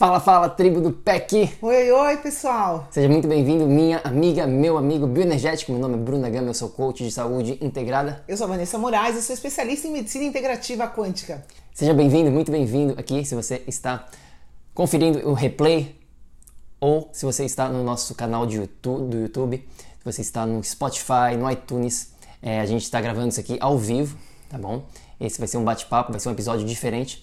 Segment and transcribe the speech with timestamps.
[0.00, 1.58] Fala, fala, tribo do PEC!
[1.60, 2.88] Oi, oi, pessoal!
[2.90, 5.72] Seja muito bem-vindo, minha amiga, meu amigo bioenergético.
[5.72, 8.24] Meu nome é Bruna Gama, eu sou coach de saúde integrada.
[8.26, 11.44] Eu sou a Vanessa Moraes, eu sou especialista em medicina integrativa quântica.
[11.74, 14.08] Seja bem-vindo, muito bem-vindo aqui se você está
[14.72, 15.94] conferindo o replay
[16.80, 20.64] ou se você está no nosso canal de YouTube, do YouTube, se você está no
[20.64, 22.14] Spotify, no iTunes.
[22.40, 24.16] É, a gente está gravando isso aqui ao vivo,
[24.48, 24.82] tá bom?
[25.20, 27.22] Esse vai ser um bate-papo, vai ser um episódio diferente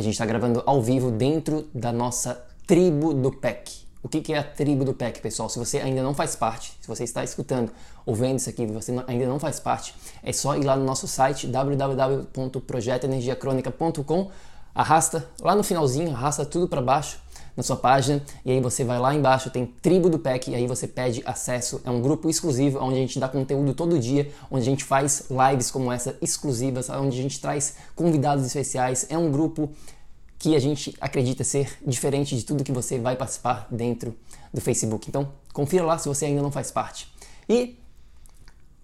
[0.00, 3.84] a gente está gravando ao vivo dentro da nossa tribo do PEC.
[4.02, 5.48] O que, é a tribo do PEC, pessoal?
[5.48, 7.72] Se você ainda não faz parte, se você está escutando
[8.04, 11.08] ou vendo isso aqui você ainda não faz parte, é só ir lá no nosso
[11.08, 14.30] site www.projetoenergiacronica.com,
[14.74, 17.23] arrasta lá no finalzinho, arrasta tudo para baixo
[17.56, 20.66] na sua página e aí você vai lá embaixo, tem Tribo do PEC e aí
[20.66, 21.80] você pede acesso.
[21.84, 25.28] É um grupo exclusivo onde a gente dá conteúdo todo dia, onde a gente faz
[25.30, 29.06] lives como essa exclusivas, onde a gente traz convidados especiais.
[29.08, 29.70] É um grupo
[30.38, 34.14] que a gente acredita ser diferente de tudo que você vai participar dentro
[34.52, 35.08] do Facebook.
[35.08, 37.08] Então, confira lá se você ainda não faz parte.
[37.48, 37.78] E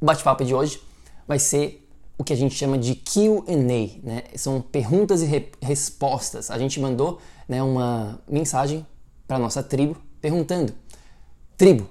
[0.01, 0.81] o bate-papo de hoje
[1.29, 1.87] vai ser
[2.17, 4.25] o que a gente chama de Q&A, né?
[4.37, 6.51] São perguntas e re respostas.
[6.51, 7.19] A gente mandou
[7.51, 8.87] né, uma mensagem
[9.27, 10.73] para nossa tribo perguntando:
[11.57, 11.91] tribo,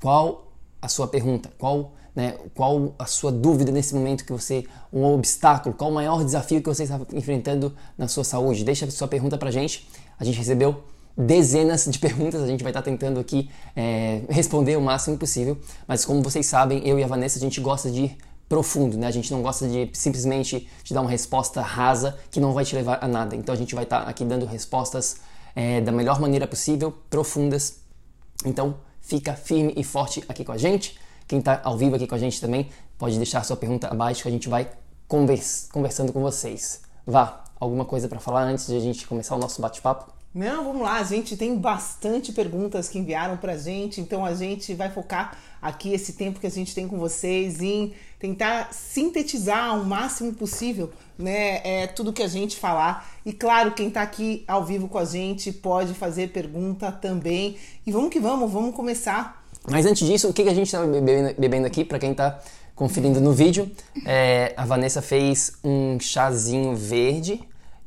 [0.00, 1.50] qual a sua pergunta?
[1.58, 6.24] Qual, né, qual a sua dúvida nesse momento que você, um obstáculo, qual o maior
[6.24, 8.64] desafio que você está enfrentando na sua saúde?
[8.64, 9.88] Deixa a sua pergunta para a gente.
[10.20, 10.84] A gente recebeu
[11.18, 15.58] dezenas de perguntas, a gente vai estar tá tentando aqui é, responder o máximo possível,
[15.88, 18.16] mas como vocês sabem, eu e a Vanessa, a gente gosta de
[18.48, 19.06] profundo, né?
[19.06, 22.74] A gente não gosta de simplesmente te dar uma resposta rasa que não vai te
[22.74, 23.34] levar a nada.
[23.34, 25.16] Então a gente vai estar tá aqui dando respostas
[25.54, 27.78] é, da melhor maneira possível, profundas.
[28.44, 30.98] Então fica firme e forte aqui com a gente.
[31.26, 32.68] Quem está ao vivo aqui com a gente também
[32.98, 34.70] pode deixar sua pergunta abaixo que a gente vai
[35.08, 36.82] convers conversando com vocês.
[37.06, 40.15] Vá, alguma coisa para falar antes de a gente começar o nosso bate-papo?
[40.36, 44.74] Não, vamos lá, a gente tem bastante perguntas que enviaram pra gente, então a gente
[44.74, 49.86] vai focar aqui esse tempo que a gente tem com vocês em tentar sintetizar o
[49.86, 53.10] máximo possível, né, é, tudo que a gente falar.
[53.24, 57.56] E claro, quem tá aqui ao vivo com a gente pode fazer pergunta também.
[57.86, 59.42] E vamos que vamos, vamos começar.
[59.66, 62.38] Mas antes disso, o que, a gente tá bebendo, bebendo aqui, para quem tá
[62.74, 63.70] conferindo no vídeo,
[64.04, 67.40] é, a Vanessa fez um chazinho verde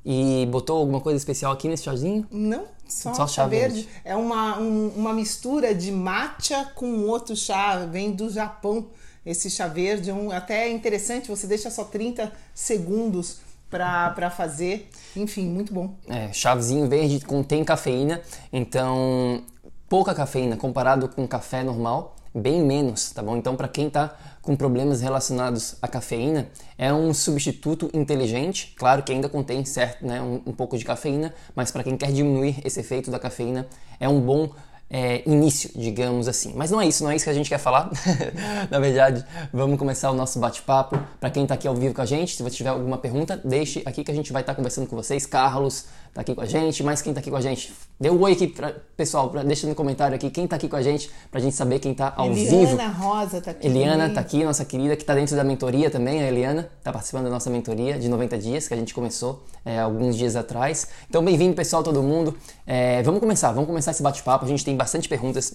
[0.06, 2.26] e botou alguma coisa especial aqui nesse chazinho?
[2.32, 3.82] Não, só, só chá verde.
[3.82, 3.90] verde.
[4.04, 8.88] É uma, um, uma mistura de matcha com outro chá, vem do Japão.
[9.26, 13.40] Esse chá verde, um, até é interessante, você deixa só 30 segundos
[13.70, 14.90] para fazer.
[15.16, 15.94] Enfim, muito bom.
[16.08, 18.22] É, chazinho verde contém cafeína,
[18.52, 19.44] então
[19.88, 23.38] pouca cafeína comparado com café normal, bem menos, tá bom?
[23.38, 29.12] Então, para quem tá com problemas relacionados à cafeína, é um substituto inteligente, claro que
[29.12, 32.80] ainda contém certo, né, um, um pouco de cafeína, mas para quem quer diminuir esse
[32.80, 33.68] efeito da cafeína,
[34.00, 34.50] é um bom
[34.90, 36.54] é, início, digamos assim.
[36.56, 37.92] Mas não é isso, não é isso que a gente quer falar.
[38.72, 39.24] Na verdade,
[39.54, 41.00] vamos começar o nosso bate-papo.
[41.20, 43.84] Para quem está aqui ao vivo com a gente, se você tiver alguma pergunta, deixe
[43.86, 45.26] aqui que a gente vai estar tá conversando com vocês.
[45.26, 47.74] Carlos está aqui com a gente, mas quem está aqui com a gente?
[48.00, 50.76] Dê um oi aqui, pra, pessoal, pra, deixa no comentário aqui quem está aqui com
[50.76, 52.72] a gente, para a gente saber quem está ao Eliana vivo.
[52.74, 53.68] Eliana Rosa está aqui.
[53.68, 56.22] Eliana está aqui, nossa querida, que está dentro da mentoria também.
[56.22, 59.80] A Eliana está participando da nossa mentoria de 90 dias, que a gente começou é,
[59.80, 60.88] alguns dias atrás.
[61.10, 62.38] Então, bem-vindo, pessoal, todo mundo.
[62.66, 64.46] É, vamos começar, vamos começar esse bate-papo.
[64.46, 65.54] A gente tem bastante perguntas,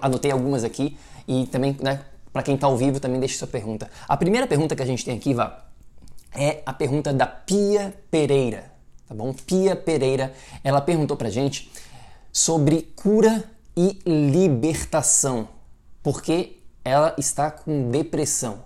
[0.00, 0.96] anotei algumas aqui
[1.26, 2.00] e também, né,
[2.32, 3.90] para quem está ao vivo, também deixe sua pergunta.
[4.08, 5.64] A primeira pergunta que a gente tem aqui, Vá,
[6.34, 8.71] é a pergunta da Pia Pereira.
[9.12, 9.32] Tá bom?
[9.46, 10.32] Pia Pereira,
[10.64, 11.70] ela perguntou pra gente
[12.32, 13.44] sobre cura
[13.76, 15.48] e libertação,
[16.02, 18.64] porque ela está com depressão.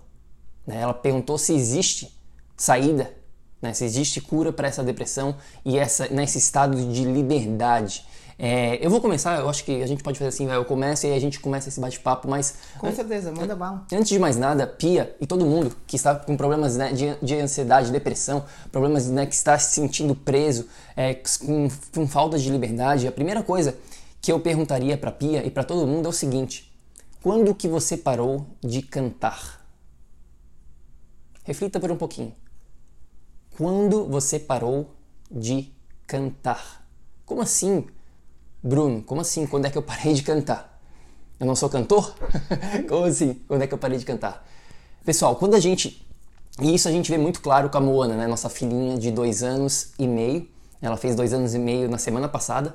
[0.64, 0.80] Né?
[0.80, 2.16] Ela perguntou se existe
[2.56, 3.12] saída,
[3.60, 3.74] né?
[3.74, 8.06] se existe cura para essa depressão e essa, nesse estado de liberdade.
[8.38, 11.12] É, eu vou começar, eu acho que a gente pode fazer assim, eu começo e
[11.12, 12.56] a gente começa esse bate-papo, mas...
[12.78, 13.86] Com certeza, manda bala.
[13.90, 17.34] Antes de mais nada, Pia e todo mundo que está com problemas né, de, de,
[17.36, 23.08] ansiedade, depressão, problemas né, que está se sentindo preso, é, com, com falta de liberdade,
[23.08, 23.74] a primeira coisa
[24.20, 26.70] que eu perguntaria para Pia e para todo mundo é o seguinte:
[27.22, 29.64] quando que você parou de cantar?
[31.42, 32.34] Reflita por um pouquinho.
[33.56, 34.94] Quando você parou
[35.30, 35.72] de
[36.06, 36.86] cantar?
[37.24, 37.86] Como assim,
[38.62, 39.02] Bruno?
[39.02, 39.46] Como assim?
[39.46, 40.80] Quando é que eu parei de cantar?
[41.38, 42.14] Eu não sou cantor?
[42.88, 43.34] Como assim?
[43.46, 44.46] Quando é que eu parei de cantar?
[45.04, 46.04] Pessoal, quando a gente.
[46.60, 48.26] E isso a gente vê muito claro com a Moana, né?
[48.26, 50.48] Nossa filhinha de dois anos e meio.
[50.80, 52.74] Ela fez dois anos e meio na semana passada.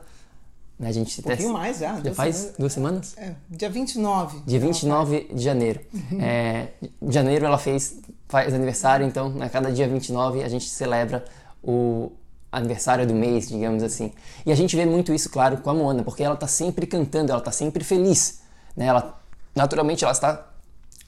[0.78, 0.90] Né?
[0.90, 2.00] A gente um pouquinho mais já.
[2.00, 2.58] Já faz semanas.
[2.58, 3.18] duas semanas?
[3.18, 4.42] É, dia 29.
[4.46, 5.82] Dia 29 de janeiro.
[6.20, 6.70] é,
[7.02, 11.26] de janeiro ela fez, faz aniversário, então a né, cada dia 29 a gente celebra
[11.64, 12.12] o
[12.52, 14.12] aniversário do mês, digamos assim.
[14.46, 17.32] E a gente vê muito isso, claro, com a Moana, porque ela está sempre cantando,
[17.32, 18.42] ela está sempre feliz.
[18.76, 18.88] Né?
[18.88, 19.20] Ela,
[19.56, 20.48] naturalmente ela está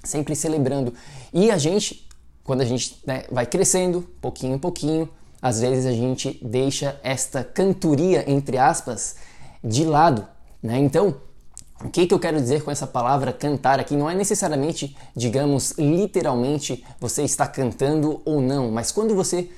[0.04, 0.94] sempre celebrando.
[1.34, 2.07] E a gente,
[2.44, 5.10] quando a gente né, vai crescendo, pouquinho em pouquinho,
[5.42, 9.18] às vezes a gente deixa esta cantoria, entre aspas,
[9.62, 10.25] de lado.
[10.62, 10.78] Né?
[10.80, 11.18] Então,
[11.84, 13.94] o que, que eu quero dizer com essa palavra cantar aqui?
[13.98, 19.50] Não é necessariamente, digamos, literalmente você está cantando ou não, mas quando você.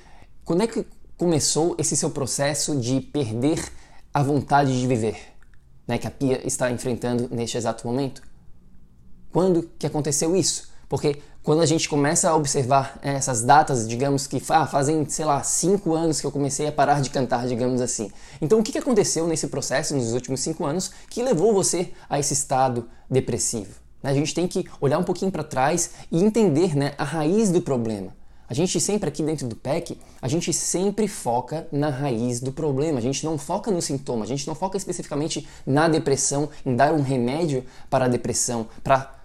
[0.44, 0.86] Quando é que
[1.18, 3.64] começou esse seu processo de perder
[4.14, 5.18] a vontade de viver?
[5.88, 8.22] Né, que a Pia está enfrentando neste exato momento?
[9.32, 10.70] Quando que aconteceu isso?
[10.90, 15.26] Porque quando a gente começa a observar é, essas datas, digamos que ah, fazem, sei
[15.26, 18.12] lá, cinco anos que eu comecei a parar de cantar, digamos assim.
[18.42, 22.34] Então, o que aconteceu nesse processo, nos últimos cinco anos, que levou você a esse
[22.34, 23.76] estado depressivo?
[24.02, 27.52] Né, a gente tem que olhar um pouquinho para trás e entender né, a raiz
[27.52, 28.12] do problema.
[28.48, 33.00] A gente sempre aqui dentro do PEC, a gente sempre foca na raiz do problema.
[33.00, 36.94] A gente não foca no sintoma, a gente não foca especificamente na depressão, em dar
[36.94, 39.16] um remédio para a depressão, para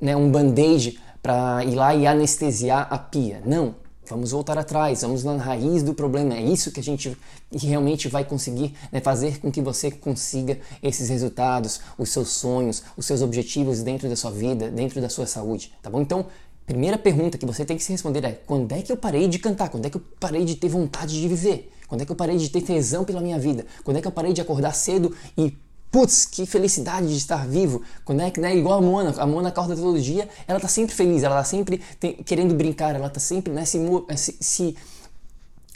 [0.00, 3.42] né, um band-aid para ir lá e anestesiar a pia.
[3.44, 3.74] Não.
[4.08, 6.34] Vamos voltar atrás, vamos na raiz do problema.
[6.34, 7.16] É isso que a gente
[7.52, 13.06] realmente vai conseguir né, fazer com que você consiga esses resultados, os seus sonhos, os
[13.06, 16.00] seus objetivos dentro da sua vida, dentro da sua saúde, tá bom?
[16.00, 16.26] Então,
[16.66, 19.38] primeira pergunta que você tem que se responder é: quando é que eu parei de
[19.38, 19.68] cantar?
[19.68, 21.72] Quando é que eu parei de ter vontade de viver?
[21.88, 23.66] Quando é que eu parei de ter tesão pela minha vida?
[23.82, 25.56] Quando é que eu parei de acordar cedo e
[25.90, 27.82] Putz, que felicidade de estar vivo.
[28.04, 30.94] Quando é que, né, igual a Mona, a Mona acorda todo dia, ela tá sempre
[30.94, 33.76] feliz, ela tá sempre tem, querendo brincar, ela tá sempre né, se,
[34.16, 34.76] se, se,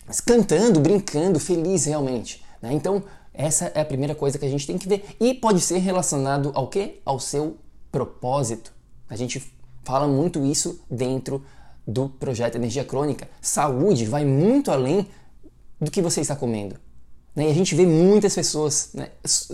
[0.09, 2.45] se, cantando, brincando, feliz realmente.
[2.63, 2.73] Né?
[2.73, 3.03] Então,
[3.33, 5.05] essa é a primeira coisa que a gente tem que ver.
[5.19, 7.01] E pode ser relacionado ao quê?
[7.05, 7.57] Ao seu
[7.91, 8.73] propósito.
[9.11, 9.41] A gente
[9.85, 11.45] fala muito isso dentro
[11.87, 13.29] do projeto Energia Crônica.
[13.41, 15.09] Saúde vai muito além
[15.81, 16.77] do que você está comendo.
[17.35, 17.49] Né?
[17.49, 19.09] E a gente vê muitas pessoas, né?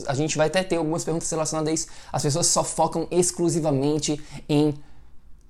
[0.06, 1.86] a gente vai até ter algumas perguntas relacionadas a isso.
[2.12, 4.74] As pessoas só focam exclusivamente em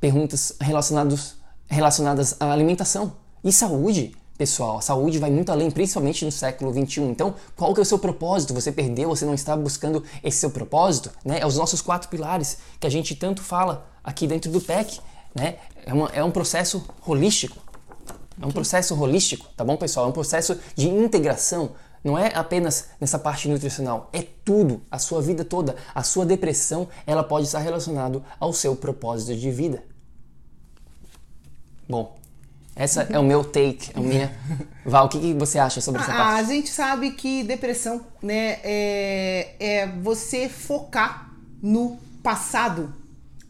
[0.01, 1.37] perguntas relacionadas,
[1.67, 3.13] relacionadas à alimentação
[3.45, 4.17] e saúde.
[4.41, 7.11] Pessoal, a saúde vai muito além, principalmente no século 21.
[7.11, 8.55] Então, qual que é o seu propósito?
[8.55, 11.11] Você perdeu, você não está buscando esse seu propósito?
[11.23, 11.41] Né?
[11.41, 14.99] É os nossos quatro pilares que a gente tanto fala aqui dentro do PEC.
[15.35, 15.59] Né?
[15.85, 17.59] É, uma, é um processo holístico.
[18.41, 20.07] É um processo holístico, tá bom, pessoal?
[20.07, 25.21] É um processo de integração não é apenas nessa parte nutricional, é tudo, a sua
[25.21, 25.77] vida toda.
[25.95, 29.85] A sua depressão, ela pode estar relacionado ao seu propósito de vida.
[31.87, 32.19] Bom,
[32.81, 34.35] essa é o meu take, é o minha.
[34.87, 36.41] Val, o que, você acha sobre essa ah, parte?
[36.41, 41.31] A gente sabe que depressão, né, é, é você focar
[41.63, 42.91] no passado,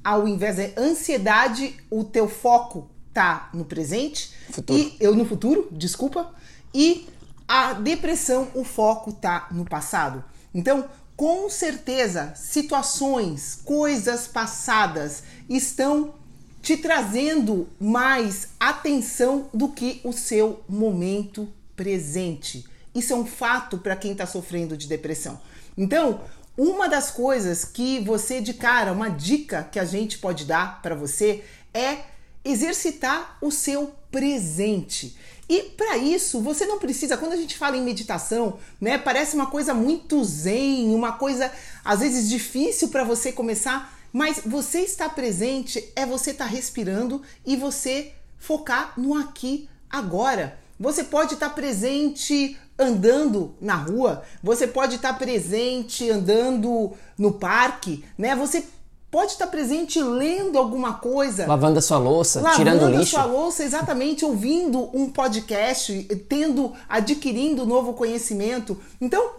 [0.03, 4.81] ao invés de ansiedade, o teu foco tá no presente futuro.
[4.81, 6.35] e eu no futuro, desculpa,
[6.75, 7.09] e
[7.47, 10.25] a depressão, o foco tá no passado.
[10.53, 16.15] Então, com certeza, situações, coisas passadas estão
[16.63, 22.65] te trazendo mais atenção do que o seu momento presente.
[22.95, 25.41] Isso é um fato para quem está sofrendo de depressão.
[25.77, 26.21] Então,
[26.57, 30.95] uma das coisas que você de cara, uma dica que a gente pode dar para
[30.95, 31.99] você é
[32.45, 35.17] exercitar o seu presente.
[35.49, 39.47] E para isso, você não precisa, quando a gente fala em meditação, né, parece uma
[39.47, 41.51] coisa muito zen, uma coisa
[41.85, 47.23] às vezes difícil para você começar, mas você estar presente é você estar tá respirando
[47.45, 50.59] e você focar no aqui agora.
[50.79, 58.03] Você pode estar tá presente andando na rua, você pode estar presente andando no parque,
[58.17, 58.35] né?
[58.35, 58.65] Você
[59.11, 63.11] pode estar presente lendo alguma coisa, lavando a sua louça, lavando tirando a lixo.
[63.11, 65.93] sua louça, exatamente, ouvindo um podcast,
[66.29, 68.81] tendo, adquirindo novo conhecimento.
[69.01, 69.31] Então,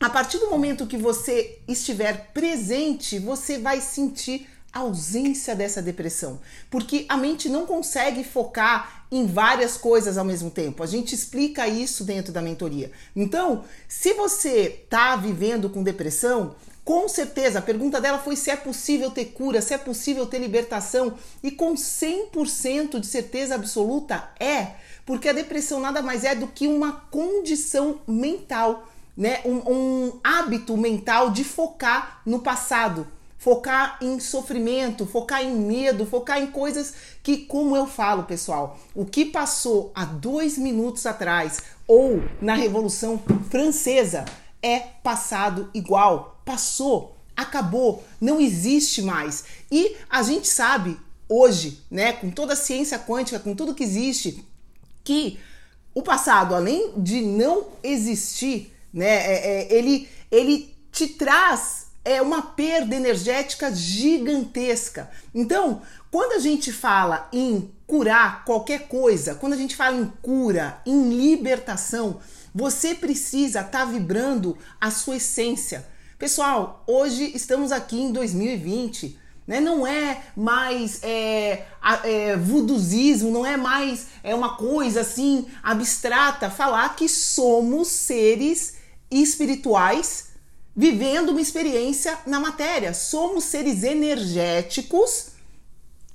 [0.00, 6.40] a partir do momento que você estiver presente, você vai sentir ausência dessa depressão,
[6.70, 10.82] porque a mente não consegue focar em várias coisas ao mesmo tempo.
[10.82, 12.90] A gente explica isso dentro da mentoria.
[13.14, 18.56] Então, se você está vivendo com depressão, com certeza, a pergunta dela foi se é
[18.56, 24.76] possível ter cura, se é possível ter libertação, e com 100% de certeza absoluta é,
[25.04, 28.88] porque a depressão nada mais é do que uma condição mental,
[29.20, 29.40] né?
[29.44, 33.06] um, um hábito mental de focar no passado
[33.40, 39.06] focar em sofrimento, focar em medo, focar em coisas que, como eu falo, pessoal, o
[39.06, 41.58] que passou há dois minutos atrás
[41.88, 44.26] ou na Revolução Francesa
[44.62, 49.44] é passado igual, passou, acabou, não existe mais.
[49.72, 54.44] E a gente sabe hoje, né, com toda a ciência quântica, com tudo que existe,
[55.02, 55.40] que
[55.94, 62.42] o passado, além de não existir, né, é, é, ele, ele te traz é uma
[62.42, 65.10] perda energética gigantesca.
[65.34, 70.80] Então, quando a gente fala em curar qualquer coisa, quando a gente fala em cura,
[70.86, 72.20] em libertação,
[72.54, 75.86] você precisa estar tá vibrando a sua essência.
[76.18, 79.18] Pessoal, hoje estamos aqui em 2020.
[79.46, 79.60] Né?
[79.60, 81.64] Não é mais é,
[82.04, 88.79] é, vuduzismo, não é mais é uma coisa assim abstrata falar que somos seres
[89.10, 90.30] espirituais
[90.74, 92.94] vivendo uma experiência na matéria.
[92.94, 95.28] Somos seres energéticos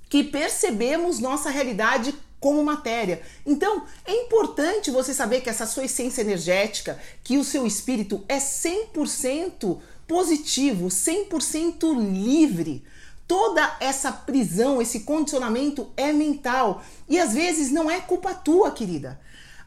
[0.09, 3.21] que percebemos nossa realidade como matéria.
[3.45, 8.37] Então, é importante você saber que essa sua essência energética, que o seu espírito é
[8.37, 12.83] 100% positivo, 100% livre.
[13.27, 19.19] Toda essa prisão, esse condicionamento é mental e às vezes não é culpa tua, querida.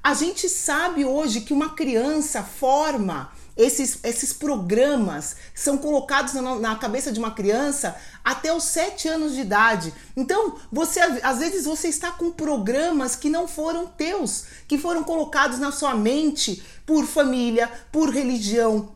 [0.08, 6.76] A gente sabe hoje que uma criança forma esses, esses programas são colocados na, na,
[6.76, 9.92] cabeça de uma criança até os 7 anos de idade.
[10.16, 15.58] Então, você às vezes você está com programas que não foram teus, que foram colocados
[15.58, 18.94] na sua mente por família, por religião,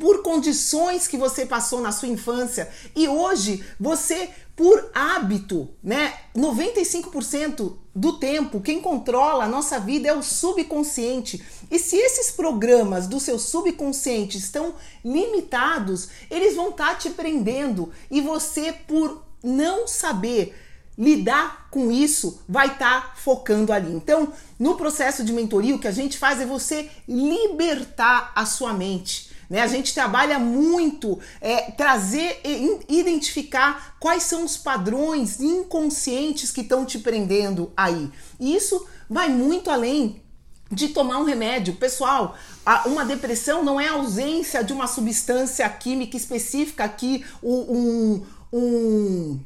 [0.00, 6.14] por condições que você passou na sua infância e hoje você por hábito, né?
[6.36, 11.40] 95% do tempo, quem controla a nossa vida é o subconsciente.
[11.70, 14.74] E se esses programas do seu subconsciente estão
[15.04, 20.56] limitados, eles vão estar tá te prendendo e você, por não saber
[20.98, 23.92] lidar com isso, vai estar tá focando ali.
[23.92, 28.72] Então, no processo de mentoria, o que a gente faz é você libertar a sua
[28.72, 29.62] mente né?
[29.62, 36.84] A gente trabalha muito é, trazer e identificar quais são os padrões inconscientes que estão
[36.84, 38.10] te prendendo aí.
[38.38, 40.22] E isso vai muito além
[40.70, 41.74] de tomar um remédio.
[41.76, 42.36] Pessoal,
[42.84, 49.40] uma depressão não é a ausência de uma substância química específica que um, um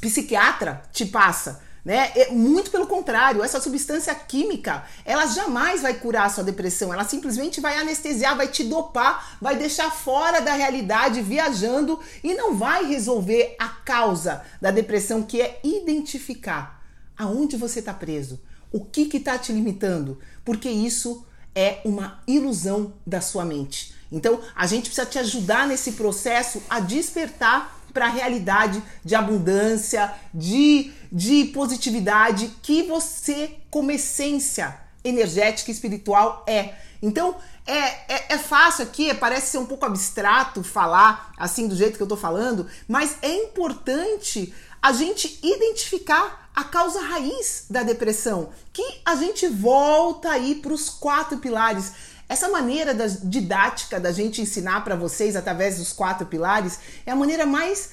[0.00, 1.60] psiquiatra te passa.
[1.88, 2.12] Né?
[2.32, 7.62] Muito pelo contrário, essa substância química, ela jamais vai curar a sua depressão, ela simplesmente
[7.62, 13.56] vai anestesiar, vai te dopar, vai deixar fora da realidade, viajando e não vai resolver
[13.58, 16.84] a causa da depressão, que é identificar
[17.16, 18.38] aonde você está preso,
[18.70, 23.94] o que está te limitando, porque isso é uma ilusão da sua mente.
[24.12, 30.12] Então, a gente precisa te ajudar nesse processo a despertar para a realidade de abundância,
[30.32, 36.74] de, de positividade que você, como essência energética e espiritual, é.
[37.00, 41.96] Então, é, é, é, fácil aqui, parece ser um pouco abstrato falar assim do jeito
[41.96, 48.50] que eu tô falando, mas é importante a gente identificar a causa raiz da depressão,
[48.72, 51.92] que a gente volta aí para os quatro pilares.
[52.28, 57.16] Essa maneira da, didática da gente ensinar para vocês através dos quatro pilares é a
[57.16, 57.90] maneira mais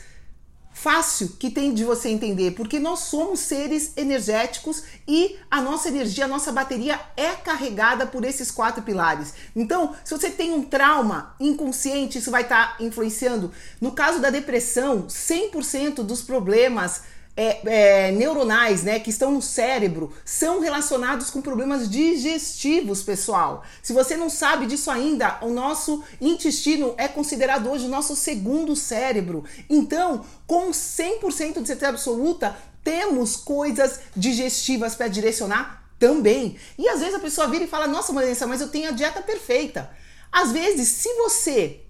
[0.75, 6.25] fácil que tem de você entender, porque nós somos seres energéticos e a nossa energia,
[6.25, 9.33] a nossa bateria é carregada por esses quatro pilares.
[9.55, 13.53] Então, se você tem um trauma inconsciente, isso vai estar tá influenciando.
[13.79, 17.03] No caso da depressão, 100% dos problemas
[17.37, 23.63] é, é, neuronais, né, que estão no cérebro, são relacionados com problemas digestivos, pessoal.
[23.83, 28.75] Se você não sabe disso ainda, o nosso intestino é considerado hoje o nosso segundo
[28.75, 29.43] cérebro.
[29.69, 36.55] Então, com 100% de certeza absoluta, temos coisas digestivas para direcionar também.
[36.77, 39.21] E às vezes a pessoa vira e fala: Nossa, Vanessa, mas eu tenho a dieta
[39.21, 39.89] perfeita.
[40.31, 41.81] Às vezes, se você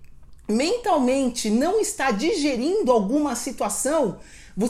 [0.48, 4.20] mentalmente não está digerindo alguma situação,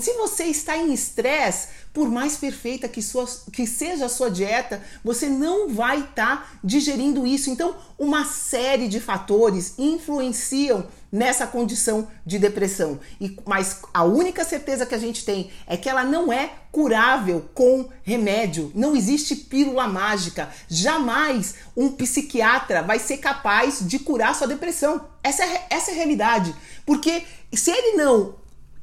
[0.01, 4.81] se você está em estresse, por mais perfeita que, sua, que seja a sua dieta,
[5.03, 7.49] você não vai estar tá digerindo isso.
[7.49, 12.99] Então, uma série de fatores influenciam nessa condição de depressão.
[13.21, 17.49] E, mas a única certeza que a gente tem é que ela não é curável
[17.53, 18.71] com remédio.
[18.75, 20.49] Não existe pílula mágica.
[20.67, 25.07] Jamais um psiquiatra vai ser capaz de curar sua depressão.
[25.23, 26.53] Essa é, essa é a realidade.
[26.85, 27.23] Porque
[27.53, 28.35] se ele não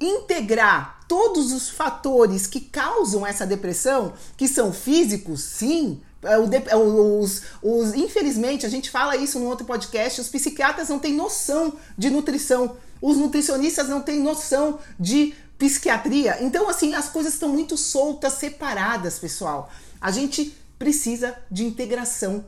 [0.02, 6.35] integrar todos os fatores que causam essa depressão, que são físicos, sim, é,
[6.71, 11.14] é, os, os, infelizmente, a gente fala isso no outro podcast, os psiquiatras não têm
[11.14, 16.38] noção de nutrição, os nutricionistas não têm noção de psiquiatria.
[16.42, 19.71] Então, assim, as coisas estão muito soltas, separadas, pessoal.
[20.00, 22.44] A gente precisa de integração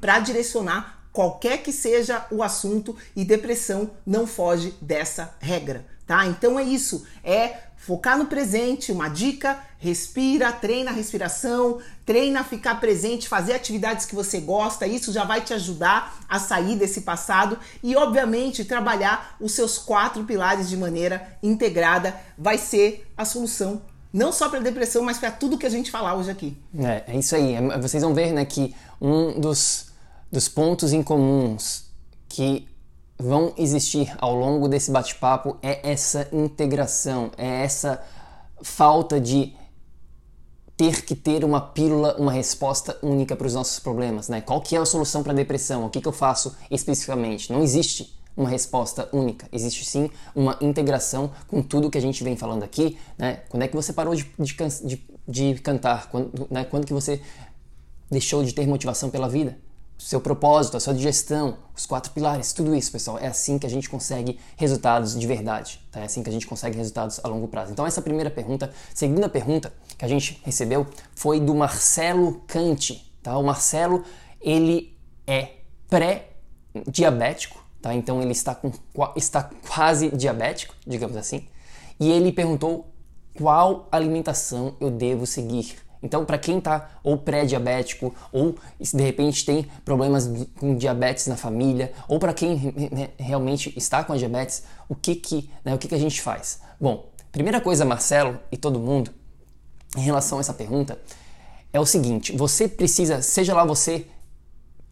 [0.00, 6.26] para direcionar qualquer que seja o assunto e depressão não foge dessa regra, tá?
[6.26, 12.44] Então é isso, é focar no presente, uma dica, respira, treina a respiração, treina a
[12.44, 17.02] ficar presente, fazer atividades que você gosta, isso já vai te ajudar a sair desse
[17.02, 23.82] passado e obviamente trabalhar os seus quatro pilares de maneira integrada vai ser a solução
[24.12, 26.56] não só para depressão, mas para tudo que a gente falar hoje aqui.
[26.78, 27.56] É, é isso aí.
[27.82, 29.92] Vocês vão ver, né, que um dos
[30.34, 31.84] dos pontos em comuns
[32.28, 32.66] que
[33.18, 38.02] vão existir ao longo desse bate-papo é essa integração, é essa
[38.62, 39.54] falta de
[40.76, 44.40] ter que ter uma pílula, uma resposta única para os nossos problemas, né?
[44.40, 45.86] Qual que é a solução para a depressão?
[45.86, 47.52] O que, que eu faço especificamente?
[47.52, 49.48] Não existe uma resposta única.
[49.52, 53.42] Existe sim uma integração com tudo que a gente vem falando aqui, né?
[53.48, 56.10] Quando é que você parou de, de, de, de cantar?
[56.10, 56.64] Quando, né?
[56.64, 57.22] Quando que você
[58.10, 59.56] deixou de ter motivação pela vida?
[60.04, 63.18] Seu propósito, a sua digestão, os quatro pilares, tudo isso, pessoal.
[63.18, 66.00] É assim que a gente consegue resultados de verdade, tá?
[66.00, 67.72] É assim que a gente consegue resultados a longo prazo.
[67.72, 68.70] Então, essa primeira pergunta.
[68.94, 73.38] Segunda pergunta que a gente recebeu foi do Marcelo Cante, tá?
[73.38, 74.04] O Marcelo,
[74.42, 74.94] ele
[75.26, 75.52] é
[75.88, 77.94] pré-diabético, tá?
[77.94, 78.70] Então, ele está, com,
[79.16, 81.48] está quase diabético, digamos assim.
[81.98, 82.92] E ele perguntou
[83.38, 89.66] qual alimentação eu devo seguir então, para quem está ou pré-diabético, ou de repente tem
[89.86, 92.74] problemas com diabetes na família, ou para quem
[93.18, 96.60] realmente está com a diabetes, o que que, né, o que que a gente faz?
[96.78, 99.10] Bom, primeira coisa, Marcelo e todo mundo,
[99.96, 100.98] em relação a essa pergunta,
[101.72, 104.06] é o seguinte: você precisa, seja lá você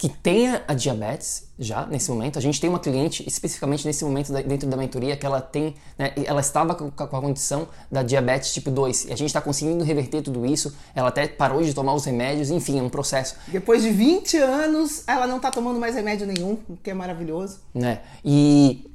[0.02, 2.36] que tenha a diabetes já nesse momento.
[2.36, 6.12] A gente tem uma cliente especificamente nesse momento dentro da mentoria que ela tem, né,
[6.24, 10.20] ela estava com, a condição da diabetes tipo 2 e a gente está conseguindo reverter
[10.20, 10.76] tudo isso.
[10.92, 13.36] Ela até parou de tomar os remédios, enfim, é um processo.
[13.46, 17.60] Depois de 20 anos, ela não está tomando mais remédio nenhum, o que é maravilhoso.
[17.72, 18.00] Né?
[18.24, 18.92] E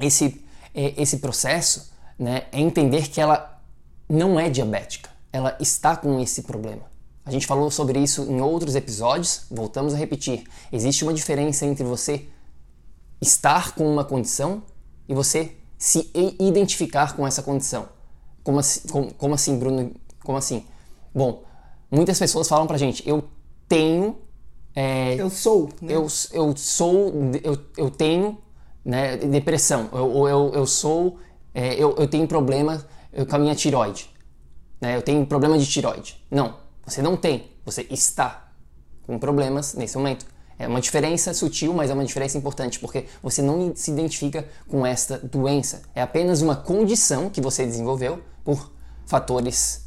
[0.00, 0.44] esse,
[0.74, 3.62] é, esse processo né, é entender que ela
[4.08, 6.92] não é diabética, ela está com esse problema.
[7.24, 10.44] A gente falou sobre isso em outros episódios, voltamos a repetir.
[10.70, 12.26] Existe uma diferença entre você
[13.20, 14.62] estar com uma condição
[15.08, 17.88] e você se identificar com essa condição.
[18.42, 19.92] Como assim, como, como assim Bruno?
[20.22, 20.66] Como assim?
[21.14, 21.42] Bom,
[21.90, 23.24] muitas pessoas falam pra gente, eu
[23.66, 24.18] tenho.
[24.74, 25.70] É, eu sou.
[25.80, 25.94] Né?
[25.94, 27.12] Eu, eu sou.
[27.42, 28.38] Eu, eu tenho
[28.84, 29.88] né, depressão.
[29.92, 31.18] Ou eu, eu, eu, sou.
[31.54, 32.84] É, eu, eu tenho problema
[33.28, 34.10] com a minha tiroide.
[34.80, 36.22] Né, eu tenho problema de tiroide.
[36.30, 36.63] Não.
[36.86, 38.48] Você não tem, você está
[39.06, 40.26] com problemas nesse momento.
[40.58, 44.86] É uma diferença sutil, mas é uma diferença importante, porque você não se identifica com
[44.86, 45.82] esta doença.
[45.94, 48.70] É apenas uma condição que você desenvolveu por
[49.06, 49.84] fatores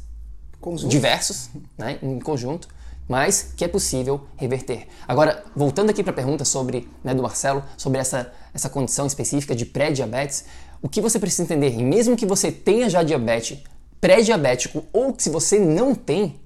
[0.60, 0.90] Conjunto.
[0.90, 2.68] diversos, né, em conjunto,
[3.08, 4.86] mas que é possível reverter.
[5.06, 9.54] Agora, voltando aqui para a pergunta sobre, né, do Marcelo, sobre essa, essa condição específica
[9.54, 10.44] de pré-diabetes,
[10.82, 13.58] o que você precisa entender, e mesmo que você tenha já diabetes,
[14.00, 16.38] pré-diabético, ou que se você não tem,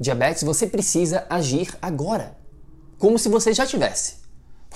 [0.00, 2.36] diabetes, você precisa agir agora,
[2.98, 4.14] como se você já tivesse.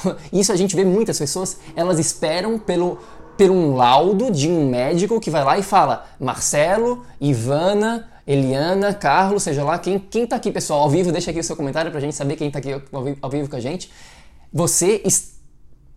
[0.31, 2.99] Isso a gente vê muitas pessoas, elas esperam pelo,
[3.39, 9.43] por um laudo de um médico que vai lá e fala: Marcelo, Ivana, Eliana, Carlos,
[9.43, 12.01] seja lá, quem, quem tá aqui, pessoal, ao vivo, deixa aqui o seu comentário pra
[12.01, 12.73] gente saber quem tá aqui
[13.23, 13.91] ao vivo com a gente.
[14.53, 15.03] Você,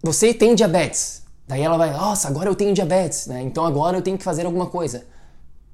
[0.02, 1.24] você tem diabetes.
[1.48, 3.42] Daí ela vai, nossa, agora eu tenho diabetes, né?
[3.42, 5.06] Então agora eu tenho que fazer alguma coisa.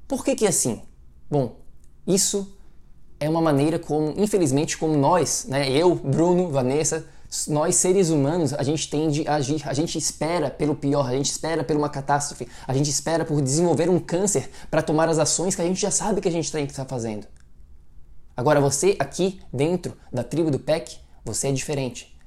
[0.07, 0.81] Por que que é assim?
[1.31, 1.55] Bom,
[2.05, 2.55] isso
[3.23, 7.05] é uma maneira como, infelizmente, como nós, né, eu, Bruno, Vanessa,
[7.47, 11.31] nós seres humanos, a gente tende a agir, a gente espera pelo pior, a gente
[11.31, 15.55] espera por uma catástrofe, a gente espera por desenvolver um câncer para tomar as ações
[15.55, 17.25] que a gente já sabe que a gente tem que estar fazendo.
[18.35, 22.19] Agora você aqui dentro da tribo do PEC, você é diferente.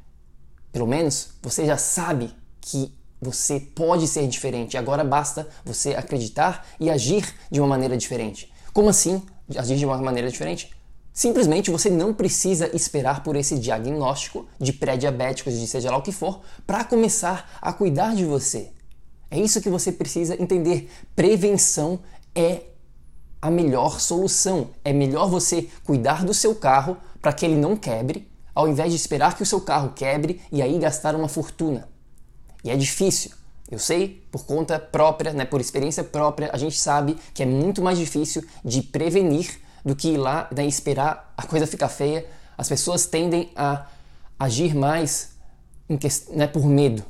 [0.73, 4.79] Pelo menos você já sabe que você pode ser diferente.
[4.79, 8.51] Agora basta você acreditar e agir de uma maneira diferente.
[8.73, 9.23] Como assim
[9.57, 10.75] agir de uma maneira diferente?
[11.17, 16.13] Simplesmente você não precisa esperar por esse diagnóstico de pré-diabéticos, de seja lá o que
[16.13, 18.71] for, para começar a cuidar de você.
[19.31, 20.91] É isso que você precisa entender.
[21.17, 22.01] Prevenção
[22.35, 22.65] é
[23.41, 24.69] a melhor solução.
[24.85, 28.97] É melhor você cuidar do seu carro para que ele não quebre, ao invés de
[28.97, 31.89] esperar que o seu carro quebre e aí gastar uma fortuna.
[32.63, 33.31] E é difícil.
[33.71, 37.81] Eu sei, por conta própria, né, por experiência própria, a gente sabe que é muito
[37.81, 42.27] mais difícil de prevenir do que ir lá né, esperar a coisa ficar feia.
[42.59, 43.87] As pessoas tendem a
[44.37, 45.37] agir mais
[46.33, 47.05] né, por medo.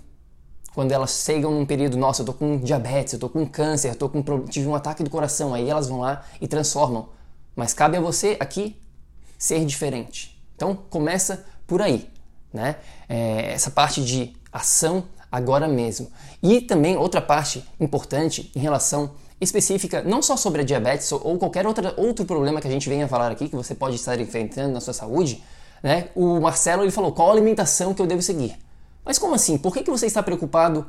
[0.74, 3.94] Quando elas chegam num período, nossa, eu tô com diabetes, eu tô com câncer, eu
[3.94, 7.08] tô com tive um ataque do coração, aí elas vão lá e transformam.
[7.56, 8.78] Mas cabe a você aqui
[9.38, 10.38] ser diferente.
[10.54, 12.06] Então começa por aí,
[12.52, 12.76] né?
[13.08, 16.10] É, essa parte de ação agora mesmo.
[16.42, 21.66] E também outra parte importante em relação específica, não só sobre a diabetes ou qualquer
[21.66, 24.81] outra, outro problema que a gente venha falar aqui que você pode estar enfrentando na
[24.81, 25.42] sua saúde,
[25.83, 26.09] né?
[26.14, 28.57] O Marcelo ele falou qual alimentação que eu devo seguir.
[29.05, 29.59] Mas como assim?
[29.59, 30.87] Por que, que você está preocupado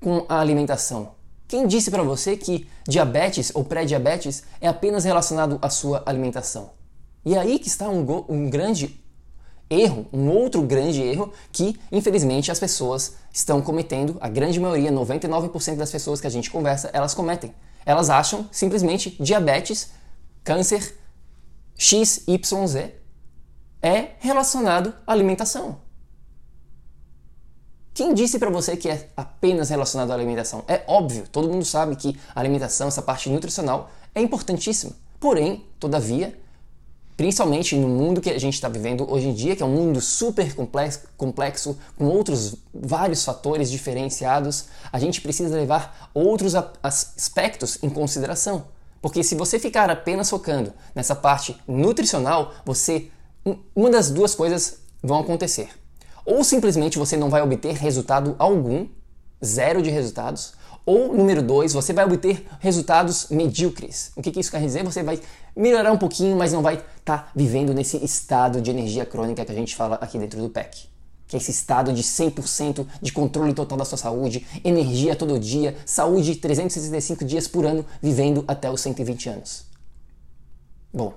[0.00, 1.14] com a alimentação?
[1.48, 6.70] Quem disse para você que diabetes ou pré-diabetes é apenas relacionado à sua alimentação?
[7.24, 9.00] E é aí que está um, um grande
[9.70, 15.76] erro, um outro grande erro que, infelizmente, as pessoas estão cometendo, a grande maioria, 99%
[15.76, 17.54] das pessoas que a gente conversa, elas cometem.
[17.86, 19.92] Elas acham simplesmente diabetes,
[20.42, 20.98] câncer,
[21.78, 22.90] XYZ
[23.80, 25.80] é relacionado à alimentação.
[27.94, 30.64] Quem disse para você que é apenas relacionado à alimentação?
[30.66, 34.92] É óbvio, todo mundo sabe que a alimentação, essa parte nutricional, é importantíssima.
[35.20, 36.38] Porém, todavia,
[37.16, 40.00] principalmente no mundo que a gente está vivendo hoje em dia, que é um mundo
[40.00, 47.88] super complexo, complexo, com outros vários fatores diferenciados, a gente precisa levar outros aspectos em
[47.88, 48.66] consideração.
[49.00, 53.10] Porque se você ficar apenas focando nessa parte nutricional, você
[53.74, 55.68] uma das duas coisas vão acontecer.
[56.24, 58.88] Ou simplesmente você não vai obter resultado algum,
[59.44, 60.54] zero de resultados,
[60.86, 64.12] ou número dois, você vai obter resultados medíocres.
[64.14, 64.84] O que, que isso quer dizer?
[64.84, 65.20] Você vai
[65.54, 69.50] melhorar um pouquinho, mas não vai estar tá vivendo nesse estado de energia crônica que
[69.50, 70.88] a gente fala aqui dentro do PEC.
[71.26, 75.76] Que é esse estado de 100% de controle total da sua saúde, energia todo dia,
[75.84, 79.64] saúde 365 dias por ano, vivendo até os 120 anos.
[80.94, 81.14] Bom,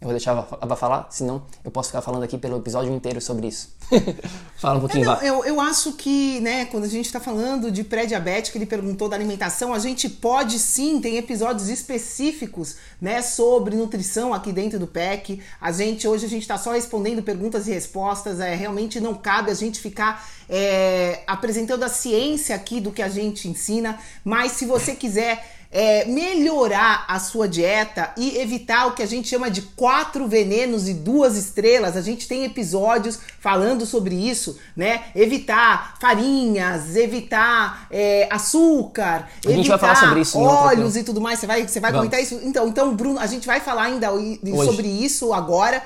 [0.00, 3.20] eu vou deixar a Ava falar, senão eu posso ficar falando aqui pelo episódio inteiro
[3.20, 3.76] sobre isso.
[4.56, 7.70] Fala um pouquinho, é, não, eu, eu acho que, né, quando a gente está falando
[7.70, 13.76] de pré-diabético, ele perguntou da alimentação, a gente pode sim, tem episódios específicos, né, sobre
[13.76, 15.42] nutrição aqui dentro do PEC.
[15.60, 19.50] A gente, hoje a gente está só respondendo perguntas e respostas, é, realmente não cabe
[19.50, 24.64] a gente ficar é, apresentando a ciência aqui do que a gente ensina, mas se
[24.64, 29.62] você quiser é, melhorar a sua dieta e evitar o que a gente chama de
[29.62, 31.96] quatro venenos e duas estrelas.
[31.96, 35.04] A gente tem episódios falando sobre isso, né?
[35.14, 41.38] Evitar farinhas, evitar é, açúcar, a gente vai falar sobre isso óleos e tudo mais.
[41.38, 42.40] Você vai, você vai comentar isso?
[42.42, 44.40] Então, então, Bruno, a gente vai falar ainda Hoje.
[44.64, 45.82] sobre isso agora.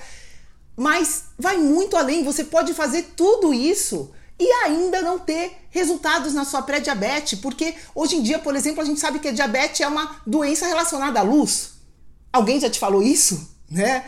[0.77, 2.25] Mas vai muito além.
[2.25, 8.16] Você pode fazer tudo isso e ainda não ter resultados na sua pré-diabetes, porque hoje
[8.16, 11.23] em dia, por exemplo, a gente sabe que a diabetes é uma doença relacionada à
[11.23, 11.75] luz.
[12.33, 13.55] Alguém já te falou isso?
[13.70, 14.05] Né?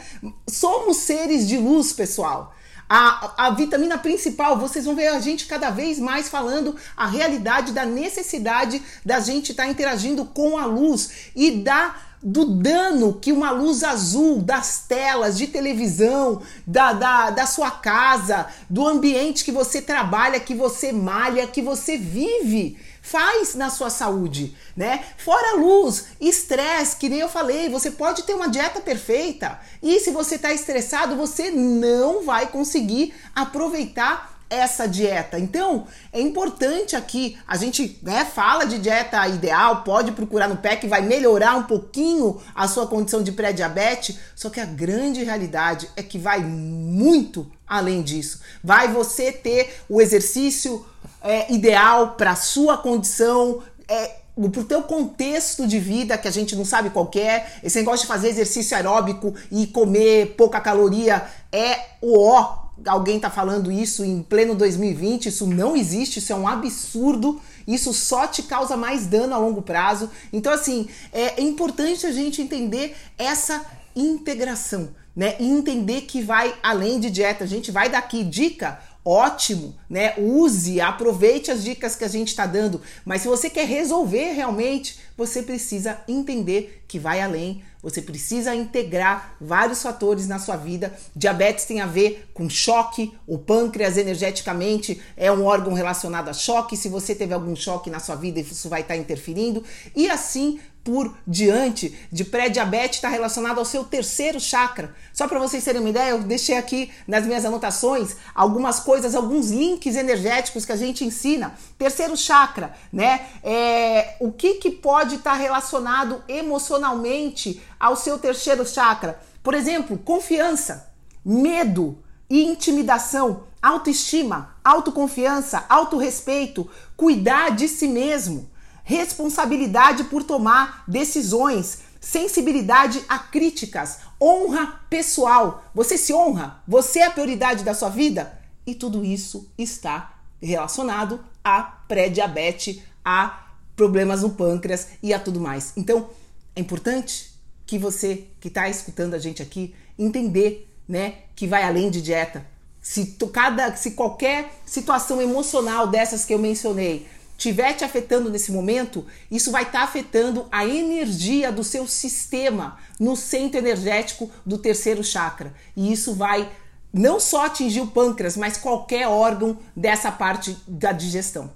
[0.48, 2.54] Somos seres de luz, pessoal.
[2.88, 7.72] A, a vitamina principal, vocês vão ver a gente cada vez mais falando a realidade
[7.72, 11.96] da necessidade da gente estar tá interagindo com a luz e da
[12.28, 18.48] do dano que uma luz azul das telas de televisão, da, da, da sua casa,
[18.68, 24.56] do ambiente que você trabalha, que você malha, que você vive, faz na sua saúde,
[24.76, 25.04] né?
[25.16, 30.10] Fora luz, estresse, que nem eu falei, você pode ter uma dieta perfeita e se
[30.10, 35.38] você está estressado, você não vai conseguir aproveitar essa dieta.
[35.38, 40.86] Então, é importante aqui, a gente né, fala de dieta ideal, pode procurar no PEC,
[40.86, 46.02] vai melhorar um pouquinho a sua condição de pré-diabetes, só que a grande realidade é
[46.02, 48.40] que vai muito além disso.
[48.62, 50.86] Vai você ter o exercício
[51.22, 54.16] é, ideal para sua condição, é,
[54.52, 58.06] pro teu contexto de vida, que a gente não sabe qual é, esse negócio de
[58.06, 64.22] fazer exercício aeróbico e comer pouca caloria é o ó alguém tá falando isso em
[64.22, 69.34] pleno 2020, isso não existe, isso é um absurdo, isso só te causa mais dano
[69.34, 70.10] a longo prazo.
[70.32, 75.34] Então, assim, é importante a gente entender essa integração né?
[75.40, 77.44] E entender que vai além de dieta.
[77.44, 80.14] A gente vai daqui dica ótimo, né?
[80.18, 82.80] Use, aproveite as dicas que a gente está dando.
[83.04, 87.62] Mas se você quer resolver realmente, você precisa entender que vai além.
[87.82, 90.92] Você precisa integrar vários fatores na sua vida.
[91.14, 93.16] Diabetes tem a ver com choque.
[93.26, 96.76] O pâncreas, energeticamente, é um órgão relacionado a choque.
[96.76, 99.62] Se você teve algum choque na sua vida, isso vai estar tá interferindo.
[99.94, 104.94] E assim por diante de pré-diabetes está relacionado ao seu terceiro chakra.
[105.12, 109.50] Só para vocês terem uma ideia, eu deixei aqui nas minhas anotações algumas coisas, alguns
[109.50, 111.54] links energéticos que a gente ensina.
[111.76, 113.26] Terceiro chakra, né?
[113.42, 119.20] É, o que, que pode estar tá relacionado emocionalmente ao seu terceiro chakra?
[119.42, 120.90] Por exemplo, confiança,
[121.24, 128.48] medo e intimidação, autoestima, autoconfiança, autorrespeito, cuidar de si mesmo
[128.86, 135.64] responsabilidade por tomar decisões, sensibilidade a críticas, honra pessoal.
[135.74, 136.62] Você se honra?
[136.68, 138.38] Você é a prioridade da sua vida?
[138.66, 145.72] E tudo isso está relacionado a pré-diabetes, a problemas no pâncreas e a tudo mais.
[145.76, 146.08] Então,
[146.54, 147.30] é importante
[147.66, 152.46] que você que está escutando a gente aqui entender, né, que vai além de dieta.
[152.80, 159.04] Se, cada, se qualquer situação emocional dessas que eu mencionei estiver te afetando nesse momento,
[159.30, 165.04] isso vai estar tá afetando a energia do seu sistema no centro energético do terceiro
[165.04, 165.52] chakra.
[165.76, 166.50] E isso vai
[166.92, 171.50] não só atingir o pâncreas, mas qualquer órgão dessa parte da digestão.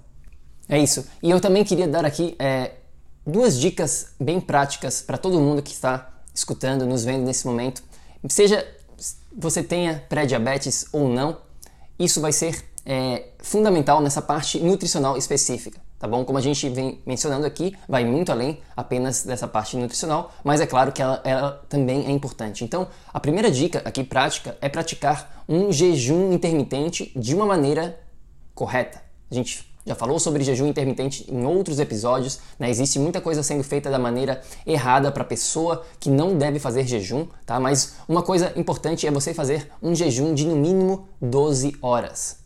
[0.69, 1.05] É isso.
[1.21, 2.73] E eu também queria dar aqui é,
[3.25, 7.83] duas dicas bem práticas para todo mundo que está escutando, nos vendo nesse momento.
[8.29, 8.65] Seja
[9.35, 11.37] você tenha pré-diabetes ou não,
[11.97, 16.25] isso vai ser é, fundamental nessa parte nutricional específica, tá bom?
[16.25, 20.65] Como a gente vem mencionando aqui, vai muito além apenas dessa parte nutricional, mas é
[20.65, 22.63] claro que ela, ela também é importante.
[22.63, 27.99] Então, a primeira dica aqui prática é praticar um jejum intermitente de uma maneira
[28.55, 28.99] correta.
[29.29, 32.67] A gente já falou sobre jejum intermitente em outros episódios, né?
[32.67, 37.27] Existe muita coisa sendo feita da maneira errada para pessoa que não deve fazer jejum,
[37.45, 37.59] tá?
[37.59, 42.40] Mas uma coisa importante é você fazer um jejum de no mínimo 12 horas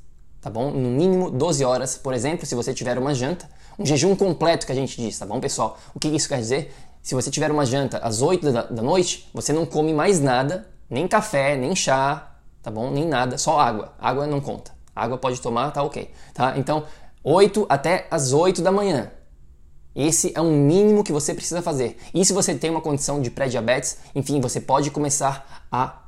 [0.45, 0.69] tá bom?
[0.69, 4.71] No mínimo 12 horas, por exemplo, se você tiver uma janta, um jejum completo que
[4.71, 5.75] a gente diz, tá bom, pessoal?
[5.91, 6.71] O que isso quer dizer?
[7.01, 11.07] Se você tiver uma janta às 8 da, noite, você não come mais nada, nem
[11.07, 12.91] café, nem chá, tá bom?
[12.91, 13.93] Nem nada, só água.
[13.97, 14.71] Água não conta.
[14.95, 16.11] Água pode tomar, tá ok.
[16.31, 16.53] Tá?
[16.59, 16.83] Então,
[17.23, 19.11] 8 até as 8 da manhã.
[19.95, 21.97] Esse é um mínimo que você precisa fazer.
[22.13, 26.03] E se você tem uma condição de pré-diabetes, enfim, você pode começar a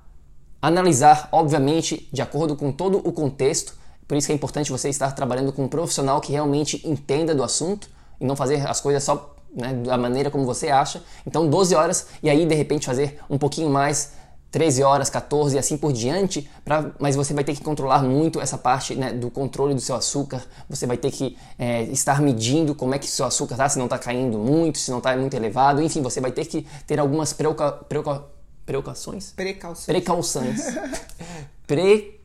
[0.61, 3.76] analisar, obviamente, de acordo com todo o contexto,
[4.07, 7.43] por isso que é importante você estar trabalhando com um profissional que realmente entenda do
[7.43, 7.89] assunto
[8.19, 11.03] e não fazer as coisas só né, da maneira como você acha.
[11.25, 14.13] Então 12 horas e aí de repente fazer um pouquinho mais
[14.51, 18.39] 13 horas, 14 e assim por diante, pra, mas você vai ter que controlar muito
[18.39, 22.73] essa parte né, do controle do seu açúcar, você vai ter que é, estar medindo
[22.73, 25.35] como é que seu açúcar está, se não está caindo muito, se não está muito
[25.35, 28.23] elevado, enfim, você vai ter que ter algumas preuca, preuca,
[28.65, 29.33] precauções.
[29.35, 29.85] Precauções.
[29.85, 30.61] Precauções.
[31.67, 32.16] Pre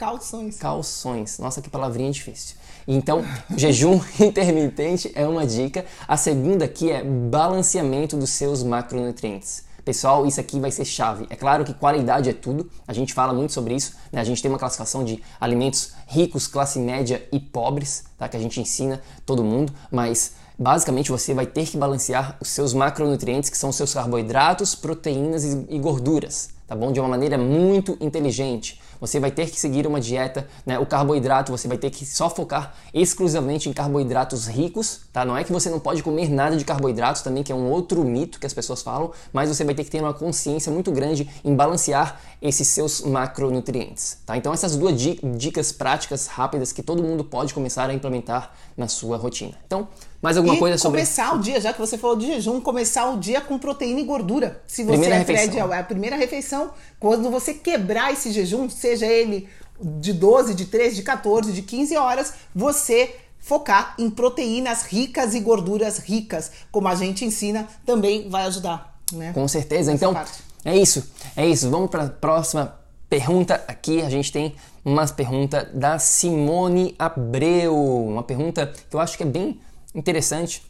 [0.00, 0.56] Calções.
[0.56, 1.38] Calções.
[1.38, 2.56] Nossa, que palavrinha difícil.
[2.88, 3.22] Então,
[3.54, 5.84] jejum intermitente é uma dica.
[6.08, 9.62] A segunda aqui é balanceamento dos seus macronutrientes.
[9.84, 11.26] Pessoal, isso aqui vai ser chave.
[11.28, 14.22] É claro que qualidade é tudo, a gente fala muito sobre isso, né?
[14.22, 18.26] a gente tem uma classificação de alimentos ricos, classe média e pobres, tá?
[18.26, 22.72] que a gente ensina todo mundo, mas basicamente você vai ter que balancear os seus
[22.72, 26.90] macronutrientes, que são os seus carboidratos, proteínas e gorduras, tá bom?
[26.92, 30.78] De uma maneira muito inteligente você vai ter que seguir uma dieta, né?
[30.78, 35.24] O carboidrato você vai ter que só focar exclusivamente em carboidratos ricos, tá?
[35.24, 38.04] Não é que você não pode comer nada de carboidratos também, que é um outro
[38.04, 41.28] mito que as pessoas falam, mas você vai ter que ter uma consciência muito grande
[41.44, 44.36] em balancear esses seus macronutrientes, tá?
[44.36, 49.16] Então essas duas dicas práticas rápidas que todo mundo pode começar a implementar na sua
[49.16, 49.54] rotina.
[49.66, 49.88] Então,
[50.20, 53.10] mais alguma e coisa sobre começar o dia, já que você falou de jejum, começar
[53.10, 54.62] o dia com proteína e gordura.
[54.66, 55.72] Se você primeira é refeição.
[55.72, 59.48] é a primeira refeição, quando você quebrar esse jejum, seja ele
[59.80, 65.40] de 12, de 13, de 14, de 15 horas, você focar em proteínas ricas e
[65.40, 69.32] gorduras ricas, como a gente ensina, também vai ajudar, né?
[69.32, 69.90] Com certeza.
[69.90, 70.42] Então, parte.
[70.64, 71.10] é isso.
[71.34, 71.70] É isso.
[71.70, 72.78] Vamos para a próxima
[73.08, 74.02] pergunta aqui.
[74.02, 74.54] A gente tem
[74.84, 77.74] uma pergunta da Simone Abreu,
[78.06, 79.58] uma pergunta que eu acho que é bem
[79.94, 80.62] interessante,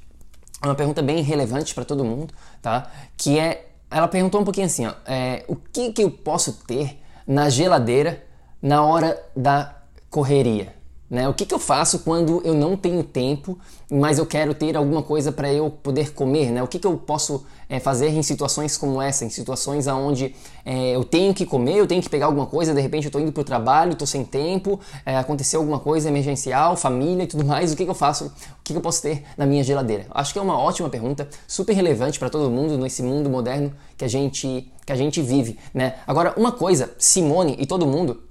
[0.63, 2.91] é uma pergunta bem relevante para todo mundo, tá?
[3.17, 7.01] Que é, ela perguntou um pouquinho assim, ó, é, o que que eu posso ter
[7.27, 8.25] na geladeira
[8.61, 9.75] na hora da
[10.11, 10.80] correria?
[11.11, 11.29] Né?
[11.29, 13.59] O que, que eu faço quando eu não tenho tempo,
[13.91, 16.53] mas eu quero ter alguma coisa para eu poder comer?
[16.53, 16.63] Né?
[16.63, 20.95] O que, que eu posso é, fazer em situações como essa, em situações onde é,
[20.95, 23.33] eu tenho que comer, eu tenho que pegar alguma coisa, de repente eu estou indo
[23.33, 27.73] para o trabalho, estou sem tempo, é, aconteceu alguma coisa emergencial, família e tudo mais,
[27.73, 28.27] o que, que eu faço?
[28.27, 30.07] O que, que eu posso ter na minha geladeira?
[30.13, 34.05] Acho que é uma ótima pergunta, super relevante para todo mundo nesse mundo moderno que
[34.05, 35.59] a gente, que a gente vive.
[35.75, 35.97] Né?
[36.07, 38.30] Agora, uma coisa, Simone e todo mundo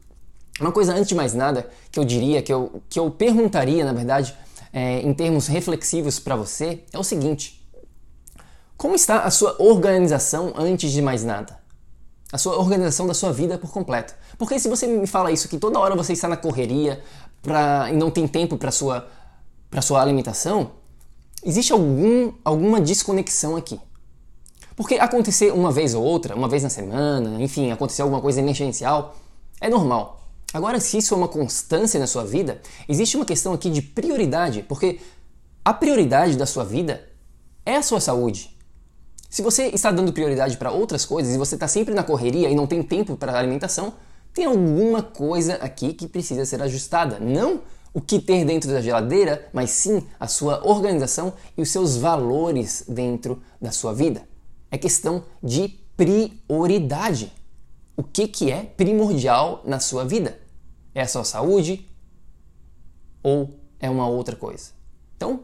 [0.63, 3.93] uma coisa antes de mais nada que eu diria, que eu, que eu perguntaria, na
[3.93, 4.35] verdade,
[4.73, 7.65] é, em termos reflexivos para você, é o seguinte:
[8.77, 11.57] como está a sua organização antes de mais nada?
[12.31, 14.13] A sua organização da sua vida por completo.
[14.37, 17.01] Porque se você me fala isso, que toda hora você está na correria
[17.41, 19.07] pra, e não tem tempo para sua
[19.69, 20.71] para sua alimentação,
[21.43, 23.79] existe algum, alguma desconexão aqui.
[24.75, 29.15] Porque acontecer uma vez ou outra, uma vez na semana, enfim, acontecer alguma coisa emergencial,
[29.59, 30.18] é normal.
[30.53, 34.63] Agora, se isso é uma constância na sua vida, existe uma questão aqui de prioridade,
[34.67, 34.99] porque
[35.63, 37.07] a prioridade da sua vida
[37.65, 38.57] é a sua saúde.
[39.29, 42.55] Se você está dando prioridade para outras coisas e você está sempre na correria e
[42.55, 43.93] não tem tempo para alimentação,
[44.33, 47.19] tem alguma coisa aqui que precisa ser ajustada.
[47.19, 47.61] Não
[47.93, 52.85] o que ter dentro da geladeira, mas sim a sua organização e os seus valores
[52.87, 54.27] dentro da sua vida.
[54.71, 57.31] É questão de prioridade
[57.99, 60.39] o que, que é primordial na sua vida.
[60.95, 61.85] É a sua saúde
[63.21, 64.71] ou é uma outra coisa?
[65.17, 65.41] Então,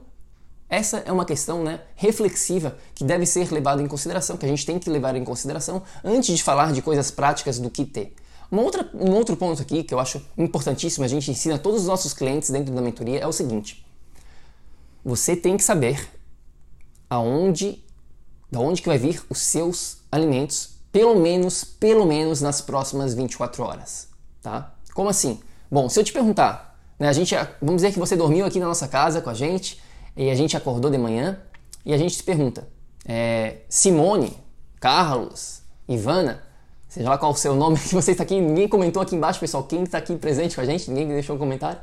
[0.70, 4.66] essa é uma questão né, reflexiva que deve ser levada em consideração, que a gente
[4.66, 8.16] tem que levar em consideração antes de falar de coisas práticas do que ter.
[8.50, 11.82] Uma outra, um outro ponto aqui que eu acho importantíssimo, a gente ensina a todos
[11.82, 13.86] os nossos clientes dentro da mentoria, é o seguinte.
[15.04, 16.10] Você tem que saber
[17.10, 17.84] aonde,
[18.50, 23.62] da onde que vai vir os seus alimentos pelo menos, pelo menos nas próximas 24
[23.62, 24.08] horas,
[24.42, 24.74] tá?
[24.94, 25.42] Como assim?
[25.70, 28.66] Bom, se eu te perguntar, né, a gente, vamos dizer que você dormiu aqui na
[28.66, 29.78] nossa casa com a gente
[30.16, 31.38] e a gente acordou de manhã
[31.86, 32.70] e a gente te pergunta,
[33.06, 34.42] é, Simone,
[34.80, 36.42] Carlos, Ivana,
[36.88, 39.64] seja lá qual o seu nome que você está aqui, ninguém comentou aqui embaixo, pessoal,
[39.66, 41.82] quem está aqui presente com a gente, ninguém deixou um comentário.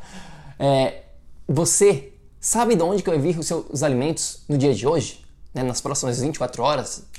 [0.59, 1.03] É,
[1.47, 5.23] você sabe de onde que vai vir os seus alimentos no dia de hoje?
[5.53, 7.12] Né, nas próximas 24 horas?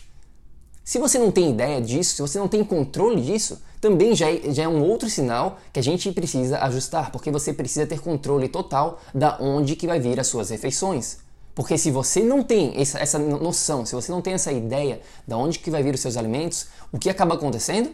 [0.83, 4.51] Se você não tem ideia disso, se você não tem controle disso, também já é,
[4.51, 8.49] já é um outro sinal que a gente precisa ajustar, porque você precisa ter controle
[8.49, 11.19] total da onde que vai vir as suas refeições.
[11.55, 15.37] Porque se você não tem essa, essa noção, se você não tem essa ideia da
[15.37, 17.91] onde que vai vir os seus alimentos, o que acaba acontecendo?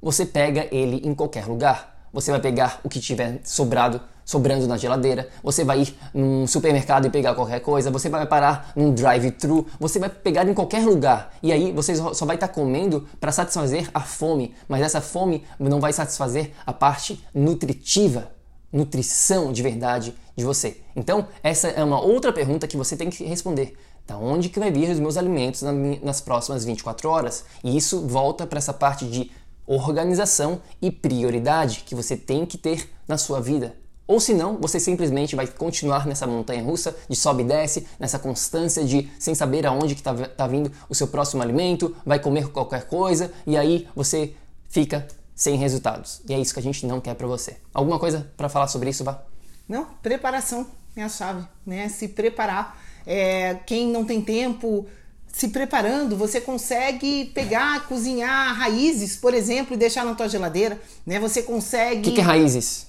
[0.00, 2.08] Você pega ele em qualquer lugar.
[2.12, 7.06] Você vai pegar o que tiver sobrado sobrando na geladeira, você vai ir num supermercado
[7.06, 11.34] e pegar qualquer coisa, você vai parar num drive-thru, você vai pegar em qualquer lugar
[11.42, 15.44] e aí você só vai estar tá comendo para satisfazer a fome, mas essa fome
[15.58, 18.30] não vai satisfazer a parte nutritiva,
[18.72, 20.78] nutrição de verdade de você.
[20.96, 23.76] Então, essa é uma outra pergunta que você tem que responder.
[24.06, 25.62] Da onde que vai vir os meus alimentos
[26.02, 27.44] nas próximas 24 horas?
[27.62, 29.30] E isso volta para essa parte de
[29.66, 33.74] organização e prioridade que você tem que ter na sua vida.
[34.06, 38.18] Ou se não, você simplesmente vai continuar nessa montanha russa de sobe e desce, nessa
[38.18, 42.48] constância de sem saber aonde que está tá vindo o seu próximo alimento, vai comer
[42.48, 44.34] qualquer coisa e aí você
[44.68, 46.20] fica sem resultados.
[46.28, 47.56] E é isso que a gente não quer para você.
[47.72, 49.22] Alguma coisa para falar sobre isso, Vá?
[49.68, 51.88] Não, preparação é a chave, né?
[51.88, 52.78] Se preparar.
[53.06, 54.86] É, quem não tem tempo,
[55.32, 61.18] se preparando, você consegue pegar, cozinhar raízes, por exemplo, e deixar na tua geladeira, né?
[61.18, 62.00] Você consegue.
[62.00, 62.86] O que, que é raízes?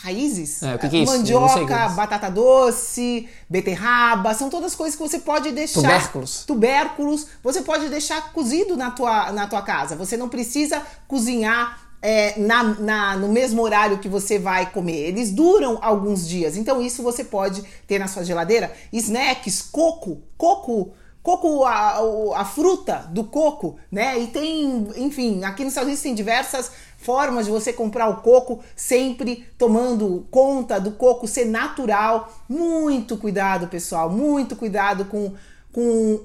[0.00, 0.62] Raízes.
[0.62, 1.12] É, o que, que é isso?
[1.12, 5.80] Mandioca, batata doce, beterraba, são todas coisas que você pode deixar.
[5.80, 6.44] Tubérculos.
[6.44, 7.26] Tubérculos.
[7.42, 9.96] Você pode deixar cozido na tua, na tua casa.
[9.96, 15.08] Você não precisa cozinhar é, na, na, no mesmo horário que você vai comer.
[15.08, 16.56] Eles duram alguns dias.
[16.56, 18.72] Então, isso você pode ter na sua geladeira.
[18.92, 20.92] Snacks, coco, coco
[21.28, 21.98] coco, a,
[22.36, 24.18] a, fruta do coco, né?
[24.18, 28.60] E tem, enfim, aqui nos Estados Unidos tem diversas formas de você comprar o coco,
[28.76, 32.30] sempre tomando conta do coco ser natural.
[32.48, 35.32] Muito cuidado, pessoal, muito cuidado com,
[35.72, 36.20] com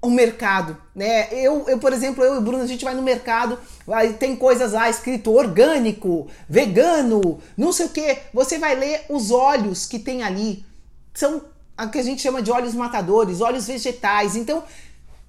[0.00, 1.28] o mercado, né?
[1.32, 3.58] Eu, eu, por exemplo, eu e o Bruno, a gente vai no mercado,
[3.88, 8.18] aí tem coisas lá escrito orgânico, vegano, não sei o que.
[8.32, 10.64] Você vai ler os óleos que tem ali.
[11.12, 11.42] São
[11.80, 14.36] o que a gente chama de óleos matadores, óleos vegetais.
[14.36, 14.62] Então,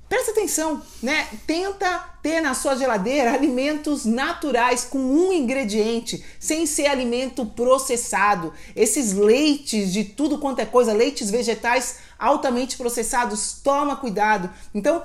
[0.10, 1.28] Presta atenção, né?
[1.46, 8.52] Tenta ter na sua geladeira alimentos naturais com um ingrediente, sem ser alimento processado.
[8.76, 14.50] Esses leites de tudo quanto é coisa, leites vegetais altamente processados, toma cuidado.
[14.74, 15.04] Então,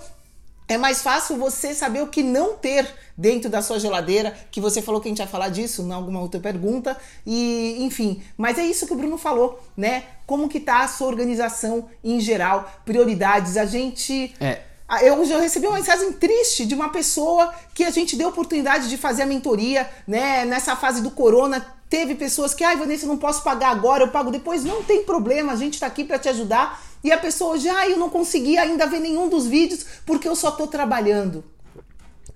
[0.67, 2.87] É mais fácil você saber o que não ter
[3.17, 6.21] dentro da sua geladeira, que você falou que a gente ia falar disso em alguma
[6.21, 6.97] outra pergunta,
[7.27, 8.23] e enfim.
[8.37, 10.05] Mas é isso que o Bruno falou, né?
[10.27, 13.59] Como que tá a sua organização em geral, prioridades.
[13.59, 14.35] A gente.
[14.41, 14.63] É.
[15.03, 18.99] Eu já recebi uma mensagem triste de uma pessoa que a gente deu oportunidade de
[18.99, 20.45] fazer a mentoria, né?
[20.45, 24.09] Nessa fase do corona, teve pessoas que, ai, Vanessa, eu não posso pagar agora, eu
[24.09, 24.63] pago depois.
[24.63, 27.89] Não tem problema, a gente tá aqui para te ajudar e a pessoa já, ah,
[27.89, 31.45] eu não consegui ainda ver nenhum dos vídeos porque eu só tô trabalhando.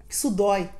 [0.09, 0.71] Isso dói.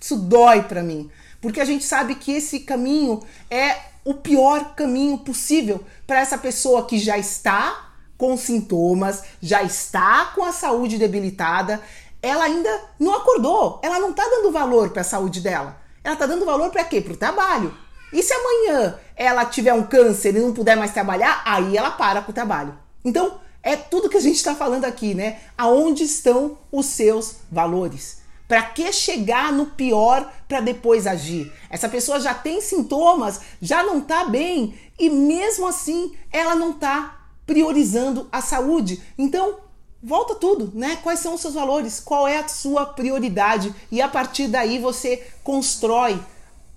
[0.00, 1.10] Isso dói para mim.
[1.40, 3.20] Porque a gente sabe que esse caminho
[3.50, 7.85] é o pior caminho possível para essa pessoa que já está
[8.16, 11.80] com sintomas, já está com a saúde debilitada,
[12.22, 15.76] ela ainda não acordou, ela não está dando valor para a saúde dela.
[16.02, 17.00] Ela está dando valor para quê?
[17.00, 17.76] Para o trabalho.
[18.12, 22.22] E se amanhã ela tiver um câncer e não puder mais trabalhar, aí ela para
[22.22, 22.78] com o trabalho.
[23.04, 25.40] Então, é tudo que a gente está falando aqui, né?
[25.58, 28.22] Aonde estão os seus valores?
[28.46, 31.52] Para que chegar no pior para depois agir?
[31.68, 37.15] Essa pessoa já tem sintomas, já não está bem e mesmo assim ela não está
[37.46, 39.02] priorizando a saúde.
[39.16, 39.58] Então,
[40.02, 40.96] volta tudo, né?
[41.02, 42.00] Quais são os seus valores?
[42.00, 43.74] Qual é a sua prioridade?
[43.90, 46.20] E a partir daí você constrói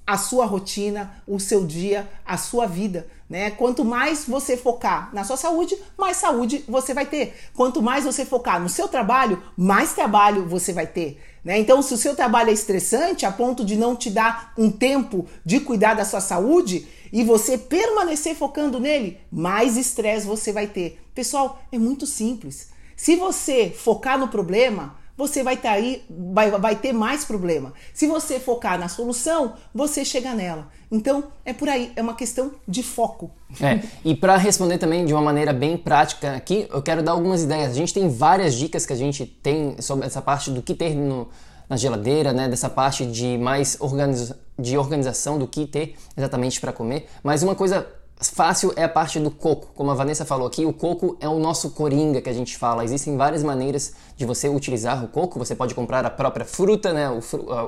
[0.05, 3.07] a sua rotina, o seu dia, a sua vida.
[3.29, 3.51] Né?
[3.51, 7.35] Quanto mais você focar na sua saúde, mais saúde você vai ter.
[7.53, 11.21] Quanto mais você focar no seu trabalho, mais trabalho você vai ter.
[11.43, 11.59] Né?
[11.59, 15.25] Então, se o seu trabalho é estressante a ponto de não te dar um tempo
[15.45, 20.99] de cuidar da sua saúde e você permanecer focando nele, mais estresse você vai ter.
[21.15, 22.69] Pessoal, é muito simples.
[22.95, 27.73] Se você focar no problema, você vai, tá aí, vai, vai ter mais problema.
[27.93, 30.69] Se você focar na solução, você chega nela.
[30.89, 33.29] Então, é por aí, é uma questão de foco.
[33.61, 37.43] É, e para responder também de uma maneira bem prática aqui, eu quero dar algumas
[37.43, 37.71] ideias.
[37.71, 40.95] A gente tem várias dicas que a gente tem sobre essa parte do que ter
[40.95, 41.27] no,
[41.67, 42.47] na geladeira, né?
[42.47, 47.09] Dessa parte de mais organiza de organização do que ter exatamente para comer.
[47.23, 47.87] Mas uma coisa
[48.21, 51.39] Fácil é a parte do coco, como a Vanessa falou aqui, o coco é o
[51.39, 52.83] nosso coringa que a gente fala.
[52.83, 55.39] Existem várias maneiras de você utilizar o coco.
[55.39, 57.19] Você pode comprar a própria fruta, né, o,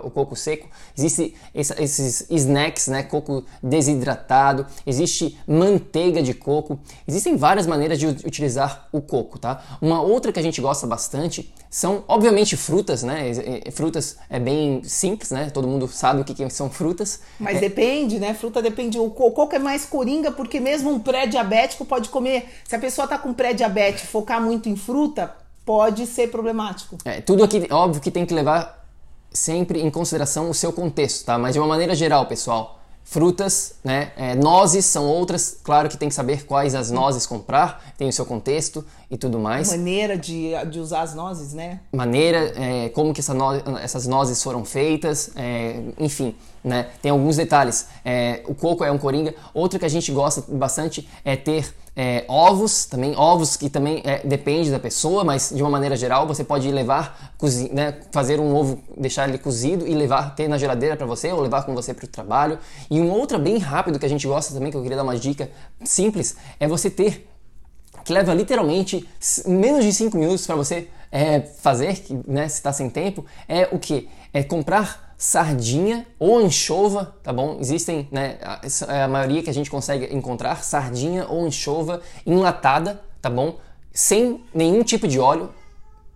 [0.06, 0.68] o coco seco.
[0.98, 4.68] Existem esses snacks, né, coco desidratado.
[4.86, 6.78] Existe manteiga de coco.
[7.08, 9.64] Existem várias maneiras de utilizar o coco, tá?
[9.82, 13.32] Uma outra que a gente gosta bastante são, obviamente, frutas, né?
[13.72, 15.50] Frutas é bem simples, né?
[15.50, 17.22] Todo mundo sabe o que são frutas.
[17.40, 17.60] Mas é...
[17.62, 18.34] depende, né?
[18.34, 19.00] Fruta depende.
[19.00, 22.50] O coco é mais coringa porque mesmo um pré-diabético pode comer.
[22.68, 25.34] Se a pessoa está com pré-diabetes focar muito em fruta,
[25.66, 26.98] pode ser problemático.
[27.06, 28.86] É, tudo aqui, óbvio que tem que levar
[29.32, 31.38] sempre em consideração o seu contexto, tá?
[31.38, 34.12] Mas de uma maneira geral, pessoal, frutas, né?
[34.16, 38.14] É, nozes são outras, claro que tem que saber quais as nozes comprar, tem o
[38.14, 39.70] seu contexto e tudo mais.
[39.70, 41.80] Maneira de, de usar as nozes, né?
[41.94, 46.88] Maneira, é, como que essa no, essas nozes foram feitas, é, enfim, né?
[47.02, 47.88] Tem alguns detalhes.
[48.04, 49.34] É, o coco é um coringa.
[49.54, 54.20] Outro que a gente gosta bastante é ter é, ovos, também ovos que também é,
[54.26, 57.34] depende da pessoa, mas de uma maneira geral você pode levar,
[57.72, 61.42] né, fazer um ovo, deixar ele cozido e levar, ter na geladeira para você ou
[61.42, 62.58] levar com você para o trabalho.
[62.90, 65.18] E um outro bem rápido que a gente gosta também, que eu queria dar uma
[65.18, 65.50] dica
[65.84, 67.28] simples, é você ter
[68.04, 69.08] que leva literalmente
[69.46, 73.78] menos de 5 minutos para você é, fazer, né, se está sem tempo, é o
[73.78, 74.10] que?
[74.34, 77.58] É comprar sardinha ou anchova, tá bom?
[77.60, 78.60] Existem, né, a,
[78.92, 83.60] é a maioria que a gente consegue encontrar, sardinha ou anchova enlatada, tá bom?
[83.94, 85.52] Sem nenhum tipo de óleo,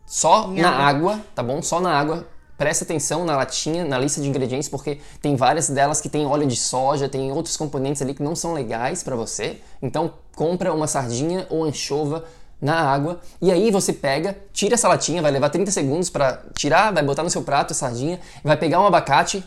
[0.07, 1.13] só na água.
[1.13, 1.61] água, tá bom?
[1.61, 2.27] Só na água.
[2.57, 6.47] Presta atenção na latinha, na lista de ingredientes, porque tem várias delas que tem óleo
[6.47, 9.61] de soja, tem outros componentes ali que não são legais para você.
[9.83, 12.25] Então, compra uma sardinha ou anchova
[12.65, 16.91] na água e aí você pega, tira essa latinha, vai levar 30 segundos para tirar,
[16.91, 19.45] vai botar no seu prato a sardinha, vai pegar um abacate,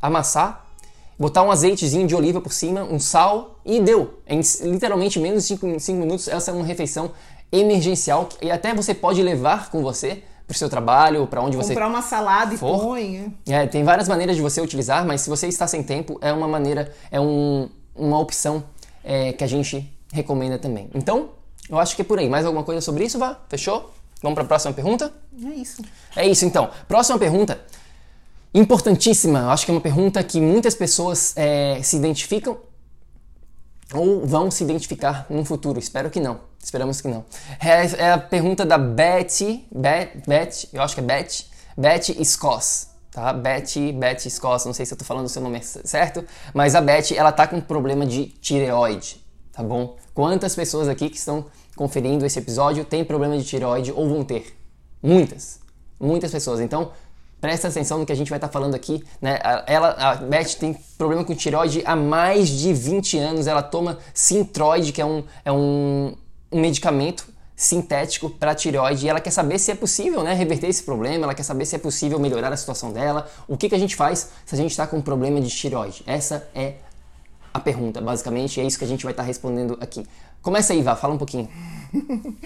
[0.00, 0.64] amassar,
[1.18, 4.20] botar um azeitezinho de oliva por cima, um sal e deu.
[4.26, 7.10] Em literalmente menos de 5, 5 minutos, essa é uma refeição
[7.50, 11.66] emergencial e até você pode levar com você para o seu trabalho, para onde Comprar
[11.66, 12.78] você comprar uma salada e for.
[12.80, 13.34] põe.
[13.48, 13.62] É.
[13.62, 16.46] é, tem várias maneiras de você utilizar, mas se você está sem tempo, é uma
[16.46, 18.62] maneira, é um, uma opção
[19.02, 20.88] é, que a gente recomenda também.
[20.94, 21.30] Então,
[21.68, 22.28] eu acho que é por aí.
[22.28, 23.38] Mais alguma coisa sobre isso, Vá?
[23.48, 23.92] Fechou?
[24.22, 25.12] Vamos para a próxima pergunta?
[25.44, 25.82] É isso.
[26.14, 26.70] É isso, então.
[26.88, 27.60] Próxima pergunta.
[28.54, 29.40] Importantíssima.
[29.40, 32.58] Eu acho que é uma pergunta que muitas pessoas é, se identificam
[33.92, 35.78] ou vão se identificar no futuro.
[35.78, 36.40] Espero que não.
[36.62, 37.24] Esperamos que não.
[37.60, 41.46] É, é a pergunta da Betty, Bet, Bet, eu acho que é Betty,
[41.76, 43.32] Betty Scoss, tá?
[43.32, 46.80] Betty, Betty Scoss, não sei se eu tô falando o seu nome certo, mas a
[46.80, 49.96] Betty, ela tá com problema de tireoide, tá bom?
[50.16, 51.44] Quantas pessoas aqui que estão
[51.76, 54.56] conferindo esse episódio têm problema de tireoide ou vão ter?
[55.02, 55.60] Muitas.
[56.00, 56.58] Muitas pessoas.
[56.60, 56.90] Então,
[57.38, 59.04] presta atenção no que a gente vai estar tá falando aqui.
[59.20, 59.38] Né?
[59.66, 63.46] Ela, a Beth tem problema com tireoide há mais de 20 anos.
[63.46, 66.14] Ela toma Sintroid, que é um, é um,
[66.50, 70.82] um medicamento sintético para tireoide e ela quer saber se é possível né, reverter esse
[70.82, 73.78] problema, ela quer saber se é possível melhorar a situação dela, o que, que a
[73.78, 76.02] gente faz se a gente está com um problema de tireoide.
[76.06, 76.74] Essa é
[77.56, 80.06] a pergunta, basicamente, e é isso que a gente vai estar tá respondendo aqui.
[80.42, 81.48] Começa aí, Vá, fala um pouquinho.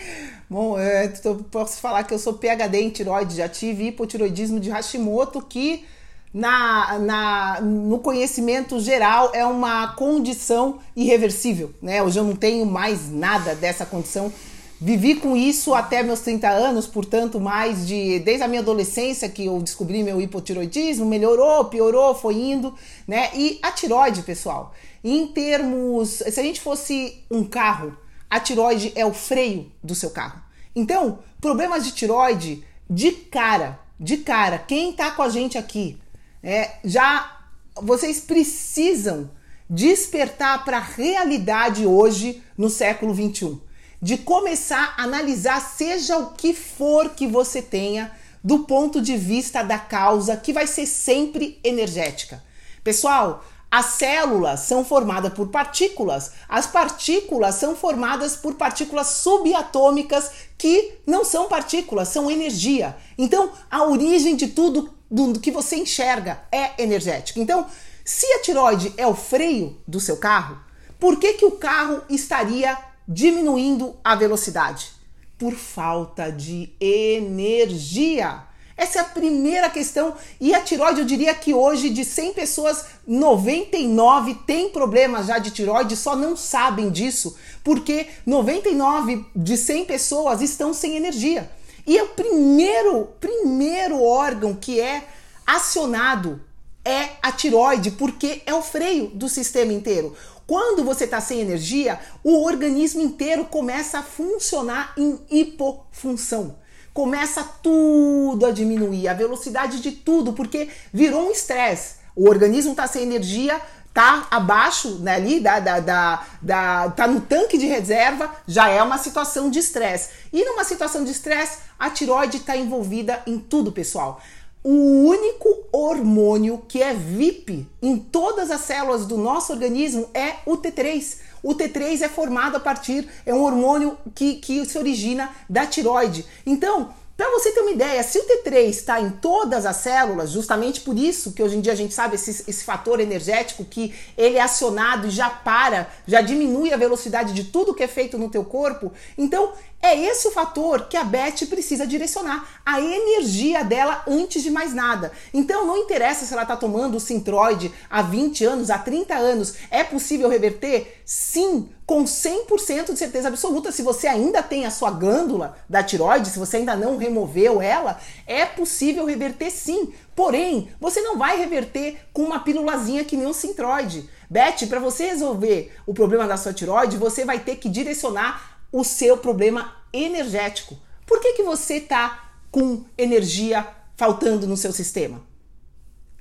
[0.49, 4.71] Bom, é, eu posso falar que eu sou PhD em tiroide, já tive hipotiroidismo de
[4.71, 5.85] Hashimoto, que
[6.33, 12.01] na, na, no conhecimento geral é uma condição irreversível, né?
[12.03, 14.33] Hoje eu não tenho mais nada dessa condição.
[14.81, 19.45] Vivi com isso até meus 30 anos, portanto, mais de desde a minha adolescência que
[19.45, 22.75] eu descobri meu hipotiroidismo, melhorou, piorou, foi indo,
[23.07, 23.29] né?
[23.35, 24.73] E a tiroide, pessoal,
[25.03, 27.97] em termos, se a gente fosse um carro,
[28.29, 30.43] a tiroide é o freio do seu carro.
[30.75, 35.99] Então, problemas de tiroide, de cara, de cara, quem tá com a gente aqui,
[36.43, 37.39] é, já
[37.75, 39.31] vocês precisam
[39.69, 43.61] despertar para a realidade hoje no século 21,
[44.03, 48.11] de começar a analisar seja o que for que você tenha
[48.43, 52.43] do ponto de vista da causa, que vai ser sempre energética.
[52.83, 56.33] Pessoal, as células são formadas por partículas.
[56.49, 62.97] As partículas são formadas por partículas subatômicas que não são partículas, são energia.
[63.17, 67.39] Então, a origem de tudo do que você enxerga é energética.
[67.39, 67.65] Então,
[68.05, 70.59] se a tiroide é o freio do seu carro,
[70.99, 74.91] por que, que o carro estaria diminuindo a velocidade?
[75.39, 78.50] Por falta de energia.
[78.81, 80.15] Essa é a primeira questão.
[80.41, 85.51] E a tiroide, eu diria que hoje, de 100 pessoas, 99 tem problemas já de
[85.51, 91.51] tiroide, só não sabem disso, porque 99 de 100 pessoas estão sem energia.
[91.87, 95.07] E é o primeiro, primeiro órgão que é
[95.47, 96.41] acionado
[96.83, 100.17] é a tiroide, porque é o freio do sistema inteiro.
[100.47, 106.57] Quando você está sem energia, o organismo inteiro começa a funcionar em hipofunção
[106.93, 112.01] começa tudo a diminuir, a velocidade de tudo, porque virou um estresse.
[112.17, 113.61] O organismo está sem energia,
[113.93, 118.83] tá abaixo né, ali da, da, da, da, tá no tanque de reserva, já é
[118.83, 120.11] uma situação de estresse.
[120.33, 124.21] E numa situação de estresse, a tiroide está envolvida em tudo, pessoal.
[124.63, 130.59] O único hormônio que é VIP em todas as células do nosso organismo é o
[130.59, 131.17] T3.
[131.43, 136.27] O T3 é formado a partir, é um hormônio que, que se origina da tiroide.
[136.45, 140.81] Então, para você ter uma ideia, se o T3 está em todas as células, justamente
[140.81, 144.39] por isso que hoje em dia a gente sabe esse, esse fator energético que ele
[144.39, 148.31] é acionado e já para, já diminui a velocidade de tudo que é feito no
[148.31, 148.91] teu corpo.
[149.19, 149.53] Então,
[149.83, 154.75] é esse o fator que a Beth precisa direcionar, a energia dela antes de mais
[154.75, 155.11] nada.
[155.33, 159.55] Então não interessa se ela está tomando o Sintroid há 20 anos, há 30 anos,
[159.71, 161.01] é possível reverter?
[161.05, 163.73] Sim, com 100% de certeza absoluta.
[163.73, 167.99] Se você ainda tem a sua glândula da tiroide, se você ainda não removeu ela,
[168.27, 169.93] é possível reverter sim.
[170.15, 174.09] Porém, você não vai reverter com uma pílulazinha que nem o Sintroid.
[174.29, 178.85] Beth, para você resolver o problema da sua tiroide, você vai ter que direcionar o
[178.85, 180.79] seu problema energético.
[181.07, 183.67] Por que, que você está com energia
[183.97, 185.23] faltando no seu sistema?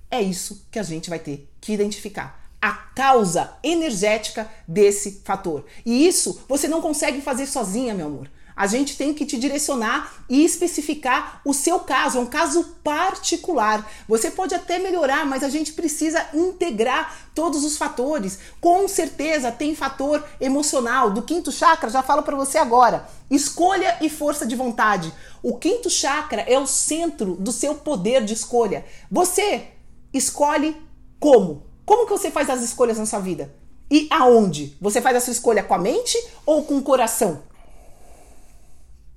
[0.09, 2.39] É isso que a gente vai ter que identificar.
[2.61, 5.65] A causa energética desse fator.
[5.85, 8.29] E isso você não consegue fazer sozinha, meu amor.
[8.59, 13.89] A gente tem que te direcionar e especificar o seu caso, é um caso particular.
[14.05, 18.37] Você pode até melhorar, mas a gente precisa integrar todos os fatores.
[18.59, 21.09] Com certeza tem fator emocional.
[21.09, 23.07] Do quinto chakra, já falo para você agora.
[23.31, 25.13] Escolha e força de vontade.
[25.41, 28.83] O quinto chakra é o centro do seu poder de escolha.
[29.09, 29.67] Você
[30.13, 30.75] escolhe
[31.17, 31.63] como?
[31.85, 33.55] Como que você faz as escolhas na sua vida?
[33.89, 34.77] E aonde?
[34.81, 37.47] Você faz a sua escolha com a mente ou com o coração?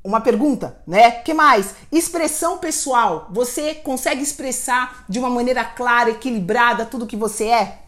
[0.04, 1.10] Uma pergunta, né?
[1.10, 1.74] Que mais?
[1.90, 3.28] Expressão pessoal.
[3.30, 7.78] Você consegue expressar de uma maneira clara, equilibrada tudo que você é?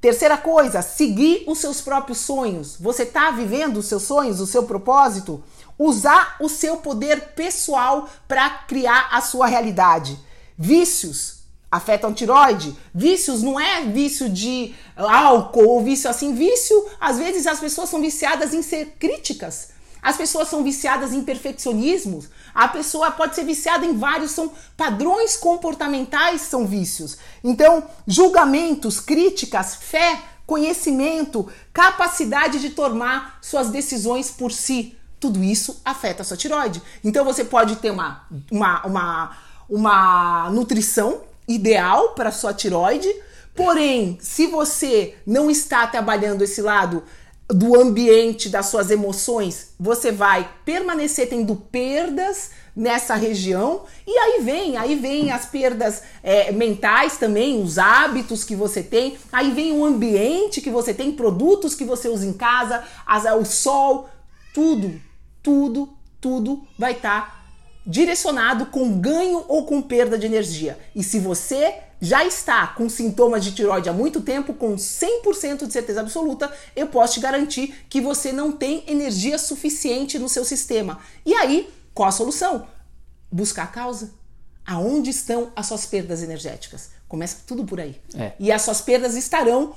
[0.00, 2.76] Terceira coisa, seguir os seus próprios sonhos.
[2.78, 5.42] Você está vivendo os seus sonhos, o seu propósito?
[5.78, 10.18] Usar o seu poder pessoal para criar a sua realidade.
[10.58, 12.76] Vícios afetam tiroide.
[12.94, 16.34] Vícios não é vício de álcool ou vício assim.
[16.34, 19.73] Vício, às vezes as pessoas são viciadas em ser críticas
[20.04, 22.22] as pessoas são viciadas em perfeccionismo.
[22.54, 27.18] A pessoa pode ser viciada em vários, são padrões comportamentais, são vícios.
[27.42, 34.96] Então, julgamentos, críticas, fé, conhecimento, capacidade de tomar suas decisões por si.
[35.18, 36.82] Tudo isso afeta a sua tiroide.
[37.02, 39.36] Então você pode ter uma, uma, uma
[39.68, 43.08] uma nutrição ideal para sua tiroide.
[43.54, 47.02] Porém, se você não está trabalhando esse lado
[47.48, 53.82] do ambiente, das suas emoções, você vai permanecer tendo perdas nessa região.
[54.06, 59.16] E aí vem, aí vem as perdas é, mentais também, os hábitos que você tem,
[59.32, 63.44] aí vem o ambiente que você tem, produtos que você usa em casa, as, o
[63.44, 64.08] sol,
[64.54, 65.00] tudo,
[65.42, 65.88] tudo,
[66.20, 67.44] tudo vai estar tá
[67.86, 70.78] direcionado com ganho ou com perda de energia.
[70.94, 71.74] E se você
[72.04, 76.86] já está com sintomas de tiroide há muito tempo, com 100% de certeza absoluta, eu
[76.86, 80.98] posso te garantir que você não tem energia suficiente no seu sistema.
[81.24, 82.68] E aí, qual a solução?
[83.32, 84.12] Buscar a causa.
[84.66, 86.90] Aonde estão as suas perdas energéticas?
[87.08, 87.98] Começa tudo por aí.
[88.14, 88.32] É.
[88.38, 89.74] E as suas perdas estarão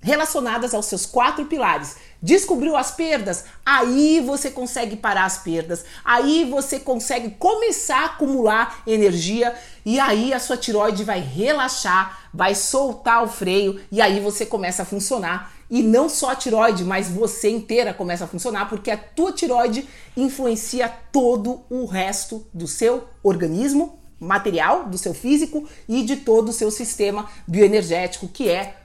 [0.00, 1.96] relacionadas aos seus quatro pilares.
[2.22, 3.44] Descobriu as perdas?
[3.64, 5.84] Aí você consegue parar as perdas.
[6.04, 12.54] Aí você consegue começar a acumular energia e aí a sua tiroide vai relaxar, vai
[12.54, 15.52] soltar o freio e aí você começa a funcionar.
[15.68, 19.88] E não só a tiroide, mas você inteira começa a funcionar porque a tua tiroide
[20.16, 26.52] influencia todo o resto do seu organismo material, do seu físico e de todo o
[26.52, 28.76] seu sistema bioenergético, que é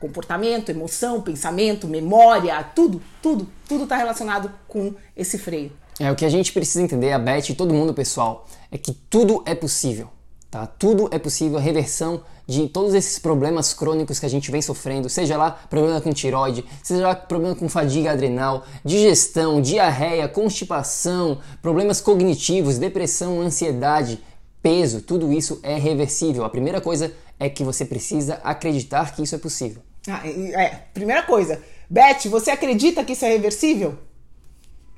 [0.00, 5.70] comportamento, emoção, pensamento, memória, tudo, tudo, tudo está relacionado com esse freio.
[6.00, 8.92] É o que a gente precisa entender, a Beth e todo mundo, pessoal, é que
[8.92, 10.08] tudo é possível,
[10.50, 10.66] tá?
[10.66, 15.10] Tudo é possível, a reversão de todos esses problemas crônicos que a gente vem sofrendo,
[15.10, 22.00] seja lá problema com tiroide, seja lá problema com fadiga adrenal, digestão, diarreia, constipação, problemas
[22.00, 24.18] cognitivos, depressão, ansiedade,
[24.62, 26.44] peso, tudo isso é reversível.
[26.44, 29.82] A primeira coisa é que você precisa acreditar que isso é possível.
[30.08, 31.62] Ah, é, primeira coisa.
[31.88, 33.98] Beth, você acredita que isso é reversível?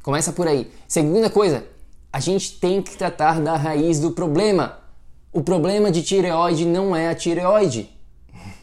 [0.02, 0.70] Começa por aí.
[0.86, 1.66] Segunda coisa,
[2.12, 4.78] a gente tem que tratar da raiz do problema.
[5.32, 7.90] O problema de tireoide não é a tireoide.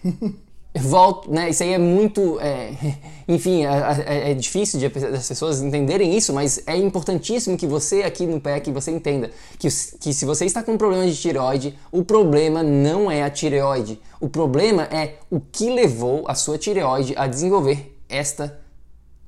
[0.78, 1.49] volto, né?
[1.49, 2.74] Isso aí é muito, é,
[3.28, 8.03] enfim, é, é, é difícil de, das pessoas entenderem isso, mas é importantíssimo que você
[8.03, 9.67] aqui no PEC você entenda que,
[9.99, 13.99] que se você está com um problema de tireoide, o problema não é a tireoide.
[14.20, 18.59] O problema é o que levou a sua tireoide a desenvolver esta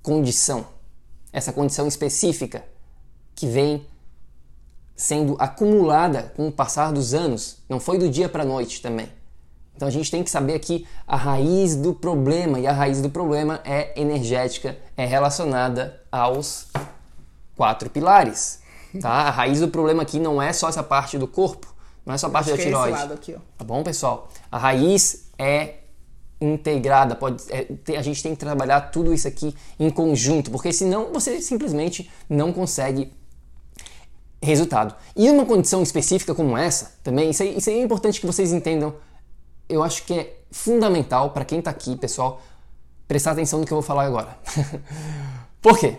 [0.03, 0.65] condição,
[1.31, 2.63] essa condição específica
[3.33, 3.85] que vem
[4.95, 7.57] sendo acumulada com o passar dos anos.
[7.67, 9.09] Não foi do dia para a noite também.
[9.81, 13.09] Então a gente tem que saber aqui a raiz do problema, e a raiz do
[13.09, 16.67] problema é energética, é relacionada aos
[17.55, 18.59] quatro pilares.
[19.01, 19.09] Tá?
[19.09, 21.73] A raiz do problema aqui não é só essa parte do corpo,
[22.05, 22.95] não é só a parte da tiroide.
[22.95, 24.29] É aqui, tá bom, pessoal?
[24.51, 25.77] A raiz é
[26.39, 31.11] integrada, pode, é, a gente tem que trabalhar tudo isso aqui em conjunto, porque senão
[31.11, 33.11] você simplesmente não consegue
[34.43, 34.93] resultado.
[35.15, 38.53] E uma condição específica como essa, também, isso aí, isso aí é importante que vocês
[38.53, 38.93] entendam
[39.71, 42.41] eu acho que é fundamental para quem está aqui, pessoal,
[43.07, 44.37] prestar atenção no que eu vou falar agora.
[45.61, 45.97] Por quê?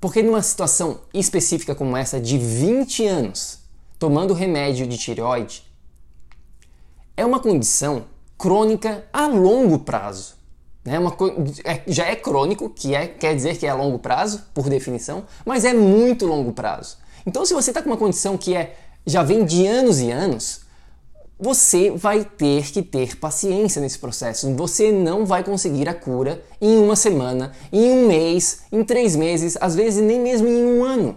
[0.00, 3.60] Porque numa situação específica como essa, de 20 anos
[3.98, 5.64] tomando remédio de tireoide,
[7.16, 8.04] é uma condição
[8.36, 10.34] crônica a longo prazo.
[10.84, 10.98] Né?
[10.98, 11.16] Uma,
[11.64, 15.24] é, já é crônico, que é, quer dizer que é a longo prazo, por definição,
[15.44, 16.98] mas é muito longo prazo.
[17.24, 18.76] Então, se você está com uma condição que é
[19.06, 20.65] já vem de anos e anos,
[21.38, 24.52] você vai ter que ter paciência nesse processo.
[24.54, 29.56] Você não vai conseguir a cura em uma semana, em um mês, em três meses,
[29.60, 31.16] às vezes nem mesmo em um ano.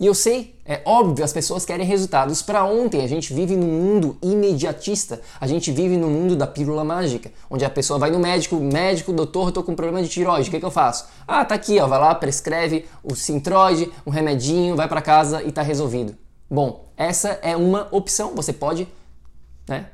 [0.00, 3.04] E eu sei, é óbvio, as pessoas querem resultados para ontem.
[3.04, 5.20] A gente vive num mundo imediatista.
[5.40, 9.12] A gente vive no mundo da pílula mágica, onde a pessoa vai no médico, médico,
[9.12, 11.06] doutor, tô com problema de tiroide, o que, que eu faço?
[11.24, 15.52] Ah, tá aqui, ó, vai lá, prescreve o Sintroide, um remedinho, vai para casa e
[15.52, 16.16] tá resolvido.
[16.52, 18.34] Bom, essa é uma opção.
[18.34, 18.86] Você pode
[19.66, 19.86] né,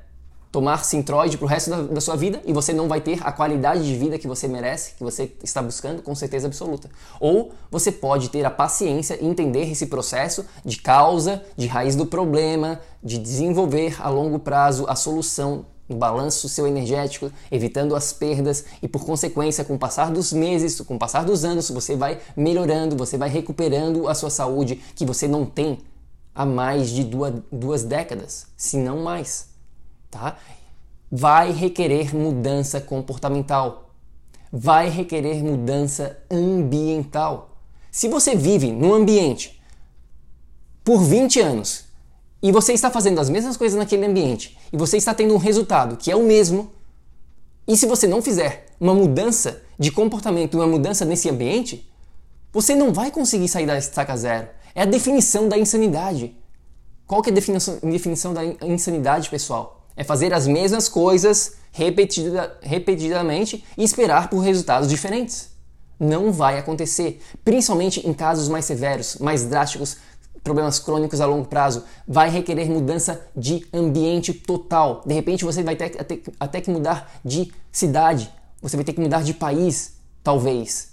[0.51, 3.31] tomar Sintroid para o resto da, da, sua vida e você não vai ter a
[3.31, 6.91] qualidade de vida que você merece, que você está buscando, com certeza absoluta.
[7.21, 12.07] Ou você pode ter a paciência e entender esse processo de causa, de raiz do
[12.07, 18.65] problema, de desenvolver a longo prazo a solução no balanço seu energético, evitando as perdas
[18.83, 22.19] e por consequência, com o passar dos meses, com o passar dos anos, você vai
[22.37, 25.79] melhorando, você vai recuperando a sua saúde que você não tem
[26.39, 29.49] há mais de duas, duas décadas, se não mais.
[30.09, 30.39] Tá?
[31.11, 33.91] Vai requerer mudança comportamental,
[34.53, 37.59] vai requerer mudança ambiental.
[37.91, 39.61] Se você vive num ambiente
[40.85, 41.87] por 20 anos
[42.41, 45.97] e você está fazendo as mesmas coisas naquele ambiente e você está tendo um resultado
[45.97, 46.71] que é o mesmo,
[47.67, 51.91] e se você não fizer uma mudança de comportamento, uma mudança nesse ambiente,
[52.53, 54.49] você não vai conseguir sair da estaca zero.
[54.79, 56.37] É a definição da insanidade.
[57.05, 59.85] Qual que é a definição, definição da insanidade, pessoal?
[59.97, 65.51] É fazer as mesmas coisas repetida, repetidamente e esperar por resultados diferentes.
[65.99, 69.97] Não vai acontecer, principalmente em casos mais severos, mais drásticos,
[70.45, 75.03] problemas crônicos a longo prazo, vai requerer mudança de ambiente total.
[75.05, 79.01] De repente você vai ter até, até que mudar de cidade, você vai ter que
[79.01, 80.91] mudar de país, talvez.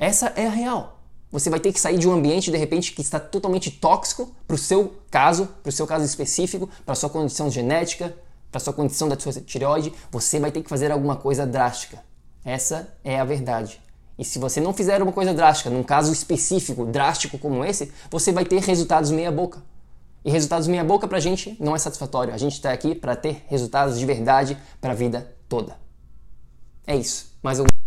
[0.00, 0.99] Essa é a real.
[1.30, 4.54] Você vai ter que sair de um ambiente de repente que está totalmente tóxico para
[4.54, 8.14] o seu caso, para o seu caso específico, para sua condição genética,
[8.50, 9.92] para sua condição da sua tireoide.
[10.10, 12.02] Você vai ter que fazer alguma coisa drástica.
[12.44, 13.80] Essa é a verdade.
[14.18, 18.32] E se você não fizer uma coisa drástica, num caso específico, drástico como esse, você
[18.32, 19.62] vai ter resultados meia-boca.
[20.24, 22.34] E resultados meia-boca pra gente não é satisfatório.
[22.34, 25.78] A gente está aqui para ter resultados de verdade para a vida toda.
[26.86, 27.32] É isso.
[27.42, 27.79] Mais algum.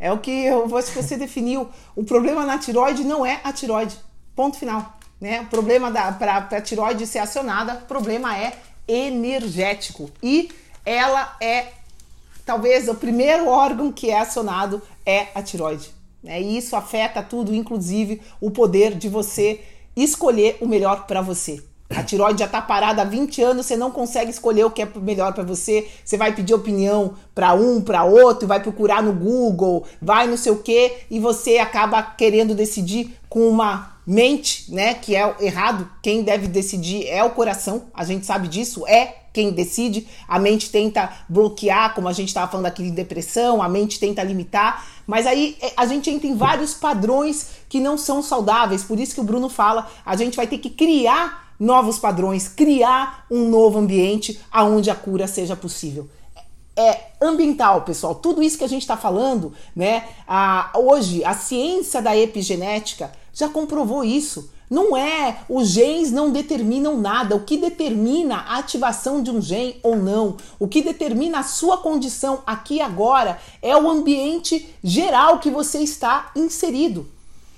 [0.00, 1.68] É o que eu, você definiu.
[1.96, 3.96] O problema na tiroide não é a tiroide.
[4.34, 4.96] Ponto final.
[5.20, 5.40] Né?
[5.40, 8.52] O problema para a tiroide ser acionada, o problema é
[8.86, 10.10] energético.
[10.22, 10.50] E
[10.84, 11.72] ela é
[12.46, 15.90] talvez o primeiro órgão que é acionado é a tiroide.
[16.22, 16.40] Né?
[16.40, 19.60] E isso afeta tudo, inclusive o poder de você
[19.96, 21.62] escolher o melhor para você.
[21.90, 24.88] A tiroide já está parada há 20 anos, você não consegue escolher o que é
[24.96, 25.88] melhor para você.
[26.04, 30.52] Você vai pedir opinião para um, para outro, vai procurar no Google, vai não sei
[30.52, 35.88] o que, e você acaba querendo decidir com uma mente, né, que é errado.
[36.02, 37.84] Quem deve decidir é o coração.
[37.94, 40.06] A gente sabe disso, é quem decide.
[40.26, 44.22] A mente tenta bloquear, como a gente estava falando aqui de depressão, a mente tenta
[44.22, 48.82] limitar, mas aí é, a gente entra em vários padrões que não são saudáveis.
[48.82, 53.26] Por isso que o Bruno fala, a gente vai ter que criar novos padrões, criar
[53.30, 56.08] um novo ambiente aonde a cura seja possível
[56.78, 58.14] é ambiental, pessoal.
[58.14, 60.04] Tudo isso que a gente está falando, né?
[60.28, 64.48] A, hoje, a ciência da epigenética já comprovou isso.
[64.70, 67.34] Não é, os genes não determinam nada.
[67.34, 71.78] O que determina a ativação de um gene ou não, o que determina a sua
[71.78, 77.08] condição aqui e agora é o ambiente geral que você está inserido.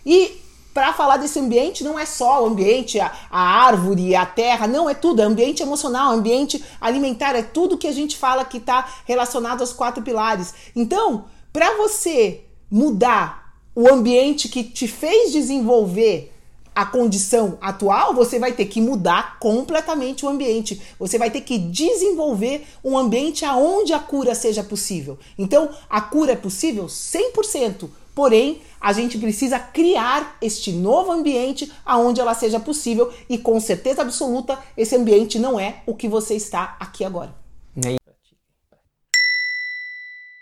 [0.07, 0.41] E
[0.73, 4.89] para falar desse ambiente, não é só o ambiente, a, a, árvore, a terra, não,
[4.89, 8.89] é tudo, é ambiente emocional, ambiente alimentar, é tudo que a gente fala que está
[9.05, 10.55] relacionado aos quatro pilares.
[10.75, 16.33] Então, para você mudar o ambiente que te fez desenvolver
[16.75, 20.81] a condição atual, você vai ter que mudar completamente o ambiente.
[20.99, 25.19] Você vai ter que desenvolver um ambiente aonde a cura seja possível.
[25.37, 32.21] Então, a cura é possível 100%, porém, a gente precisa criar este novo ambiente aonde
[32.21, 36.77] ela seja possível e com certeza absoluta, esse ambiente não é o que você está
[36.81, 37.35] aqui agora.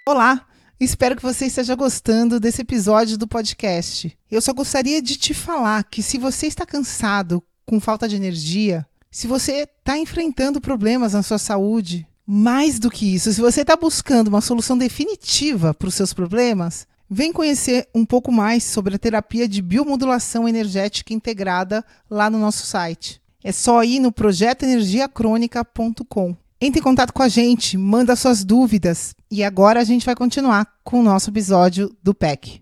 [0.08, 0.46] Olá,
[0.80, 4.16] Espero que você esteja gostando desse episódio do podcast.
[4.30, 8.86] Eu só gostaria de te falar que se você está cansado, com falta de energia,
[9.10, 13.74] se você está enfrentando problemas na sua saúde, mais do que isso, se você está
[13.74, 18.98] buscando uma solução definitiva para os seus problemas, vem conhecer um pouco mais sobre a
[18.98, 23.18] terapia de biomodulação energética integrada lá no nosso site.
[23.42, 26.36] É só ir no projetoenergiacrônica.com.
[26.60, 29.14] Entre em contato com a gente, manda suas dúvidas.
[29.30, 32.60] E agora a gente vai continuar com o nosso episódio do PEC.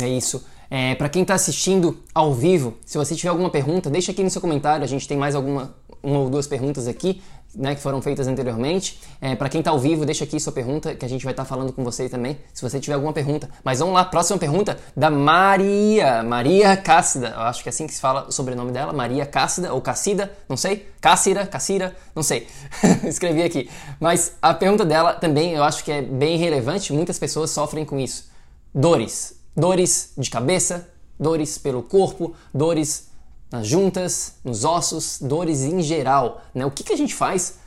[0.00, 0.46] É isso.
[0.70, 4.30] É, para quem está assistindo ao vivo, se você tiver alguma pergunta, deixa aqui no
[4.30, 4.84] seu comentário.
[4.84, 7.20] A gente tem mais alguma uma ou duas perguntas aqui
[7.54, 9.00] né, que foram feitas anteriormente.
[9.20, 11.44] É, para quem está ao vivo, deixa aqui sua pergunta, que a gente vai estar
[11.44, 13.48] tá falando com você também, se você tiver alguma pergunta.
[13.64, 17.94] Mas vamos lá, próxima pergunta da Maria, Maria Cássida, eu acho que é assim que
[17.94, 22.46] se fala o sobrenome dela, Maria Cássida ou Cássida, não sei, Cássira, Cássira, não sei,
[23.04, 23.70] escrevi aqui.
[23.98, 27.98] Mas a pergunta dela também eu acho que é bem relevante, muitas pessoas sofrem com
[27.98, 28.30] isso.
[28.74, 30.88] Dores, dores de cabeça,
[31.18, 33.09] dores pelo corpo, dores
[33.50, 36.42] nas juntas, nos ossos, dores em geral.
[36.54, 36.64] Né?
[36.64, 37.58] O que, que a gente faz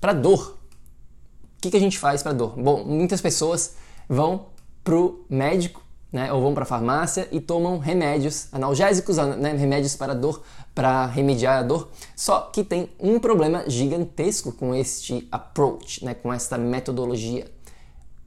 [0.00, 0.58] para dor?
[1.56, 2.54] O que, que a gente faz para dor?
[2.56, 3.74] Bom, muitas pessoas
[4.08, 4.46] vão
[4.82, 5.82] pro médico,
[6.12, 10.42] né, ou vão para a farmácia e tomam remédios analgésicos, né, remédios para dor,
[10.74, 11.88] para remediar a dor.
[12.14, 17.50] Só que tem um problema gigantesco com este approach, né, com esta metodologia.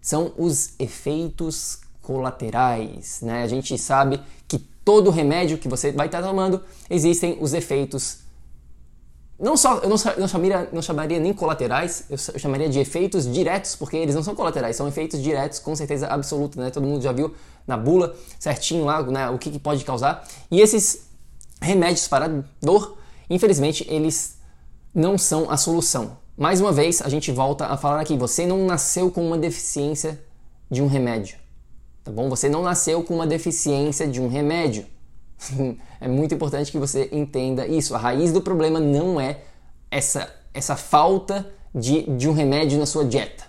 [0.01, 3.41] São os efeitos colaterais, né?
[3.41, 8.19] A gente sabe que todo remédio que você vai estar tomando existem os efeitos
[9.37, 13.97] não só eu não, chamaria, não chamaria nem colaterais, eu chamaria de efeitos diretos, porque
[13.97, 16.69] eles não são colaterais, são efeitos diretos com certeza absoluta, né?
[16.69, 17.35] Todo mundo já viu
[17.67, 20.25] na bula certinho lá né, o que, que pode causar.
[20.49, 21.09] E esses
[21.61, 22.97] remédios para dor,
[23.29, 24.37] infelizmente, eles
[24.93, 26.17] não são a solução.
[26.37, 30.17] Mais uma vez, a gente volta a falar aqui: você não nasceu com uma deficiência
[30.71, 31.44] de um remédio
[32.05, 32.29] tá bom?
[32.29, 34.85] Você não nasceu com uma deficiência de um remédio.
[35.99, 37.95] é muito importante que você entenda isso.
[37.95, 39.39] A raiz do problema não é
[39.89, 43.43] essa, essa falta de, de um remédio na sua dieta.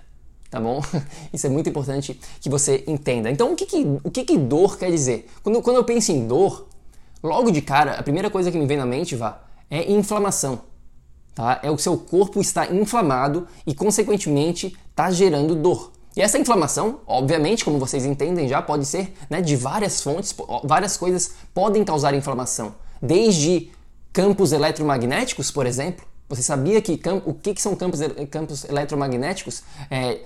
[0.50, 0.82] Tá bom?
[1.34, 3.30] Isso é muito importante que você entenda.
[3.30, 5.28] Então, o que, que, o que, que dor quer dizer?
[5.42, 6.66] Quando, quando eu penso em dor,
[7.22, 10.61] logo de cara, a primeira coisa que me vem na mente, vá, é inflamação.
[11.34, 11.61] Tá?
[11.62, 15.92] É o seu corpo está inflamado e, consequentemente, está gerando dor.
[16.17, 20.97] E essa inflamação, obviamente, como vocês entendem já, pode ser né, de várias fontes, várias
[20.97, 22.75] coisas podem causar inflamação.
[23.03, 23.71] Desde
[24.14, 26.07] campos eletromagnéticos, por exemplo.
[26.27, 28.01] Você sabia que o que, que são campos,
[28.31, 29.62] campos eletromagnéticos?
[29.91, 30.21] É,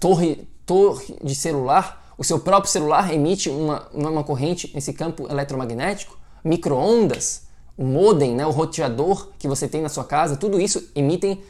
[0.00, 6.18] torre, torre de celular, o seu próprio celular emite uma, uma corrente nesse campo eletromagnético.
[6.42, 7.42] Microondas,
[7.76, 11.42] o modem, né, o roteador que você tem na sua casa, tudo isso emitem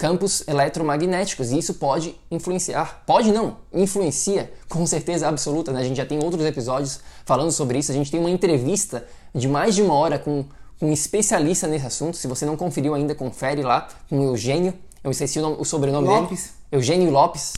[0.00, 5.80] campos eletromagnéticos e isso pode influenciar, pode não, influencia com certeza absoluta, né?
[5.80, 9.46] A gente já tem outros episódios falando sobre isso, a gente tem uma entrevista de
[9.46, 10.46] mais de uma hora com,
[10.78, 14.72] com um especialista nesse assunto, se você não conferiu ainda, confere lá com o Eugênio,
[15.04, 16.40] eu esqueci o, nome, o sobrenome Lopes.
[16.40, 17.52] dele, Eugênio Lopes,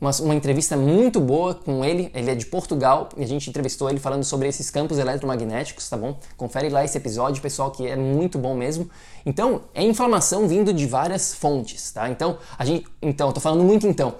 [0.00, 2.10] uma, uma entrevista muito boa com ele.
[2.14, 5.96] Ele é de Portugal e a gente entrevistou ele falando sobre esses campos eletromagnéticos, tá
[5.96, 6.18] bom?
[6.36, 8.88] Confere lá esse episódio, pessoal, que é muito bom mesmo.
[9.26, 12.08] Então, é inflamação vindo de várias fontes, tá?
[12.08, 12.86] Então, a gente.
[13.02, 14.14] Então, tô falando muito então.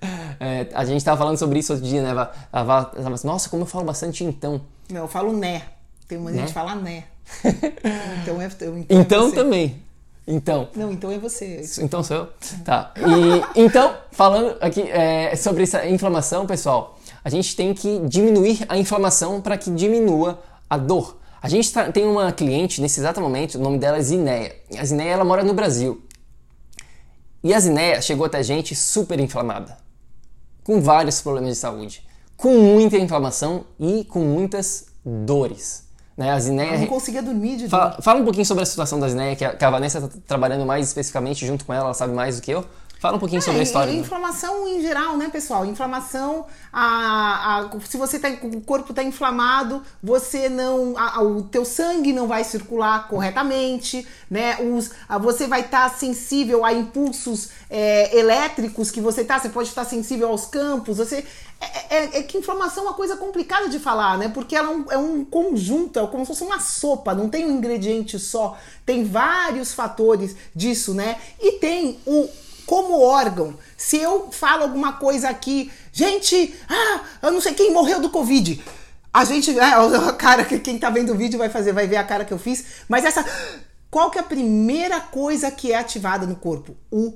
[0.40, 2.28] é, a gente tava falando sobre isso outro dia, né?
[2.52, 2.92] A Val,
[3.24, 4.60] Nossa, como eu falo bastante então.
[4.90, 5.62] Não, eu falo né.
[6.06, 6.38] Tem uma né?
[6.38, 7.04] gente que fala né.
[8.22, 8.46] então é.
[8.46, 9.87] Então, é então também.
[10.30, 10.68] Então.
[10.76, 11.64] Não, então é você.
[11.80, 12.28] Então sou eu?
[12.62, 12.92] Tá.
[12.98, 18.76] E, então, falando aqui é, sobre essa inflamação, pessoal, a gente tem que diminuir a
[18.76, 21.16] inflamação para que diminua a dor.
[21.40, 24.54] A gente tá, tem uma cliente nesse exato momento, o nome dela é Zineia.
[24.78, 26.02] A Zineia ela mora no Brasil.
[27.42, 29.78] E a Zineia chegou até a gente super inflamada,
[30.62, 32.06] com vários problemas de saúde,
[32.36, 35.87] com muita inflamação e com muitas dores.
[36.18, 36.32] Né?
[36.32, 36.70] A Zineia...
[36.70, 39.44] Ela não conseguia dormir de fala, fala, um pouquinho sobre a situação da Zineia, que
[39.44, 42.42] a, que a Vanessa está trabalhando mais especificamente junto com ela, ela sabe mais do
[42.42, 42.64] que eu.
[42.98, 43.92] Fala um pouquinho é, sobre a história.
[43.92, 44.00] Né?
[44.00, 45.64] Inflamação em geral, né, pessoal?
[45.64, 51.64] Inflamação, a, a, se você tá, o corpo está inflamado, você não, a, o teu
[51.64, 54.56] sangue não vai circular corretamente, né?
[54.60, 54.90] Os,
[55.20, 59.38] você vai estar tá sensível a impulsos é, elétricos que você tá.
[59.38, 60.98] Você pode estar tá sensível aos campos.
[60.98, 61.24] Você
[61.60, 64.28] é, é, é, que inflamação é uma coisa complicada de falar, né?
[64.28, 67.46] Porque ela é um, é um conjunto, é como se fosse uma sopa, não tem
[67.46, 68.58] um ingrediente só.
[68.84, 71.16] Tem vários fatores disso, né?
[71.40, 72.28] E tem o
[72.68, 73.56] como órgão.
[73.78, 78.62] Se eu falo alguma coisa aqui, gente, ah, eu não sei quem morreu do Covid.
[79.10, 81.96] A gente, é, a cara que quem tá vendo o vídeo vai fazer, vai ver
[81.96, 82.84] a cara que eu fiz.
[82.86, 83.24] Mas essa,
[83.90, 86.76] qual que é a primeira coisa que é ativada no corpo?
[86.92, 87.14] O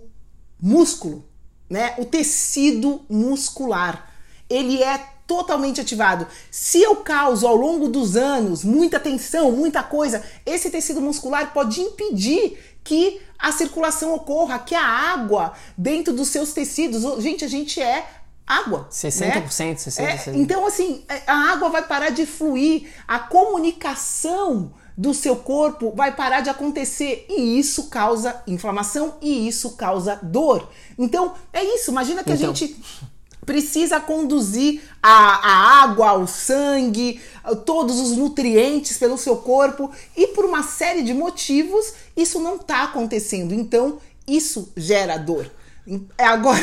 [0.59, 1.29] músculo,
[1.69, 1.97] né?
[1.99, 4.11] O tecido muscular.
[4.49, 6.27] Ele é totalmente ativado.
[6.51, 11.81] Se eu causo ao longo dos anos muita tensão, muita coisa, esse tecido muscular pode
[11.81, 17.23] impedir que a circulação ocorra, que a água dentro dos seus tecidos.
[17.23, 18.07] Gente, a gente é
[18.47, 18.89] água.
[18.91, 20.17] 60%, né?
[20.17, 20.29] 60%.
[20.29, 25.93] É, então, assim, é, a água vai parar de fluir, a comunicação do seu corpo
[25.97, 30.69] vai parar de acontecer e isso causa inflamação e isso causa dor.
[30.99, 31.91] Então, é isso.
[31.91, 32.51] Imagina que então.
[32.51, 32.77] a gente
[33.45, 37.21] precisa conduzir a, a, água, o sangue,
[37.67, 42.85] todos os nutrientes pelo seu corpo e por uma série de motivos isso não está
[42.85, 43.53] acontecendo.
[43.53, 45.51] Então isso gera dor.
[46.17, 46.61] É agora.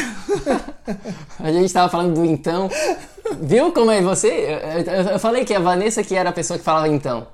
[1.40, 2.70] a gente estava falando do então.
[3.42, 4.28] Viu como é você?
[4.28, 7.28] Eu, eu, eu, falei que a Vanessa que era a pessoa que falava então.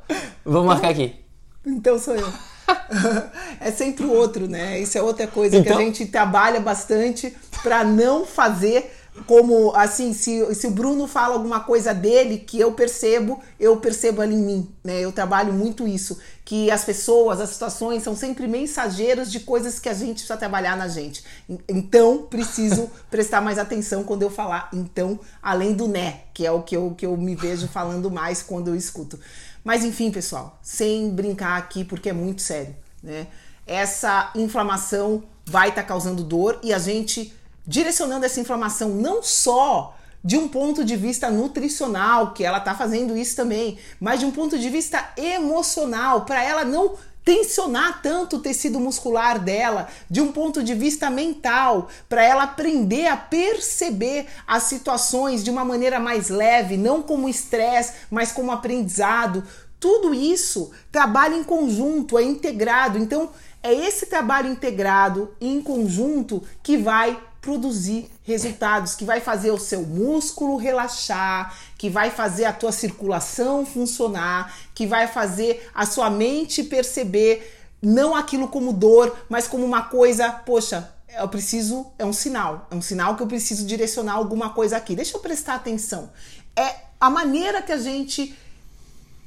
[0.43, 1.15] Vou marcar aqui.
[1.63, 2.27] Então sou eu.
[3.61, 4.79] é sempre o outro, né?
[4.79, 5.63] Isso é outra coisa então...
[5.63, 8.91] que a então- gente trabalha bastante para não fazer
[9.25, 14.21] como assim, se, se o Bruno fala alguma coisa dele que eu percebo, eu percebo
[14.21, 14.99] ali em mim, né?
[14.99, 19.87] Eu trabalho muito isso, que as pessoas, as situações são sempre mensageiros de coisas que
[19.87, 21.23] a gente precisa trabalhar na gente.
[21.67, 26.61] Então, preciso prestar mais atenção quando eu falar então, além do né, que é o
[26.61, 29.19] que eu, que eu me vejo falando mais quando eu escuto.
[29.63, 33.27] Mas enfim, pessoal, sem brincar aqui porque é muito sério, né?
[33.65, 37.33] Essa inflamação vai estar tá causando dor e a gente
[37.67, 43.15] direcionando essa informação não só de um ponto de vista nutricional, que ela está fazendo
[43.15, 48.39] isso também, mas de um ponto de vista emocional, para ela não tensionar tanto o
[48.39, 54.63] tecido muscular dela, de um ponto de vista mental, para ela aprender a perceber as
[54.63, 59.43] situações de uma maneira mais leve, não como estresse, mas como aprendizado.
[59.79, 62.97] Tudo isso trabalha em conjunto, é integrado.
[62.97, 63.29] Então,
[63.61, 69.83] é esse trabalho integrado em conjunto que vai produzir resultados, que vai fazer o seu
[69.83, 76.63] músculo relaxar, que vai fazer a tua circulação funcionar, que vai fazer a sua mente
[76.63, 82.67] perceber não aquilo como dor, mas como uma coisa, poxa, eu preciso, é um sinal,
[82.71, 84.95] é um sinal que eu preciso direcionar alguma coisa aqui.
[84.95, 86.09] Deixa eu prestar atenção.
[86.55, 88.35] É a maneira que a gente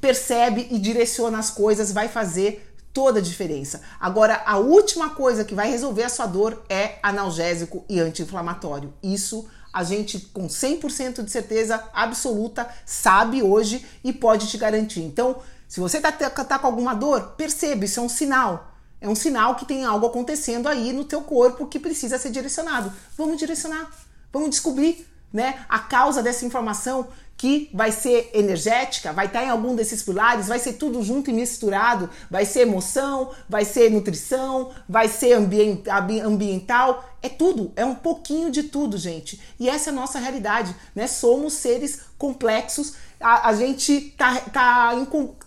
[0.01, 2.68] percebe e direciona as coisas vai fazer
[2.99, 3.81] toda a diferença.
[4.01, 8.93] Agora, a última coisa que vai resolver a sua dor é analgésico e anti-inflamatório.
[9.01, 15.03] Isso a gente com 100% de certeza absoluta sabe hoje e pode te garantir.
[15.03, 15.37] Então,
[15.69, 18.73] se você tá, tá com alguma dor, perceba, isso é um sinal.
[19.01, 22.93] É um sinal que tem algo acontecendo aí no teu corpo que precisa ser direcionado.
[23.17, 23.93] Vamos direcionar,
[24.33, 27.07] vamos descobrir né, a causa dessa informação
[27.39, 31.33] que vai ser energética, vai estar em algum desses pilares, vai ser tudo junto e
[31.33, 38.51] misturado, vai ser emoção, vai ser nutrição, vai ser ambiental, é tudo, é um pouquinho
[38.51, 39.41] de tudo, gente.
[39.59, 41.07] E essa é a nossa realidade, né?
[41.07, 44.93] Somos seres complexos, a, a gente tá, tá,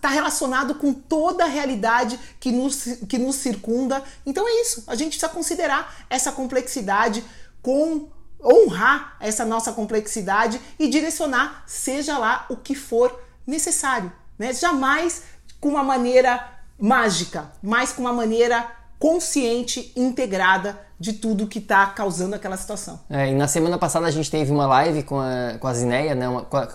[0.00, 4.02] tá relacionado com toda a realidade que nos, que nos circunda.
[4.24, 7.22] Então é isso, a gente precisa considerar essa complexidade
[7.62, 8.08] com
[8.44, 14.12] honrar essa nossa complexidade e direcionar, seja lá o que for necessário.
[14.38, 14.52] Né?
[14.52, 15.22] Jamais
[15.60, 18.68] com uma maneira mágica, mas com uma maneira
[18.98, 23.00] consciente, integrada de tudo que está causando aquela situação.
[23.10, 26.14] É, e na semana passada a gente teve uma live com a, com a Zineia,
[26.14, 26.68] né, uma, com, a,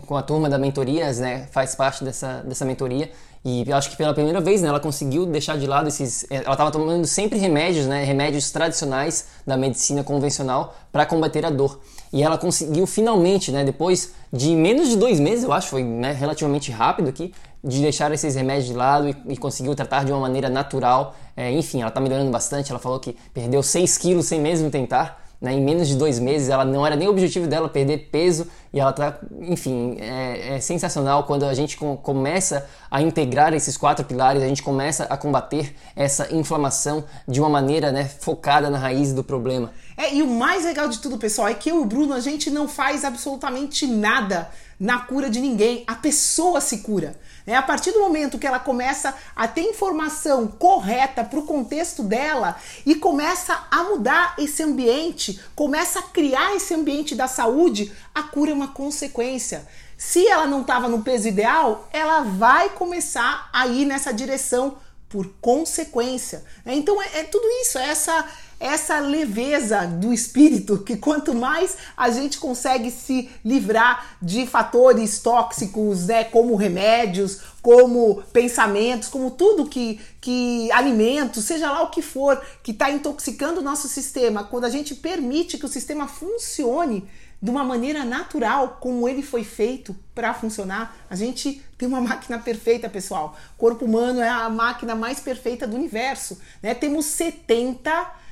[0.00, 3.10] com, a, turma da mentorias, né, faz parte dessa, dessa mentoria,
[3.48, 6.24] e acho que pela primeira vez, né, ela conseguiu deixar de lado esses.
[6.24, 11.50] Eh, ela estava tomando sempre remédios, né, remédios tradicionais da medicina convencional para combater a
[11.50, 11.78] dor.
[12.12, 16.10] E ela conseguiu finalmente, né, depois de menos de dois meses, eu acho, foi né,
[16.10, 17.32] relativamente rápido aqui,
[17.62, 21.14] de deixar esses remédios de lado e, e conseguiu tratar de uma maneira natural.
[21.36, 22.72] É, enfim, ela está melhorando bastante.
[22.72, 26.48] Ela falou que perdeu 6 quilos sem mesmo tentar né, em menos de dois meses.
[26.48, 28.46] Ela não era nem o objetivo dela perder peso
[28.76, 33.74] e ela tá, enfim, é, é sensacional quando a gente com, começa a integrar esses
[33.74, 38.76] quatro pilares, a gente começa a combater essa inflamação de uma maneira né, focada na
[38.76, 39.72] raiz do problema.
[39.96, 42.20] É, e o mais legal de tudo, pessoal, é que eu e o Bruno a
[42.20, 45.82] gente não faz absolutamente nada na cura de ninguém.
[45.86, 47.16] A pessoa se cura.
[47.46, 47.54] Né?
[47.54, 52.56] A partir do momento que ela começa a ter informação correta para o contexto dela
[52.84, 58.50] e começa a mudar esse ambiente, começa a criar esse ambiente da saúde, a cura
[58.50, 59.66] é uma consequência.
[59.96, 64.76] Se ela não estava no peso ideal, ela vai começar a ir nessa direção
[65.08, 66.44] por consequência.
[66.64, 66.74] Né?
[66.74, 68.26] Então é, é tudo isso, é essa
[68.58, 76.06] essa leveza do espírito que quanto mais a gente consegue se livrar de fatores tóxicos,
[76.06, 82.40] né, como remédios, como pensamentos, como tudo que, que alimentos, seja lá o que for,
[82.62, 87.06] que está intoxicando o nosso sistema, quando a gente permite que o sistema funcione
[87.40, 92.38] de uma maneira natural, como ele foi feito para funcionar, a gente tem uma máquina
[92.38, 93.36] perfeita, pessoal.
[93.54, 96.40] O corpo humano é a máquina mais perfeita do universo.
[96.62, 96.74] Né?
[96.74, 98.25] Temos 70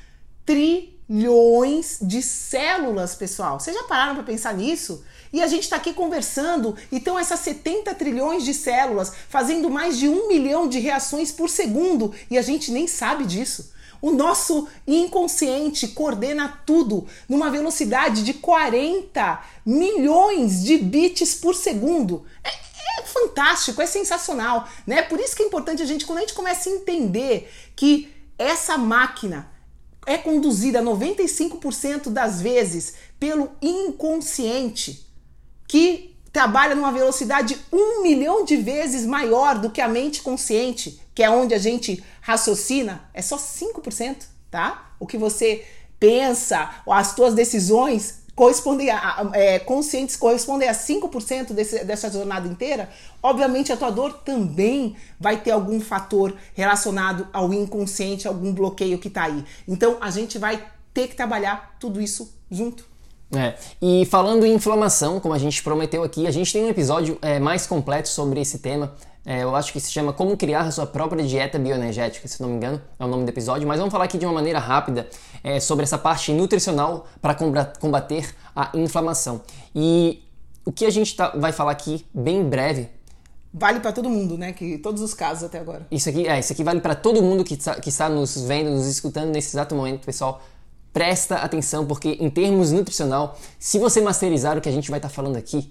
[0.45, 3.59] trilhões de células, pessoal.
[3.59, 5.03] Vocês já pararam para pensar nisso?
[5.33, 10.07] E a gente está aqui conversando, então essas 70 trilhões de células fazendo mais de
[10.07, 13.73] um milhão de reações por segundo e a gente nem sabe disso.
[14.01, 22.23] O nosso inconsciente coordena tudo numa velocidade de 40 milhões de bits por segundo.
[22.43, 22.49] É,
[22.99, 25.01] é fantástico, é sensacional, né?
[25.01, 28.77] Por isso que é importante a gente, quando a gente começa a entender que essa
[28.77, 29.49] máquina
[30.05, 35.05] é conduzida 95% das vezes pelo inconsciente,
[35.67, 41.23] que trabalha numa velocidade um milhão de vezes maior do que a mente consciente, que
[41.23, 44.91] é onde a gente raciocina, é só 5%, tá?
[44.99, 45.65] O que você
[45.97, 52.89] pensa, as tuas decisões correspondem a, é, conscientes correspondem a 5% desse, dessa jornada inteira,
[53.23, 59.07] obviamente a tua dor também vai ter algum fator relacionado ao inconsciente, algum bloqueio que
[59.07, 59.43] está aí.
[59.67, 60.63] Então a gente vai
[60.93, 62.85] ter que trabalhar tudo isso junto.
[63.33, 67.17] É, e falando em inflamação, como a gente prometeu aqui, a gente tem um episódio
[67.21, 68.93] é, mais completo sobre esse tema.
[69.25, 72.49] É, eu acho que se chama Como Criar a Sua Própria Dieta Bioenergética, se não
[72.49, 73.67] me engano, é o nome do episódio.
[73.67, 75.09] Mas vamos falar aqui de uma maneira rápida
[75.43, 77.35] é, sobre essa parte nutricional para
[77.79, 79.41] combater a inflamação.
[79.73, 80.23] E
[80.63, 82.87] o que a gente tá, vai falar aqui bem breve.
[83.51, 84.53] Vale para todo mundo, né?
[84.53, 85.87] Que todos os casos até agora.
[85.89, 88.69] Isso aqui, é, isso aqui vale para todo mundo que, tá, que está nos vendo,
[88.69, 90.41] nos escutando nesse exato momento, pessoal
[90.95, 95.09] presta atenção porque em termos nutricional, se você masterizar o que a gente vai estar
[95.09, 95.69] tá falando aqui,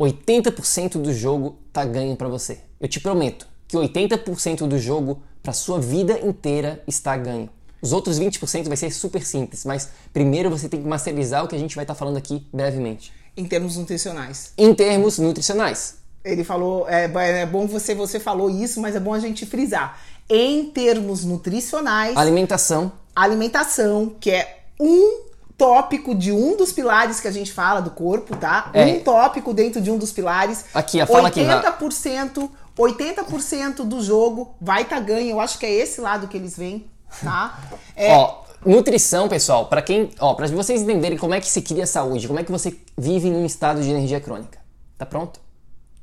[0.00, 2.60] 80% do jogo tá ganho para você.
[2.84, 7.48] Eu te prometo que 80% do jogo para sua vida inteira está ganho.
[7.80, 11.56] Os outros 20% vai ser super simples, mas primeiro você tem que masterizar o que
[11.56, 13.10] a gente vai estar falando aqui brevemente.
[13.34, 14.52] Em termos nutricionais.
[14.58, 15.94] Em termos nutricionais.
[16.22, 17.10] Ele falou, é,
[17.40, 19.98] é bom você, você falou isso, mas é bom a gente frisar.
[20.28, 22.14] Em termos nutricionais.
[22.14, 22.92] Alimentação.
[23.16, 25.24] Alimentação, que é um
[25.56, 28.70] tópico de um dos pilares que a gente fala do corpo, tá?
[28.72, 28.84] É.
[28.84, 30.64] Um tópico dentro de um dos pilares.
[30.74, 35.30] Aqui, a fala 80%, 80% do jogo vai estar tá ganho.
[35.30, 36.90] Eu acho que é esse lado que eles vêm,
[37.22, 37.60] tá?
[37.96, 38.12] É...
[38.12, 42.26] Ó, nutrição, pessoal, para quem, ó, para vocês entenderem como é que se cria saúde,
[42.26, 44.58] como é que você vive num estado de energia crônica.
[44.98, 45.40] Tá pronto?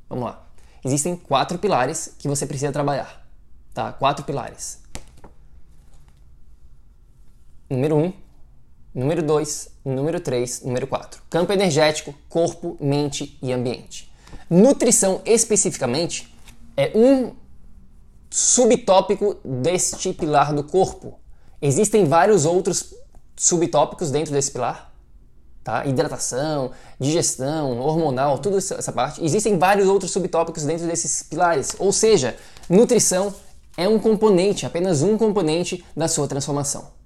[0.10, 0.48] Vamos lá.
[0.84, 3.26] Existem quatro pilares que você precisa trabalhar,
[3.74, 3.92] tá?
[3.92, 4.80] Quatro pilares.
[7.70, 8.14] Número um,
[8.94, 11.24] Número 2, número 3, número 4.
[11.30, 14.12] Campo energético, corpo, mente e ambiente.
[14.50, 16.31] Nutrição especificamente
[16.82, 17.36] é um
[18.30, 21.20] subtópico deste pilar do corpo.
[21.62, 22.94] Existem vários outros
[23.36, 24.92] subtópicos dentro desse pilar,
[25.64, 25.86] tá?
[25.86, 29.24] Hidratação, digestão, hormonal, tudo essa parte.
[29.24, 31.76] Existem vários outros subtópicos dentro desses pilares.
[31.78, 32.36] Ou seja,
[32.68, 33.34] nutrição
[33.78, 37.01] é um componente, apenas um componente da sua transformação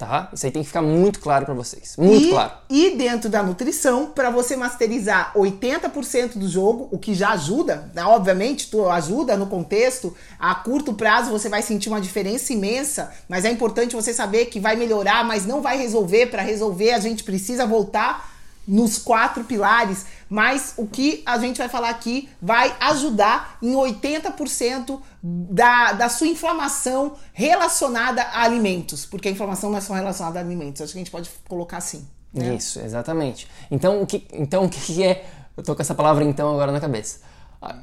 [0.00, 0.30] tá?
[0.32, 2.52] Isso aí tem que ficar muito claro para vocês, muito e, claro.
[2.70, 8.02] E dentro da nutrição, para você masterizar 80% do jogo, o que já ajuda, né?
[8.02, 13.44] obviamente, tu ajuda no contexto, a curto prazo você vai sentir uma diferença imensa, mas
[13.44, 17.22] é importante você saber que vai melhorar, mas não vai resolver, para resolver a gente
[17.22, 18.29] precisa voltar
[18.66, 25.00] nos quatro pilares, mas o que a gente vai falar aqui vai ajudar em 80%
[25.22, 30.42] da, da sua inflamação relacionada a alimentos, porque a inflamação não é só relacionada a
[30.42, 32.06] alimentos, acho que a gente pode colocar assim.
[32.32, 32.54] Né?
[32.54, 33.48] Isso, exatamente.
[33.70, 35.26] Então o que, então, o que é.
[35.56, 37.20] Eu tô com essa palavra então agora na cabeça.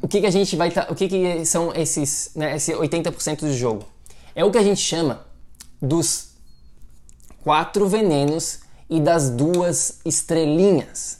[0.01, 3.41] O que, que a gente vai tá, O que, que são esses, né, esse 80%
[3.41, 3.85] do jogo?
[4.33, 5.25] É o que a gente chama
[5.79, 6.29] dos
[7.43, 11.19] quatro venenos e das duas estrelinhas.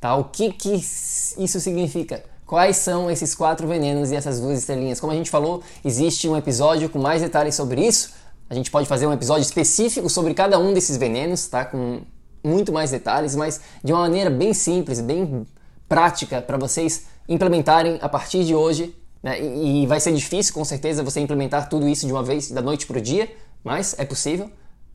[0.00, 0.14] Tá?
[0.16, 2.24] O que, que isso significa?
[2.46, 4.98] Quais são esses quatro venenos e essas duas estrelinhas?
[4.98, 8.12] Como a gente falou, existe um episódio com mais detalhes sobre isso.
[8.48, 11.64] A gente pode fazer um episódio específico sobre cada um desses venenos, tá?
[11.64, 12.00] Com
[12.42, 15.46] muito mais detalhes, mas de uma maneira bem simples, bem
[15.88, 18.96] prática para vocês implementarem a partir de hoje.
[19.22, 19.40] Né?
[19.40, 22.86] E vai ser difícil, com certeza, você implementar tudo isso de uma vez, da noite
[22.86, 23.30] para o dia,
[23.62, 24.50] mas é possível.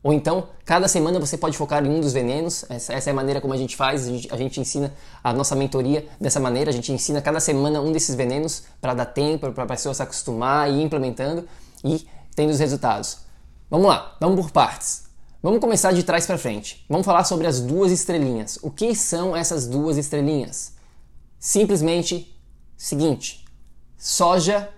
[0.06, 2.64] Ou então, cada semana você pode focar em um dos venenos.
[2.68, 4.06] Essa, essa é a maneira como a gente faz.
[4.06, 6.70] A gente, a gente, ensina a nossa mentoria dessa maneira.
[6.70, 10.00] A gente ensina cada semana um desses venenos para dar tempo, para a pessoa se
[10.00, 11.44] acostumar e ir implementando
[11.82, 13.18] e tendo os resultados.
[13.68, 15.06] Vamos lá, vamos por partes.
[15.42, 16.86] Vamos começar de trás para frente.
[16.88, 18.60] Vamos falar sobre as duas estrelinhas.
[18.62, 20.74] O que são essas duas estrelinhas?
[21.36, 22.32] Simplesmente
[22.76, 23.44] seguinte:
[23.98, 24.68] soja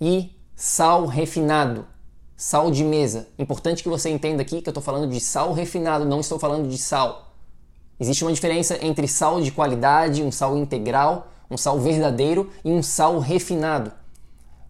[0.00, 1.91] e sal refinado
[2.42, 3.28] sal de mesa.
[3.38, 6.68] Importante que você entenda aqui que eu estou falando de sal refinado, não estou falando
[6.68, 7.36] de sal.
[8.00, 12.82] Existe uma diferença entre sal de qualidade, um sal integral, um sal verdadeiro e um
[12.82, 13.92] sal refinado.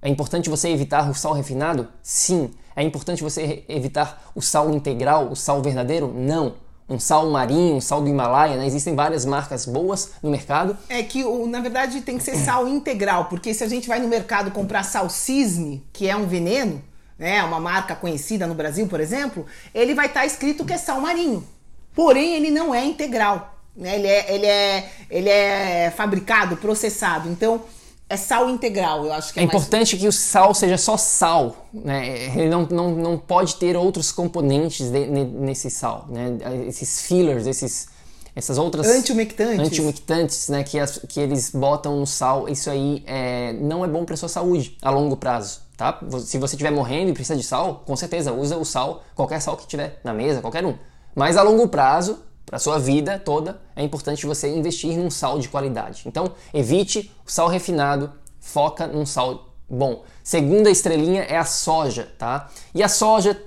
[0.02, 1.88] É importante você evitar o sal refinado?
[2.02, 2.50] Sim.
[2.76, 6.12] É importante você evitar o sal integral, o sal verdadeiro?
[6.14, 6.56] Não.
[6.86, 8.66] Um sal marinho, um sal do Himalaia, né?
[8.66, 10.76] existem várias marcas boas no mercado.
[10.90, 14.08] É que, na verdade, tem que ser sal integral, porque se a gente vai no
[14.08, 16.82] mercado comprar sal cisne, que é um veneno,
[17.22, 20.76] né, uma marca conhecida no Brasil, por exemplo, ele vai estar tá escrito que é
[20.76, 21.46] sal marinho.
[21.94, 23.60] Porém, ele não é integral.
[23.76, 23.94] Né?
[23.94, 27.28] Ele, é, ele, é, ele é fabricado, processado.
[27.28, 27.62] Então,
[28.08, 30.02] é sal integral, eu acho que é, é importante mais...
[30.02, 32.26] que o sal seja só sal, né?
[32.36, 36.36] Ele não, não, não pode ter outros componentes de, nesse sal, né?
[36.66, 37.86] Esses fillers, esses
[38.34, 43.52] essas outras antiumectantes, antiumectantes né, que, as, que eles botam no sal, isso aí é,
[43.52, 46.00] não é bom para sua saúde a longo prazo, tá?
[46.20, 49.56] Se você estiver morrendo e precisa de sal, com certeza usa o sal, qualquer sal
[49.56, 50.74] que tiver na mesa, qualquer um.
[51.14, 55.48] Mas a longo prazo, para sua vida toda, é importante você investir num sal de
[55.48, 56.02] qualidade.
[56.06, 60.04] Então, evite o sal refinado, foca num sal bom.
[60.24, 62.50] Segunda estrelinha é a soja, tá?
[62.74, 63.40] E a soja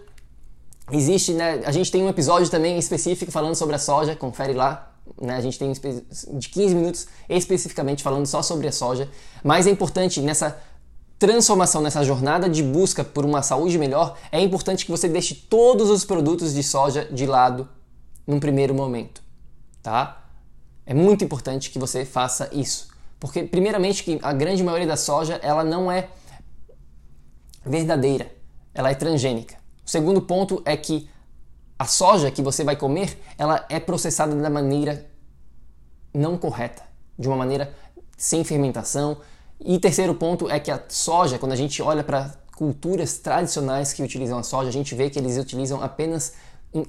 [0.91, 1.61] Existe, né?
[1.65, 4.91] A gente tem um episódio também específico falando sobre a soja, confere lá.
[5.19, 5.35] Né?
[5.35, 9.09] A gente tem de 15 minutos especificamente falando só sobre a soja.
[9.43, 10.59] Mas é importante nessa
[11.17, 15.89] transformação, nessa jornada de busca por uma saúde melhor, é importante que você deixe todos
[15.89, 17.67] os produtos de soja de lado
[18.27, 19.23] num primeiro momento,
[19.81, 20.23] tá?
[20.85, 22.89] É muito importante que você faça isso,
[23.19, 26.09] porque primeiramente que a grande maioria da soja ela não é
[27.65, 28.31] verdadeira,
[28.73, 29.64] ela é transgênica.
[29.85, 31.07] O segundo ponto é que
[31.77, 35.05] a soja que você vai comer, ela é processada da maneira
[36.13, 36.83] não correta,
[37.19, 37.73] de uma maneira
[38.17, 39.17] sem fermentação.
[39.59, 44.01] E terceiro ponto é que a soja, quando a gente olha para culturas tradicionais que
[44.01, 46.33] utilizam a soja, a gente vê que eles utilizam apenas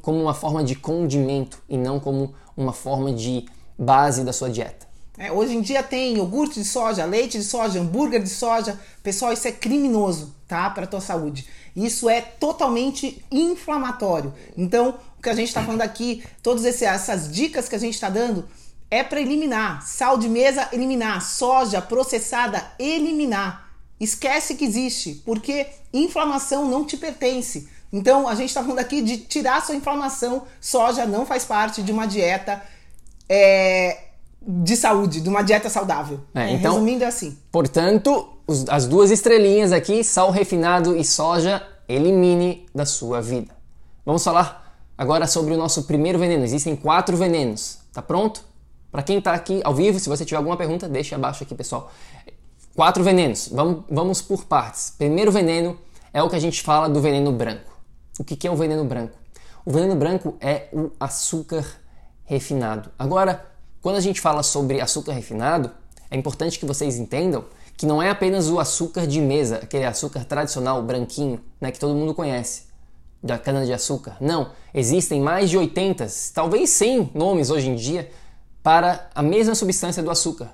[0.01, 3.47] como uma forma de condimento e não como uma forma de
[3.79, 4.87] base da sua dieta.
[5.19, 8.79] É, hoje em dia tem iogurte de soja, leite de soja, hambúrguer de soja.
[9.03, 10.69] Pessoal, isso é criminoso, tá?
[10.71, 11.47] Para a tua saúde.
[11.77, 14.33] Isso é totalmente inflamatório.
[14.57, 18.09] Então, o que a gente está falando aqui, todas essas dicas que a gente está
[18.09, 18.49] dando,
[18.91, 19.87] é para eliminar.
[19.87, 21.21] Sal de mesa, eliminar.
[21.21, 23.71] Soja processada, eliminar.
[24.01, 27.69] Esquece que existe, porque inflamação não te pertence.
[27.93, 30.47] Então, a gente está falando aqui de tirar sua inflamação.
[30.61, 32.63] Soja não faz parte de uma dieta
[33.29, 33.99] é,
[34.41, 36.21] de saúde, de uma dieta saudável.
[36.35, 37.37] É, então, Resumindo, é assim.
[37.51, 38.36] Portanto,
[38.69, 43.55] as duas estrelinhas aqui, sal refinado e soja, elimine da sua vida.
[44.05, 46.45] Vamos falar agora sobre o nosso primeiro veneno.
[46.45, 47.79] Existem quatro venenos.
[47.93, 48.43] Tá pronto?
[48.91, 51.91] Para quem está aqui ao vivo, se você tiver alguma pergunta, deixe abaixo aqui, pessoal.
[52.75, 53.49] Quatro venenos.
[53.49, 54.95] Vamos, vamos por partes.
[54.97, 55.77] Primeiro veneno
[56.13, 57.77] é o que a gente fala do veneno branco.
[58.19, 59.19] O que, que é o veneno branco?
[59.65, 61.65] O veneno branco é o açúcar
[62.25, 62.91] refinado.
[62.99, 63.45] Agora,
[63.83, 65.71] quando a gente fala sobre açúcar refinado,
[66.11, 67.45] é importante que vocês entendam
[67.77, 71.95] que não é apenas o açúcar de mesa, aquele açúcar tradicional branquinho, né, que todo
[71.95, 72.65] mundo conhece,
[73.23, 74.17] da cana de açúcar.
[74.21, 78.11] Não, existem mais de 80, talvez 100 nomes hoje em dia
[78.63, 80.53] para a mesma substância do açúcar.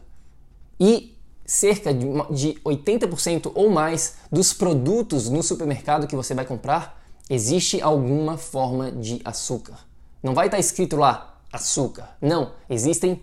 [0.78, 7.80] E cerca de 80% ou mais dos produtos no supermercado que você vai comprar existe
[7.80, 9.78] alguma forma de açúcar.
[10.22, 12.16] Não vai estar escrito lá açúcar.
[12.20, 13.22] Não, existem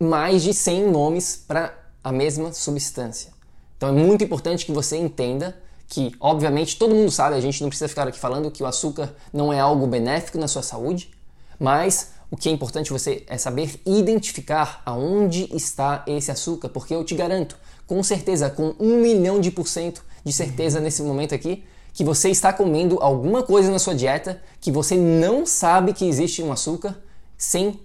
[0.00, 3.32] mais de 100 nomes para a mesma substância.
[3.76, 5.56] Então é muito importante que você entenda
[5.88, 9.14] que, obviamente, todo mundo sabe, a gente não precisa ficar aqui falando que o açúcar
[9.32, 11.10] não é algo benéfico na sua saúde,
[11.58, 17.04] mas o que é importante você é saber identificar aonde está esse açúcar, porque eu
[17.04, 21.62] te garanto, com certeza, com um milhão de por cento de certeza nesse momento aqui,
[21.92, 26.42] que você está comendo alguma coisa na sua dieta que você não sabe que existe
[26.42, 26.96] um açúcar
[27.36, 27.78] sem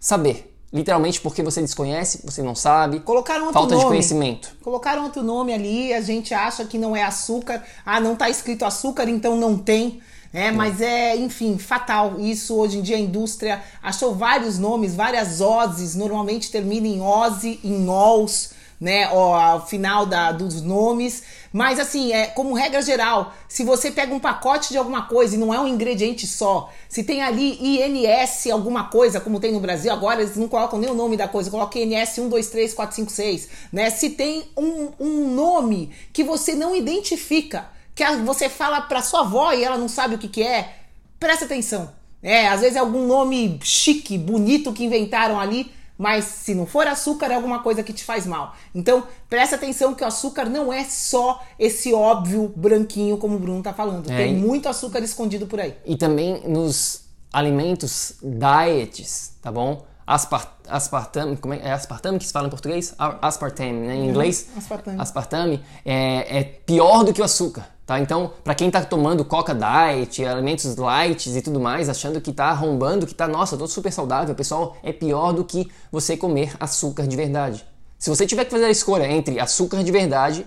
[0.00, 0.47] saber.
[0.72, 3.00] Literalmente porque você desconhece, você não sabe.
[3.00, 3.84] Colocaram outro falta nome.
[3.84, 4.56] de conhecimento.
[4.62, 7.64] Colocaram outro nome ali, a gente acha que não é açúcar.
[7.86, 10.00] Ah, não está escrito açúcar, então não tem.
[10.32, 12.20] É, mas é, enfim, fatal.
[12.20, 17.58] Isso hoje em dia a indústria achou vários nomes, várias oses, normalmente termina em ose,
[17.64, 21.22] em ols né, ó, ao final da, dos nomes.
[21.52, 25.38] Mas assim, é como regra geral, se você pega um pacote de alguma coisa e
[25.38, 29.92] não é um ingrediente só, se tem ali INS alguma coisa, como tem no Brasil,
[29.92, 32.96] agora eles não colocam nem o nome da coisa, colocam INS 1, 2, 3, 4,
[32.96, 33.90] 5, 6, né?
[33.90, 39.52] Se tem um, um nome que você não identifica, que você fala pra sua avó
[39.52, 40.76] e ela não sabe o que, que é,
[41.18, 41.96] presta atenção.
[42.22, 46.86] É, às vezes é algum nome chique, bonito que inventaram ali, mas se não for
[46.86, 48.54] açúcar, é alguma coisa que te faz mal.
[48.72, 53.60] Então, presta atenção que o açúcar não é só esse óbvio branquinho, como o Bruno
[53.62, 54.08] tá falando.
[54.08, 55.74] É, Tem muito açúcar escondido por aí.
[55.84, 59.84] E também nos alimentos diets, tá bom?
[60.06, 62.94] Aspart aspartame, como é, é aspartame que se fala em português?
[63.20, 63.94] Aspartame, né?
[63.94, 64.08] Em uhum.
[64.10, 67.68] inglês, aspartame, aspartame é, é pior do que o açúcar.
[67.88, 67.98] Tá?
[67.98, 72.48] Então, para quem está tomando Coca Diet, alimentos light e tudo mais, achando que está
[72.48, 77.06] arrombando, que está, nossa, tô super saudável, pessoal, é pior do que você comer açúcar
[77.06, 77.64] de verdade.
[77.98, 80.46] Se você tiver que fazer a escolha entre açúcar de verdade,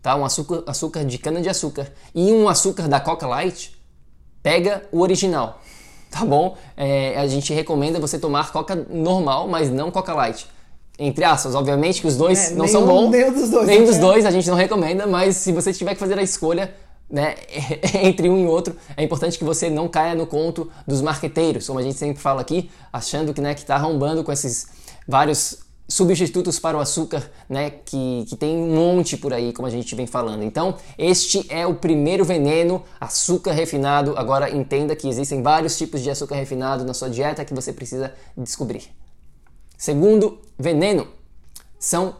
[0.00, 0.16] tá?
[0.16, 3.78] um açúcar, açúcar de cana de açúcar e um açúcar da Coca Light,
[4.42, 5.60] pega o original,
[6.10, 6.56] tá bom?
[6.74, 10.48] É, a gente recomenda você tomar Coca normal, mas não Coca Light
[10.98, 13.10] entre aspas, obviamente que os dois é, não são bons.
[13.10, 13.66] Nenhum dos dois.
[13.66, 14.00] Nenhum dos né?
[14.00, 16.74] dois a gente não recomenda, mas se você tiver que fazer a escolha
[17.08, 17.36] né,
[18.02, 21.78] entre um e outro, é importante que você não caia no conto dos marqueteiros, como
[21.78, 24.66] a gente sempre fala aqui, achando que né, está arrombando com esses
[25.06, 25.60] vários
[25.90, 29.94] substitutos para o açúcar, né, que, que tem um monte por aí, como a gente
[29.94, 30.42] vem falando.
[30.42, 34.14] Então, este é o primeiro veneno, açúcar refinado.
[34.18, 38.12] Agora entenda que existem vários tipos de açúcar refinado na sua dieta que você precisa
[38.36, 38.82] descobrir.
[39.78, 41.06] Segundo veneno
[41.78, 42.16] são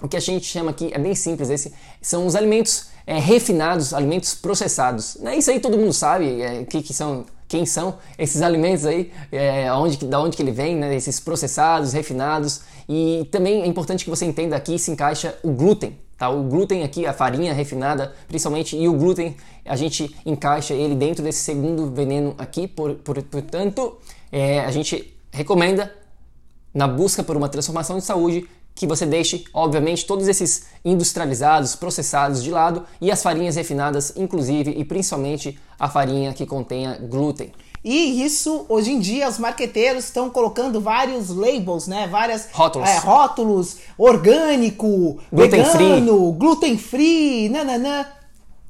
[0.00, 3.92] o que a gente chama aqui, é bem simples esse, são os alimentos é, refinados,
[3.92, 5.16] alimentos processados.
[5.16, 5.36] Né?
[5.36, 9.72] Isso aí todo mundo sabe é, que, que são, quem são esses alimentos aí, é,
[9.72, 10.94] onde, da onde que ele vem, né?
[10.94, 12.60] esses processados, refinados.
[12.88, 15.98] E também é importante que você entenda aqui se encaixa o glúten.
[16.16, 16.28] Tá?
[16.28, 21.24] O glúten aqui, a farinha refinada, principalmente, e o glúten a gente encaixa ele dentro
[21.24, 22.68] desse segundo veneno aqui.
[22.68, 23.98] Por, por, portanto,
[24.30, 25.92] é, a gente recomenda
[26.74, 32.42] na busca por uma transformação de saúde, que você deixe, obviamente, todos esses industrializados, processados
[32.42, 37.52] de lado e as farinhas refinadas, inclusive e principalmente a farinha que contenha glúten.
[37.84, 42.08] E isso, hoje em dia, os marqueteiros estão colocando vários labels, né?
[42.08, 46.38] Várias rótulos, é, rótulos orgânico, gluten vegano, free.
[46.38, 48.06] gluten free, nananã.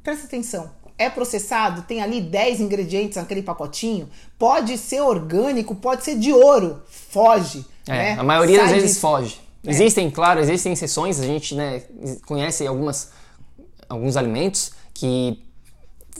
[0.02, 0.68] presta atenção.
[0.98, 4.08] É processado, tem ali 10 ingredientes naquele pacotinho.
[4.38, 6.82] Pode ser orgânico, pode ser de ouro.
[6.88, 7.64] Foge.
[7.88, 8.16] É, né?
[8.18, 9.00] a maioria Sai das vezes disso.
[9.00, 9.40] foge.
[9.66, 9.70] É.
[9.70, 11.82] Existem, claro, existem exceções, a gente né,
[12.26, 13.10] conhece algumas,
[13.88, 15.42] alguns alimentos que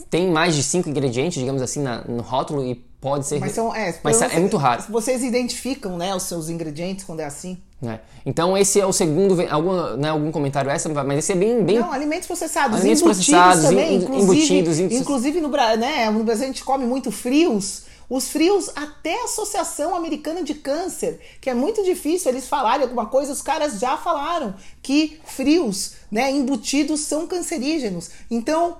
[0.09, 3.39] tem mais de cinco ingredientes, digamos assim, na- no rótulo e pode ser.
[3.39, 4.83] Mas, são, é, mas é muito raro.
[4.89, 7.57] Vocês identificam né, os seus ingredientes quando é assim?
[7.81, 7.99] né?
[8.25, 11.77] Então esse é o segundo, algum, né, algum comentário essa, mas esse é bem, bem
[11.79, 16.23] Não, alimentos processados, Alimentos embutidos processados, também, em- inclusive, embutidos, em- inclusive no, né, no
[16.23, 17.83] Brasil a gente come muito frios.
[18.09, 23.07] Os frios, até a Associação Americana de Câncer, que é muito difícil eles falarem alguma
[23.07, 28.11] coisa, os caras já falaram que frios, né, embutidos são cancerígenos.
[28.29, 28.77] Então,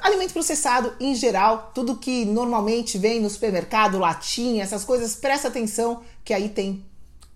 [0.00, 6.02] alimento processado em geral, tudo que normalmente vem no supermercado, latinha, essas coisas, presta atenção
[6.24, 6.84] que aí tem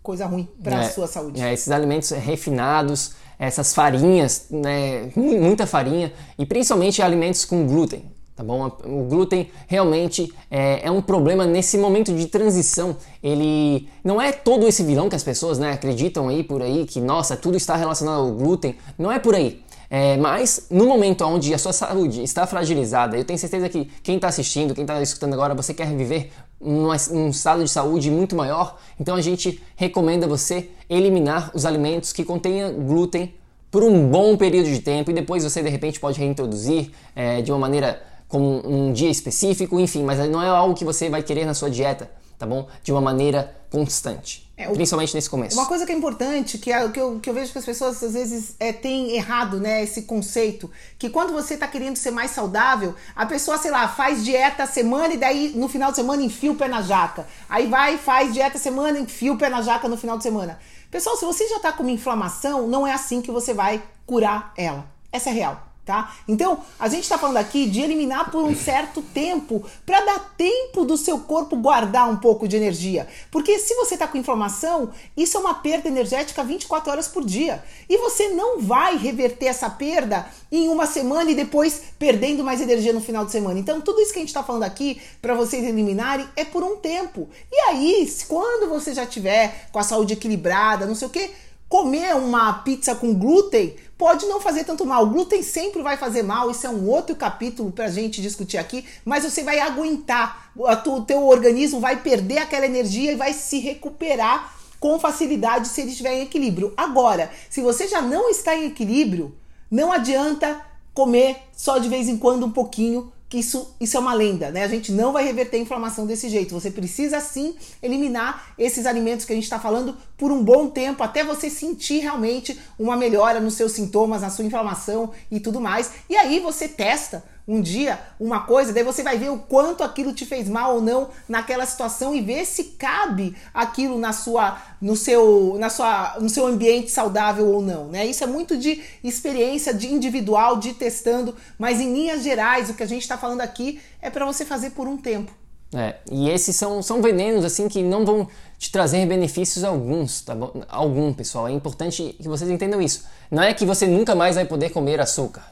[0.02, 1.40] coisa ruim para a É, sua saúde.
[1.40, 8.10] é, esses alimentos refinados, essas farinhas, né, mu- muita farinha e principalmente alimentos com glúten.
[8.40, 8.74] Tá bom?
[8.86, 12.96] O glúten realmente é, é um problema nesse momento de transição.
[13.22, 17.02] Ele não é todo esse vilão que as pessoas né, acreditam aí por aí que
[17.02, 18.76] nossa tudo está relacionado ao glúten.
[18.98, 19.60] Não é por aí.
[19.90, 24.16] É, mas no momento onde a sua saúde está fragilizada, eu tenho certeza que quem
[24.16, 28.78] está assistindo, quem está escutando agora, você quer viver num estado de saúde muito maior,
[28.98, 33.34] então a gente recomenda você eliminar os alimentos que contenham glúten
[33.70, 37.52] por um bom período de tempo e depois você de repente pode reintroduzir é, de
[37.52, 41.44] uma maneira como um dia específico, enfim, mas não é algo que você vai querer
[41.44, 42.66] na sua dieta, tá bom?
[42.82, 45.56] De uma maneira constante, É, o- principalmente nesse começo.
[45.56, 48.02] Uma coisa que é importante, que, é, que, eu, que eu vejo que as pessoas
[48.02, 49.82] às vezes é, têm errado, né?
[49.82, 50.70] Esse conceito.
[50.98, 54.66] Que quando você tá querendo ser mais saudável, a pessoa, sei lá, faz dieta a
[54.66, 57.26] semana e daí no final de semana enfia o pé na jaca.
[57.48, 60.58] Aí vai, faz dieta a semana, enfia o pé na jaca no final de semana.
[60.90, 64.52] Pessoal, se você já tá com uma inflamação, não é assim que você vai curar
[64.56, 64.84] ela.
[65.12, 65.69] Essa é real.
[65.90, 66.14] Tá?
[66.28, 70.84] Então, a gente está falando aqui de eliminar por um certo tempo, para dar tempo
[70.84, 73.08] do seu corpo guardar um pouco de energia.
[73.28, 77.64] Porque se você está com inflamação, isso é uma perda energética 24 horas por dia.
[77.88, 82.92] E você não vai reverter essa perda em uma semana e depois perdendo mais energia
[82.92, 83.58] no final de semana.
[83.58, 86.76] Então, tudo isso que a gente está falando aqui para vocês eliminarem é por um
[86.76, 87.28] tempo.
[87.50, 91.32] E aí, quando você já tiver com a saúde equilibrada, não sei o que,
[91.70, 95.04] comer uma pizza com glúten pode não fazer tanto mal.
[95.04, 98.84] O glúten sempre vai fazer mal, isso é um outro capítulo pra gente discutir aqui,
[99.04, 104.52] mas você vai aguentar, o teu organismo vai perder aquela energia e vai se recuperar
[104.80, 106.74] com facilidade se ele estiver em equilíbrio.
[106.76, 109.36] Agora, se você já não está em equilíbrio,
[109.70, 110.60] não adianta
[110.92, 114.64] comer só de vez em quando um pouquinho, que isso, isso é uma lenda, né?
[114.64, 116.52] A gente não vai reverter a inflamação desse jeito.
[116.52, 121.00] Você precisa sim eliminar esses alimentos que a gente está falando por um bom tempo,
[121.00, 125.92] até você sentir realmente uma melhora nos seus sintomas, na sua inflamação e tudo mais.
[126.10, 130.12] E aí você testa um dia uma coisa, daí você vai ver o quanto aquilo
[130.12, 134.94] te fez mal ou não naquela situação e ver se cabe aquilo na sua, no
[134.94, 138.06] seu, na sua, no seu ambiente saudável ou não, né?
[138.06, 142.84] Isso é muito de experiência, de individual, de testando, mas em linhas gerais o que
[142.84, 145.32] a gente está falando aqui é para você fazer por um tempo.
[145.74, 148.28] É, e esses são, são venenos assim que não vão
[148.58, 150.62] te trazer benefícios alguns, tá bom?
[150.68, 151.48] Algum, pessoal.
[151.48, 153.06] É importante que vocês entendam isso.
[153.30, 155.44] Não é que você nunca mais vai poder comer açúcar.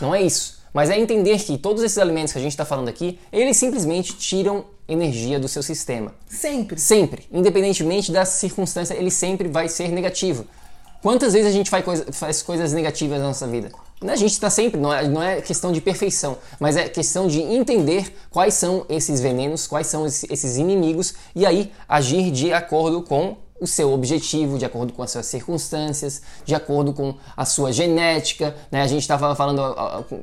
[0.00, 0.63] Não é isso.
[0.74, 4.16] Mas é entender que todos esses alimentos que a gente está falando aqui, eles simplesmente
[4.16, 6.12] tiram energia do seu sistema.
[6.26, 6.80] Sempre.
[6.80, 7.24] Sempre.
[7.32, 10.44] Independentemente da circunstância, ele sempre vai ser negativo.
[11.00, 13.70] Quantas vezes a gente faz, coisa, faz coisas negativas na nossa vida?
[14.02, 17.40] A gente está sempre, não é, não é questão de perfeição, mas é questão de
[17.40, 23.36] entender quais são esses venenos, quais são esses inimigos e aí agir de acordo com
[23.60, 28.54] o seu objetivo, de acordo com as suas circunstâncias, de acordo com a sua genética.
[28.70, 28.82] Né?
[28.82, 29.62] A gente estava falando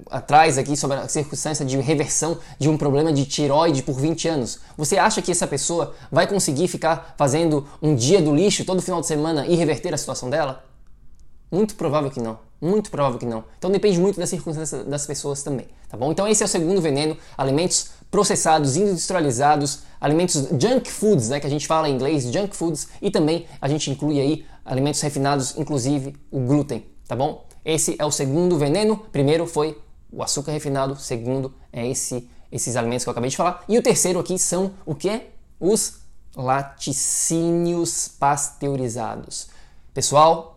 [0.09, 4.59] atrás aqui sobre a circunstância de reversão de um problema de tiroide por 20 anos.
[4.77, 8.99] Você acha que essa pessoa vai conseguir ficar fazendo um dia do lixo todo final
[8.99, 10.63] de semana e reverter a situação dela?
[11.49, 12.39] Muito provável que não.
[12.61, 13.43] Muito provável que não.
[13.57, 16.11] Então depende muito da circunstância das pessoas também, tá bom?
[16.11, 21.49] Então esse é o segundo veneno, alimentos processados, industrializados, alimentos junk foods, né, que a
[21.49, 26.15] gente fala em inglês, junk foods, e também a gente inclui aí alimentos refinados, inclusive
[26.29, 27.47] o glúten, tá bom?
[27.63, 28.97] Esse é o segundo veneno.
[29.11, 29.79] Primeiro foi
[30.11, 33.81] o açúcar refinado, segundo é esse esses alimentos que eu acabei de falar, e o
[33.81, 35.21] terceiro aqui são o que?
[35.57, 36.01] Os
[36.35, 39.47] laticínios pasteurizados.
[39.93, 40.50] Pessoal,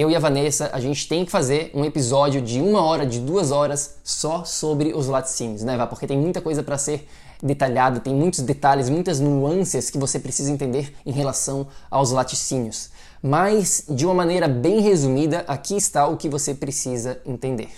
[0.00, 3.18] eu e a Vanessa, a gente tem que fazer um episódio de uma hora, de
[3.18, 5.86] duas horas só sobre os laticínios, né, Vá?
[5.86, 7.08] Porque tem muita coisa para ser
[7.42, 12.90] detalhada, tem muitos detalhes, muitas nuances que você precisa entender em relação aos laticínios.
[13.20, 17.70] Mas, de uma maneira bem resumida, aqui está o que você precisa entender.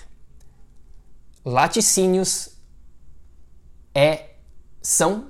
[1.45, 2.51] laticínios
[3.95, 4.31] é
[4.83, 5.27] são,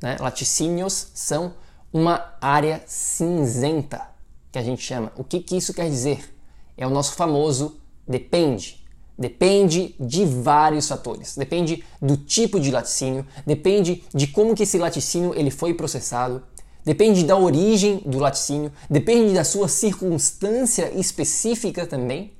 [0.00, 0.16] né?
[0.20, 1.54] Laticínios são
[1.92, 4.09] uma área cinzenta
[4.52, 5.12] que a gente chama.
[5.16, 6.34] O que, que isso quer dizer?
[6.76, 8.80] É o nosso famoso depende.
[9.18, 11.36] Depende de vários fatores.
[11.36, 16.42] Depende do tipo de laticínio, depende de como que esse laticínio ele foi processado,
[16.82, 22.32] depende da origem do laticínio, depende da sua circunstância específica também,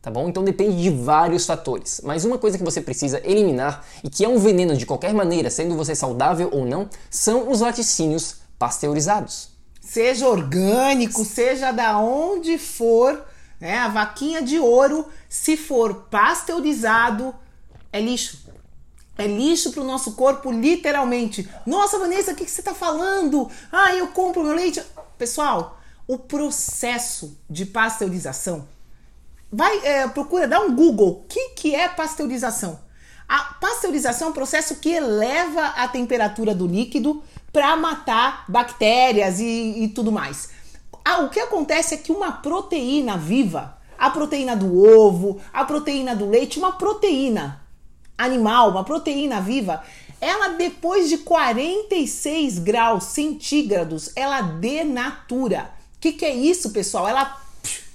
[0.00, 0.26] tá bom?
[0.26, 2.00] Então depende de vários fatores.
[2.02, 5.50] Mas uma coisa que você precisa eliminar e que é um veneno de qualquer maneira,
[5.50, 9.53] sendo você saudável ou não, são os laticínios pasteurizados.
[9.84, 13.22] Seja orgânico, seja da onde for,
[13.60, 13.78] né?
[13.78, 17.34] A vaquinha de ouro, se for pasteurizado,
[17.92, 18.44] é lixo.
[19.16, 21.48] É lixo para o nosso corpo, literalmente.
[21.64, 23.48] Nossa, Vanessa, o que, que você está falando?
[23.70, 24.82] Ah, eu compro meu leite.
[25.16, 25.78] Pessoal,
[26.08, 28.66] o processo de pasteurização,
[29.52, 31.10] vai, é, procura, dá um Google.
[31.10, 32.80] O que, que é pasteurização?
[33.28, 37.22] A pasteurização é um processo que eleva a temperatura do líquido
[37.54, 40.50] para matar bactérias e, e tudo mais.
[41.04, 46.16] Ah, o que acontece é que uma proteína viva, a proteína do ovo, a proteína
[46.16, 47.62] do leite, uma proteína
[48.18, 49.84] animal, uma proteína viva,
[50.20, 55.70] ela depois de 46 graus centígrados, ela denatura.
[55.96, 57.06] O que, que é isso, pessoal?
[57.06, 57.40] Ela,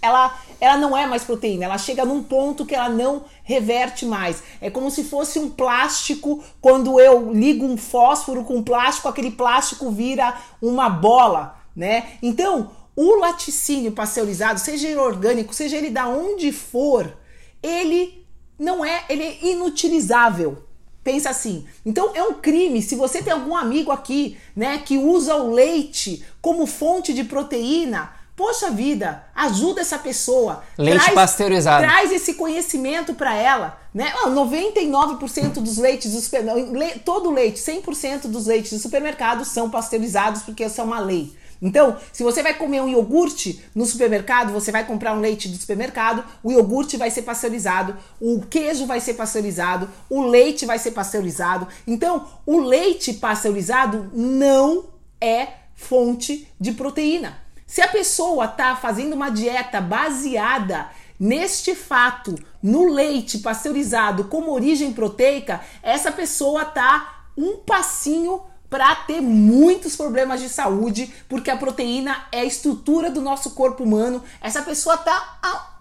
[0.02, 4.42] ela, ela não é mais proteína, ela chega num ponto que ela não reverte mais.
[4.62, 9.92] É como se fosse um plástico, quando eu ligo um fósforo com plástico, aquele plástico
[9.92, 12.14] vira uma bola, né?
[12.22, 17.18] Então, o laticínio pasteurizado, seja ele orgânico, seja ele da onde for,
[17.62, 18.26] ele
[18.58, 20.64] não é, ele é inutilizável.
[21.02, 21.66] Pensa assim.
[21.86, 26.26] Então é um crime se você tem algum amigo aqui, né, que usa o leite
[26.42, 28.19] como fonte de proteína.
[28.40, 30.64] Poxa vida, ajuda essa pessoa.
[30.78, 31.86] Leite traz, pasteurizado.
[31.86, 34.14] Traz esse conhecimento para ela, né?
[34.28, 40.64] 99% dos leites do supermercado, todo leite, 100% dos leites do supermercado são pasteurizados porque
[40.64, 41.36] essa é uma lei.
[41.62, 45.58] Então, se você vai comer um iogurte no supermercado, você vai comprar um leite do
[45.58, 50.92] supermercado, o iogurte vai ser pasteurizado, o queijo vai ser pasteurizado, o leite vai ser
[50.92, 51.68] pasteurizado.
[51.86, 54.86] Então, o leite pasteurizado não
[55.20, 57.49] é fonte de proteína.
[57.70, 60.90] Se a pessoa está fazendo uma dieta baseada
[61.20, 62.34] neste fato,
[62.64, 68.42] no leite pasteurizado como origem proteica, essa pessoa está um passinho
[68.72, 73.84] para ter muitos problemas de saúde, porque a proteína é a estrutura do nosso corpo
[73.84, 74.24] humano.
[74.42, 75.78] Essa pessoa tá a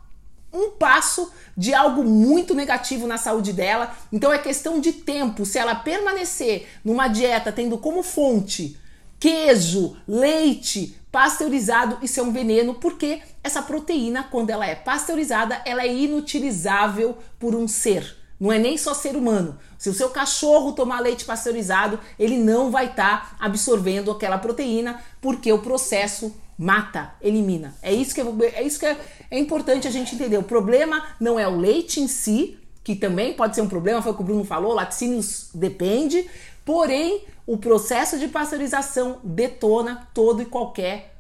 [0.53, 3.97] um passo de algo muito negativo na saúde dela.
[4.13, 5.47] Então é questão de tempo.
[5.47, 8.79] Se ela permanecer numa dieta tendo como fonte
[9.19, 15.83] queijo, leite, pasteurizado, isso é um veneno, porque essa proteína, quando ela é pasteurizada, ela
[15.83, 18.17] é inutilizável por um ser.
[18.39, 19.59] Não é nem só ser humano.
[19.77, 25.03] Se o seu cachorro tomar leite pasteurizado, ele não vai estar tá absorvendo aquela proteína,
[25.21, 27.75] porque o processo mata, elimina.
[27.83, 28.25] É isso que é,
[28.55, 28.97] é isso que é,
[29.29, 30.39] é importante a gente entender.
[30.39, 32.57] O problema não é o leite em si,
[32.89, 36.27] que também pode ser um problema, foi o que o Bruno falou, laticínios depende,
[36.65, 41.15] porém o processo de pasteurização detona todo e qualquer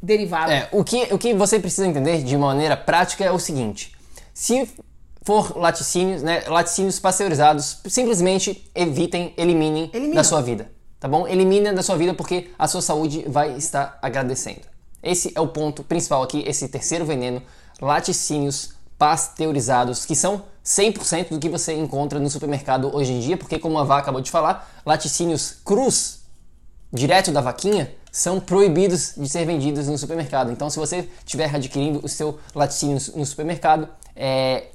[0.00, 0.50] derivado.
[0.50, 3.94] É, o que, o que você precisa entender de maneira prática é o seguinte:
[4.32, 4.70] se
[5.20, 10.14] for laticínios, né, laticínios pasteurizados, simplesmente evitem, eliminem Elimina.
[10.14, 11.28] da sua vida, tá bom?
[11.28, 14.62] Eliminem da sua vida porque a sua saúde vai estar agradecendo.
[15.02, 17.42] Esse é o ponto principal aqui, esse terceiro veneno,
[17.82, 18.75] laticínios pasteurizados,
[20.04, 23.84] que são 100% do que você encontra no supermercado hoje em dia, porque como a
[23.84, 26.20] Vá acabou de falar, laticínios crus,
[26.92, 30.50] direto da vaquinha, são proibidos de ser vendidos no supermercado.
[30.50, 34.68] Então, se você estiver adquirindo o seu laticínio no supermercado, é,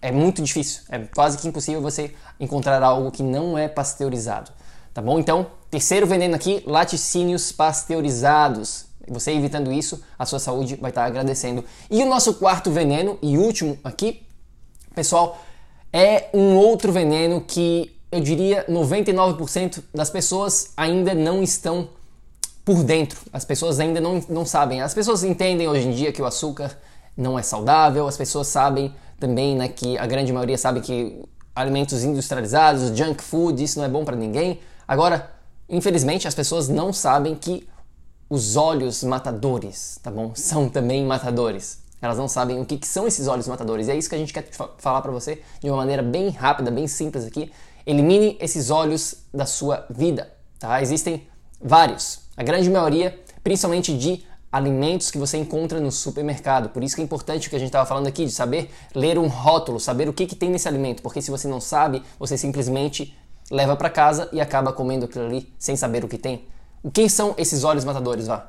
[0.00, 4.50] é muito difícil, é quase que impossível você encontrar algo que não é pasteurizado,
[4.94, 5.18] tá bom?
[5.18, 8.85] Então, terceiro veneno aqui, laticínios pasteurizados.
[9.08, 11.64] Você evitando isso, a sua saúde vai estar agradecendo.
[11.90, 14.22] E o nosso quarto veneno e último aqui,
[14.94, 15.40] pessoal,
[15.92, 21.88] é um outro veneno que eu diria 99% das pessoas ainda não estão
[22.64, 23.18] por dentro.
[23.32, 24.80] As pessoas ainda não, não sabem.
[24.80, 26.76] As pessoas entendem hoje em dia que o açúcar
[27.16, 31.22] não é saudável, as pessoas sabem também né, que a grande maioria sabe que
[31.54, 34.60] alimentos industrializados, junk food, isso não é bom para ninguém.
[34.86, 35.30] Agora,
[35.68, 37.66] infelizmente, as pessoas não sabem que
[38.28, 40.32] os óleos matadores, tá bom?
[40.34, 41.78] São também matadores.
[42.00, 43.88] Elas não sabem o que, que são esses óleos matadores.
[43.88, 44.48] E é isso que a gente quer
[44.78, 47.50] falar para você de uma maneira bem rápida, bem simples aqui.
[47.86, 50.82] Elimine esses óleos da sua vida, tá?
[50.82, 51.26] Existem
[51.60, 52.20] vários.
[52.36, 56.68] A grande maioria, principalmente de alimentos que você encontra no supermercado.
[56.70, 59.18] Por isso que é importante o que a gente estava falando aqui, de saber ler
[59.18, 62.36] um rótulo, saber o que, que tem nesse alimento, porque se você não sabe, você
[62.36, 63.16] simplesmente
[63.50, 66.46] leva para casa e acaba comendo aquilo ali sem saber o que tem.
[66.86, 68.46] O que são esses óleos matadores, vá?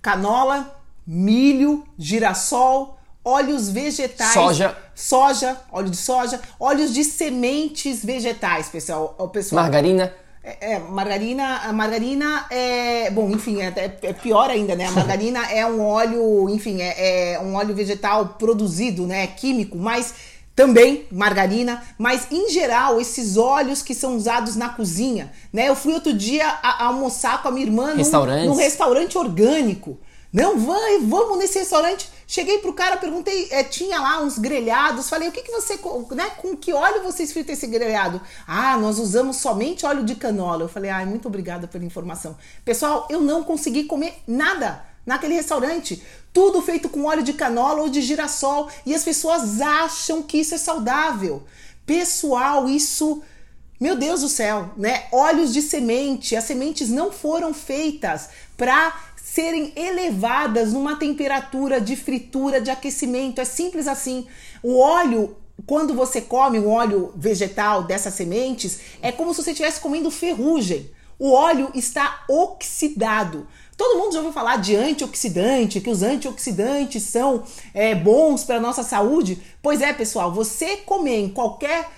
[0.00, 0.74] Canola,
[1.06, 9.14] milho, girassol, óleos vegetais, soja, soja, óleo de soja, óleos de sementes vegetais, pessoal.
[9.18, 10.14] O pessoal margarina.
[10.42, 14.86] É, é, margarina, a margarina é, bom, enfim, é, é, é pior ainda, né?
[14.86, 19.26] A margarina é um óleo, enfim, é, é um óleo vegetal produzido, né?
[19.26, 20.14] Químico, mas
[20.54, 25.68] também margarina, mas em geral esses óleos que são usados na cozinha, né?
[25.68, 29.98] Eu fui outro dia a, a almoçar com a minha irmã num, num restaurante orgânico.
[30.32, 32.08] Não, vai, vamos nesse restaurante.
[32.26, 35.08] Cheguei pro cara, perguntei, é, tinha lá uns grelhados.
[35.08, 35.78] Falei, o que, que você,
[36.12, 36.28] né?
[36.38, 38.20] Com que óleo você frita esse grelhado?
[38.44, 40.64] Ah, nós usamos somente óleo de canola.
[40.64, 42.36] Eu falei, ai, muito obrigada pela informação.
[42.64, 46.02] Pessoal, eu não consegui comer nada naquele restaurante.
[46.34, 48.68] Tudo feito com óleo de canola ou de girassol.
[48.84, 51.44] E as pessoas acham que isso é saudável.
[51.86, 53.22] Pessoal, isso.
[53.80, 55.04] Meu Deus do céu, né?
[55.10, 56.36] Óleos de semente.
[56.36, 63.40] As sementes não foram feitas para serem elevadas numa temperatura de fritura, de aquecimento.
[63.40, 64.26] É simples assim.
[64.62, 65.36] O óleo
[65.66, 70.90] quando você come um óleo vegetal dessas sementes, é como se você estivesse comendo ferrugem.
[71.18, 73.46] O óleo está oxidado.
[73.76, 77.42] Todo mundo já ouviu falar de antioxidante, que os antioxidantes são
[77.72, 79.42] é, bons para a nossa saúde.
[79.62, 81.88] Pois é, pessoal, você comer em qualquer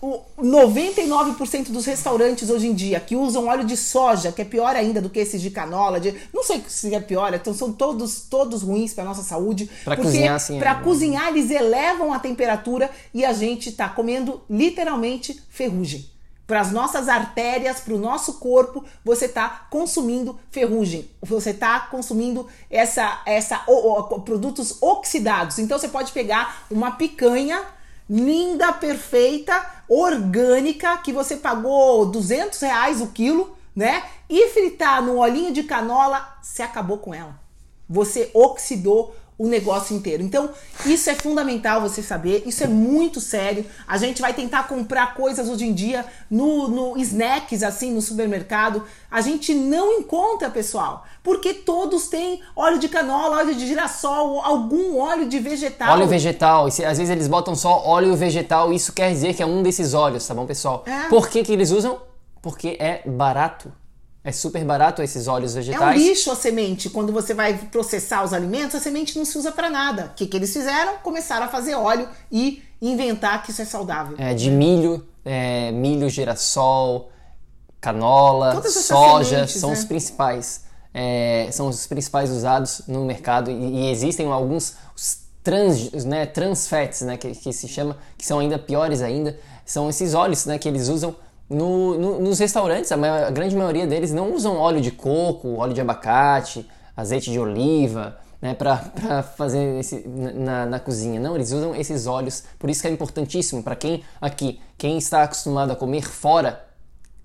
[0.00, 4.76] o 99% dos restaurantes hoje em dia que usam óleo de soja, que é pior
[4.76, 8.20] ainda do que esses de canola, de, não sei se é pior, então são todos
[8.30, 9.68] todos ruins para nossa saúde.
[9.84, 10.58] Para cozinhar assim.
[10.58, 16.08] Para é, cozinhar eles elevam a temperatura e a gente está comendo literalmente ferrugem.
[16.48, 22.48] Para as nossas artérias, para o nosso corpo, você está consumindo ferrugem, você está consumindo
[22.70, 25.58] essa, essa o, o, produtos oxidados.
[25.58, 27.62] Então você pode pegar uma picanha
[28.08, 34.02] linda, perfeita, orgânica, que você pagou 200 reais o quilo, né?
[34.26, 37.38] E fritar no olhinho de canola, você acabou com ela.
[37.86, 40.22] Você oxidou o negócio inteiro.
[40.22, 40.50] Então,
[40.84, 43.64] isso é fundamental você saber, isso é muito sério.
[43.86, 48.82] A gente vai tentar comprar coisas hoje em dia no, no snacks, assim, no supermercado.
[49.08, 54.98] A gente não encontra, pessoal, porque todos têm óleo de canola, óleo de girassol, algum
[54.98, 55.92] óleo de vegetal.
[55.92, 59.62] Óleo vegetal, às vezes eles botam só óleo vegetal, isso quer dizer que é um
[59.62, 60.82] desses óleos, tá bom, pessoal?
[60.84, 61.08] É.
[61.08, 62.00] Por que, que eles usam?
[62.42, 63.72] Porque é barato.
[64.24, 65.80] É super barato esses óleos vegetais.
[65.80, 66.90] É um lixo a semente.
[66.90, 70.06] Quando você vai processar os alimentos, a semente não se usa para nada.
[70.06, 70.98] O que, que eles fizeram?
[70.98, 74.16] Começaram a fazer óleo e inventar que isso é saudável.
[74.18, 77.10] É, de milho, é, milho, girassol,
[77.80, 79.76] canola, soja, sementes, são né?
[79.76, 80.64] os principais.
[80.92, 84.74] É, são os principais usados no mercado e, e existem alguns
[85.44, 89.38] trans, né, trans fats, né, que, que se chama, que são ainda piores ainda.
[89.64, 91.14] São esses óleos né, que eles usam
[91.48, 95.56] no, no, nos restaurantes, a, maior, a, grande maioria deles não usam óleo de coco,
[95.56, 101.18] óleo de abacate, azeite de oliva, né, para fazer esse, na, na, cozinha.
[101.18, 102.44] Não, eles usam esses óleos.
[102.58, 106.64] Por isso que é importantíssimo para quem aqui, quem está acostumado a comer fora,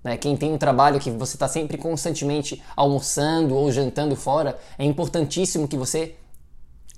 [0.02, 4.84] né, quem tem um trabalho que você está sempre constantemente almoçando ou jantando fora, é
[4.84, 6.16] importantíssimo que você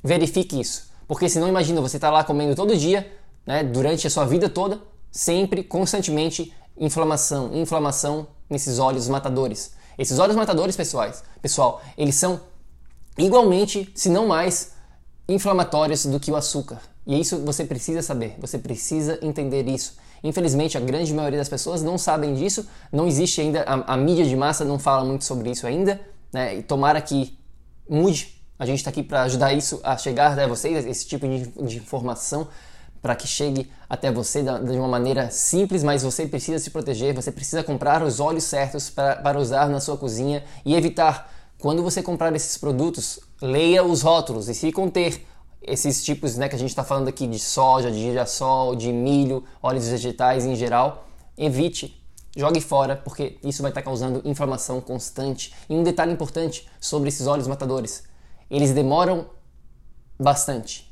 [0.03, 0.91] verifique isso.
[1.09, 3.11] Porque senão imagina, você está lá comendo todo dia,
[3.45, 4.81] né, durante a sua vida toda,
[5.11, 9.73] sempre, constantemente inflamação, inflamação nesses óleos matadores.
[9.99, 12.41] Esses óleos matadores, pessoais, pessoal, eles são
[13.17, 14.73] igualmente, se não mais,
[15.29, 16.81] inflamatórios do que o açúcar.
[17.07, 19.97] E isso você precisa saber, você precisa entender isso.
[20.23, 24.25] Infelizmente, a grande maioria das pessoas não sabem disso, não existe ainda, a, a mídia
[24.25, 26.01] de massa não fala muito sobre isso ainda,
[26.33, 26.57] né?
[26.57, 27.39] E tomara que
[27.89, 28.35] mude.
[28.59, 31.77] A gente está aqui para ajudar isso a chegar até vocês, esse tipo de, de
[31.77, 32.49] informação
[33.07, 37.31] para que chegue até você de uma maneira simples, mas você precisa se proteger, você
[37.31, 42.35] precisa comprar os óleos certos para, usar na sua cozinha e evitar, quando você comprar
[42.35, 45.25] esses produtos, leia os rótulos e se conter
[45.63, 49.45] esses tipos né, que a gente está falando aqui de soja, de girassol, de milho,
[49.63, 51.07] óleos vegetais em geral,
[51.39, 52.03] evite,
[52.37, 55.55] jogue fora, porque isso vai estar tá causando inflamação constante.
[55.71, 58.03] E um detalhe importante sobre esses óleos matadores:
[58.51, 59.27] eles demoram
[60.19, 60.87] bastante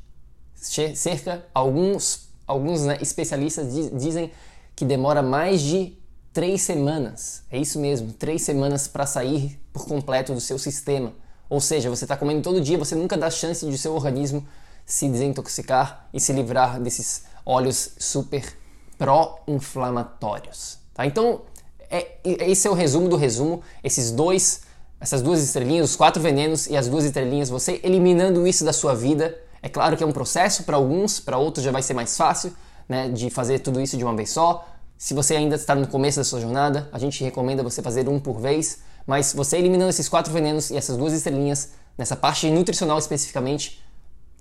[0.95, 4.31] cerca, alguns, alguns né, especialistas diz, dizem
[4.75, 5.97] que demora mais de
[6.33, 7.43] três semanas.
[7.51, 11.13] É isso mesmo, três semanas para sair por completo do seu sistema.
[11.49, 14.47] Ou seja, você está comendo todo dia, você nunca dá chance de seu organismo
[14.87, 18.57] se desintoxicar e se livrar desses óleos super
[18.99, 20.79] pró-inflamatórios.
[20.93, 21.07] Tá?
[21.07, 21.43] Então,
[21.91, 23.63] é, esse é o resumo do resumo.
[23.83, 24.63] Esses dois
[25.05, 28.95] essas duas estrelinhas, os quatro venenos e as duas estrelinhas, você eliminando isso da sua
[28.95, 29.39] vida.
[29.65, 32.53] É claro que é um processo para alguns, para outros já vai ser mais fácil,
[32.87, 34.69] né, de fazer tudo isso de uma vez só.
[34.99, 38.21] Se você ainda está no começo da sua jornada, a gente recomenda você fazer um
[38.21, 42.99] por vez, mas você eliminando esses quatro venenos e essas duas estrelinhas, nessa parte nutricional
[42.99, 43.83] especificamente,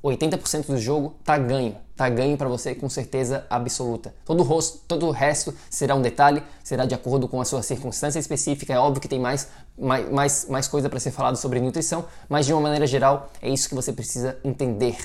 [0.03, 4.13] 80% do jogo tá ganho, tá ganho para você com certeza absoluta.
[4.25, 7.63] Todo o, rosto, todo o resto será um detalhe, será de acordo com a sua
[7.63, 8.73] circunstância específica.
[8.73, 9.47] É óbvio que tem mais,
[9.77, 13.49] mais, mais, mais coisa para ser falado sobre nutrição, mas de uma maneira geral é
[13.49, 14.97] isso que você precisa entender.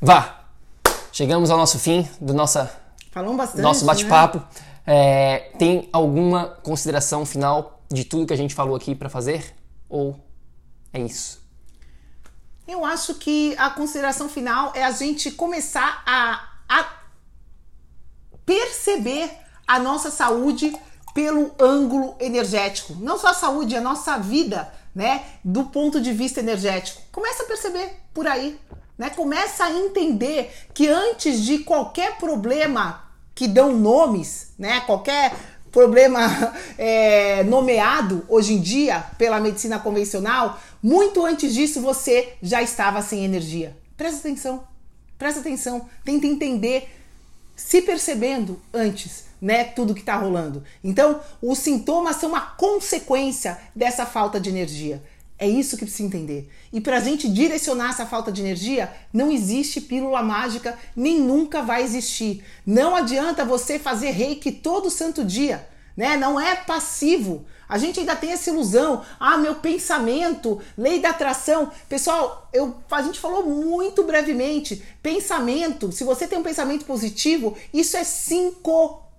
[0.00, 0.40] Vá!
[1.12, 2.72] Chegamos ao nosso fim do nossa,
[3.14, 4.38] bastante, nosso bate-papo.
[4.38, 4.44] Né?
[4.84, 9.54] É, tem alguma consideração final de tudo que a gente falou aqui para fazer?
[9.88, 10.16] Ou
[10.92, 11.41] é isso?
[12.72, 16.90] Eu acho que a consideração final é a gente começar a, a
[18.46, 19.30] perceber
[19.66, 20.74] a nossa saúde
[21.12, 22.94] pelo ângulo energético.
[22.94, 25.22] Não só a saúde, a nossa vida, né?
[25.44, 27.02] Do ponto de vista energético.
[27.12, 28.58] Começa a perceber por aí.
[28.96, 29.10] Né?
[29.10, 33.04] Começa a entender que antes de qualquer problema
[33.34, 34.80] que dão nomes, né?
[34.80, 35.36] Qualquer
[35.72, 43.02] problema é, nomeado hoje em dia pela medicina convencional, muito antes disso você já estava
[43.02, 43.76] sem energia.
[43.96, 44.62] Presta atenção,
[45.18, 46.88] presta atenção, tenta entender,
[47.56, 50.62] se percebendo antes, né, tudo que está rolando.
[50.84, 55.02] Então, os sintomas são uma consequência dessa falta de energia.
[55.42, 56.48] É isso que precisa entender.
[56.72, 61.62] E para a gente direcionar essa falta de energia, não existe pílula mágica, nem nunca
[61.62, 62.44] vai existir.
[62.64, 65.66] Não adianta você fazer reiki todo santo dia
[65.96, 66.16] né?
[66.16, 67.44] Não é passivo.
[67.68, 69.02] A gente ainda tem essa ilusão.
[69.18, 71.70] Ah, meu pensamento, lei da atração.
[71.88, 74.82] Pessoal, eu, a gente falou muito brevemente.
[75.02, 78.04] Pensamento, se você tem um pensamento positivo, isso é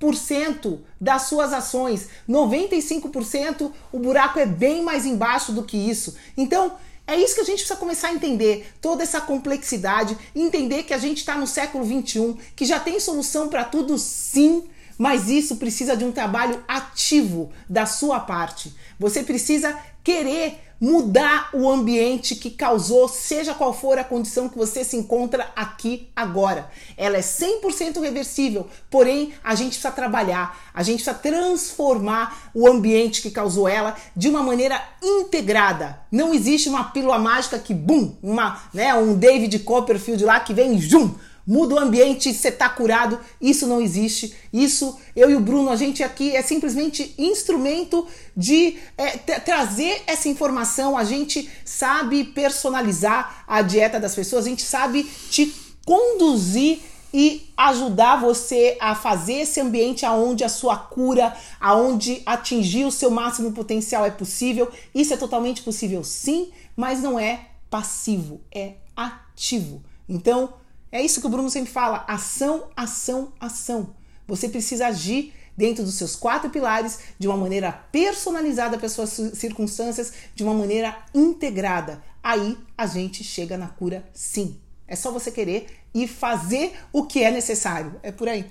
[0.03, 2.09] 5% das suas ações.
[2.29, 6.15] 95% o buraco é bem mais embaixo do que isso.
[6.35, 6.73] Então,
[7.05, 10.97] é isso que a gente precisa começar a entender, toda essa complexidade, entender que a
[10.97, 14.63] gente está no século 21, que já tem solução para tudo sim,
[14.97, 18.73] mas isso precisa de um trabalho ativo da sua parte.
[18.97, 24.83] Você precisa querer mudar o ambiente que causou, seja qual for a condição que você
[24.83, 26.69] se encontra aqui agora.
[26.97, 33.21] Ela é 100% reversível, porém a gente precisa trabalhar, a gente precisa transformar o ambiente
[33.21, 36.01] que causou ela de uma maneira integrada.
[36.11, 40.77] Não existe uma pílula mágica que, bum, uma, né, um David Copperfield lá que vem,
[40.77, 41.15] jum,
[41.45, 43.19] muda o ambiente você tá curado.
[43.41, 44.33] Isso não existe.
[44.51, 50.29] Isso, eu e o Bruno, a gente aqui é simplesmente instrumento de é, trazer essa
[50.29, 50.97] informação.
[50.97, 55.53] A gente sabe personalizar a dieta das pessoas, a gente sabe te
[55.85, 56.79] conduzir
[57.13, 63.11] e ajudar você a fazer esse ambiente aonde a sua cura, aonde atingir o seu
[63.11, 64.71] máximo potencial é possível.
[64.95, 69.83] Isso é totalmente possível, sim, mas não é passivo, é ativo.
[70.09, 70.53] Então,
[70.93, 73.95] é isso que o Bruno sempre fala: ação, ação, ação.
[74.27, 80.13] Você precisa agir dentro dos seus quatro pilares de uma maneira personalizada para suas circunstâncias,
[80.35, 82.03] de uma maneira integrada.
[82.21, 84.55] Aí a gente chega na cura sim.
[84.87, 85.65] É só você querer
[85.95, 87.99] e fazer o que é necessário.
[88.03, 88.45] É por aí.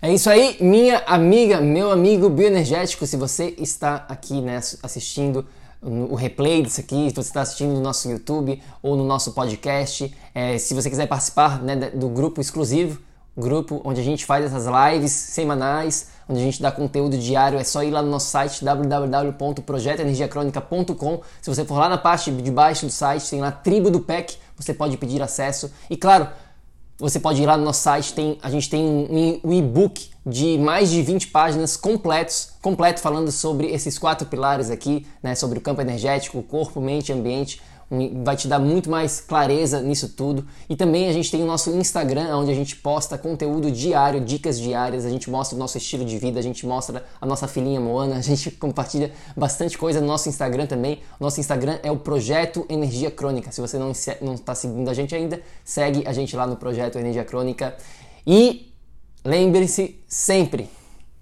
[0.00, 3.06] É isso aí, minha amiga, meu amigo bioenergético.
[3.06, 5.46] Se você está aqui né, assistindo
[5.82, 10.14] o replay disso aqui, se você está assistindo no nosso YouTube ou no nosso podcast.
[10.32, 13.00] É, se você quiser participar né, do grupo exclusivo,
[13.36, 17.64] grupo onde a gente faz essas lives semanais, onde a gente dá conteúdo diário, é
[17.64, 21.20] só ir lá no nosso site www.projetoenergiacronica.com.
[21.40, 24.38] Se você for lá na parte de baixo do site, tem lá tribo do PEC,
[24.56, 25.68] você pode pedir acesso.
[25.90, 26.28] E claro,
[26.96, 30.58] você pode ir lá no nosso site, tem, a gente tem um, um e-book de
[30.58, 35.60] mais de 20 páginas completos, completo falando sobre esses quatro pilares aqui, né, sobre o
[35.60, 37.60] campo energético, corpo, mente, ambiente,
[38.24, 40.46] vai te dar muito mais clareza nisso tudo.
[40.68, 44.58] E também a gente tem o nosso Instagram, onde a gente posta conteúdo diário, dicas
[44.58, 47.80] diárias, a gente mostra o nosso estilo de vida, a gente mostra a nossa filhinha
[47.80, 51.00] Moana, a gente compartilha bastante coisa no nosso Instagram também.
[51.20, 53.52] Nosso Instagram é o Projeto Energia Crônica.
[53.52, 57.24] Se você não está seguindo a gente ainda, segue a gente lá no Projeto Energia
[57.24, 57.76] Crônica.
[58.26, 58.71] E
[59.24, 60.68] lembre-se sempre,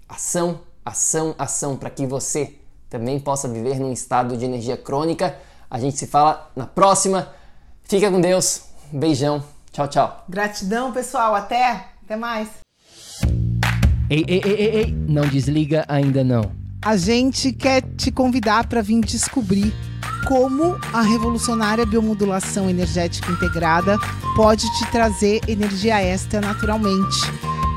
[0.07, 2.55] ação, ação, ação, para que você
[2.89, 5.35] também possa viver num estado de energia crônica
[5.71, 7.29] a gente se fala na próxima.
[7.83, 8.63] Fica com Deus.
[8.91, 9.41] Beijão.
[9.71, 10.25] Tchau, tchau.
[10.27, 11.33] Gratidão, pessoal.
[11.33, 11.85] Até.
[12.03, 12.49] Até mais.
[14.09, 14.91] Ei, ei, ei, ei, ei.
[15.07, 16.51] Não desliga ainda não.
[16.81, 19.73] A gente quer te convidar para vir descobrir
[20.27, 23.97] como a revolucionária biomodulação energética integrada
[24.35, 27.50] pode te trazer energia extra naturalmente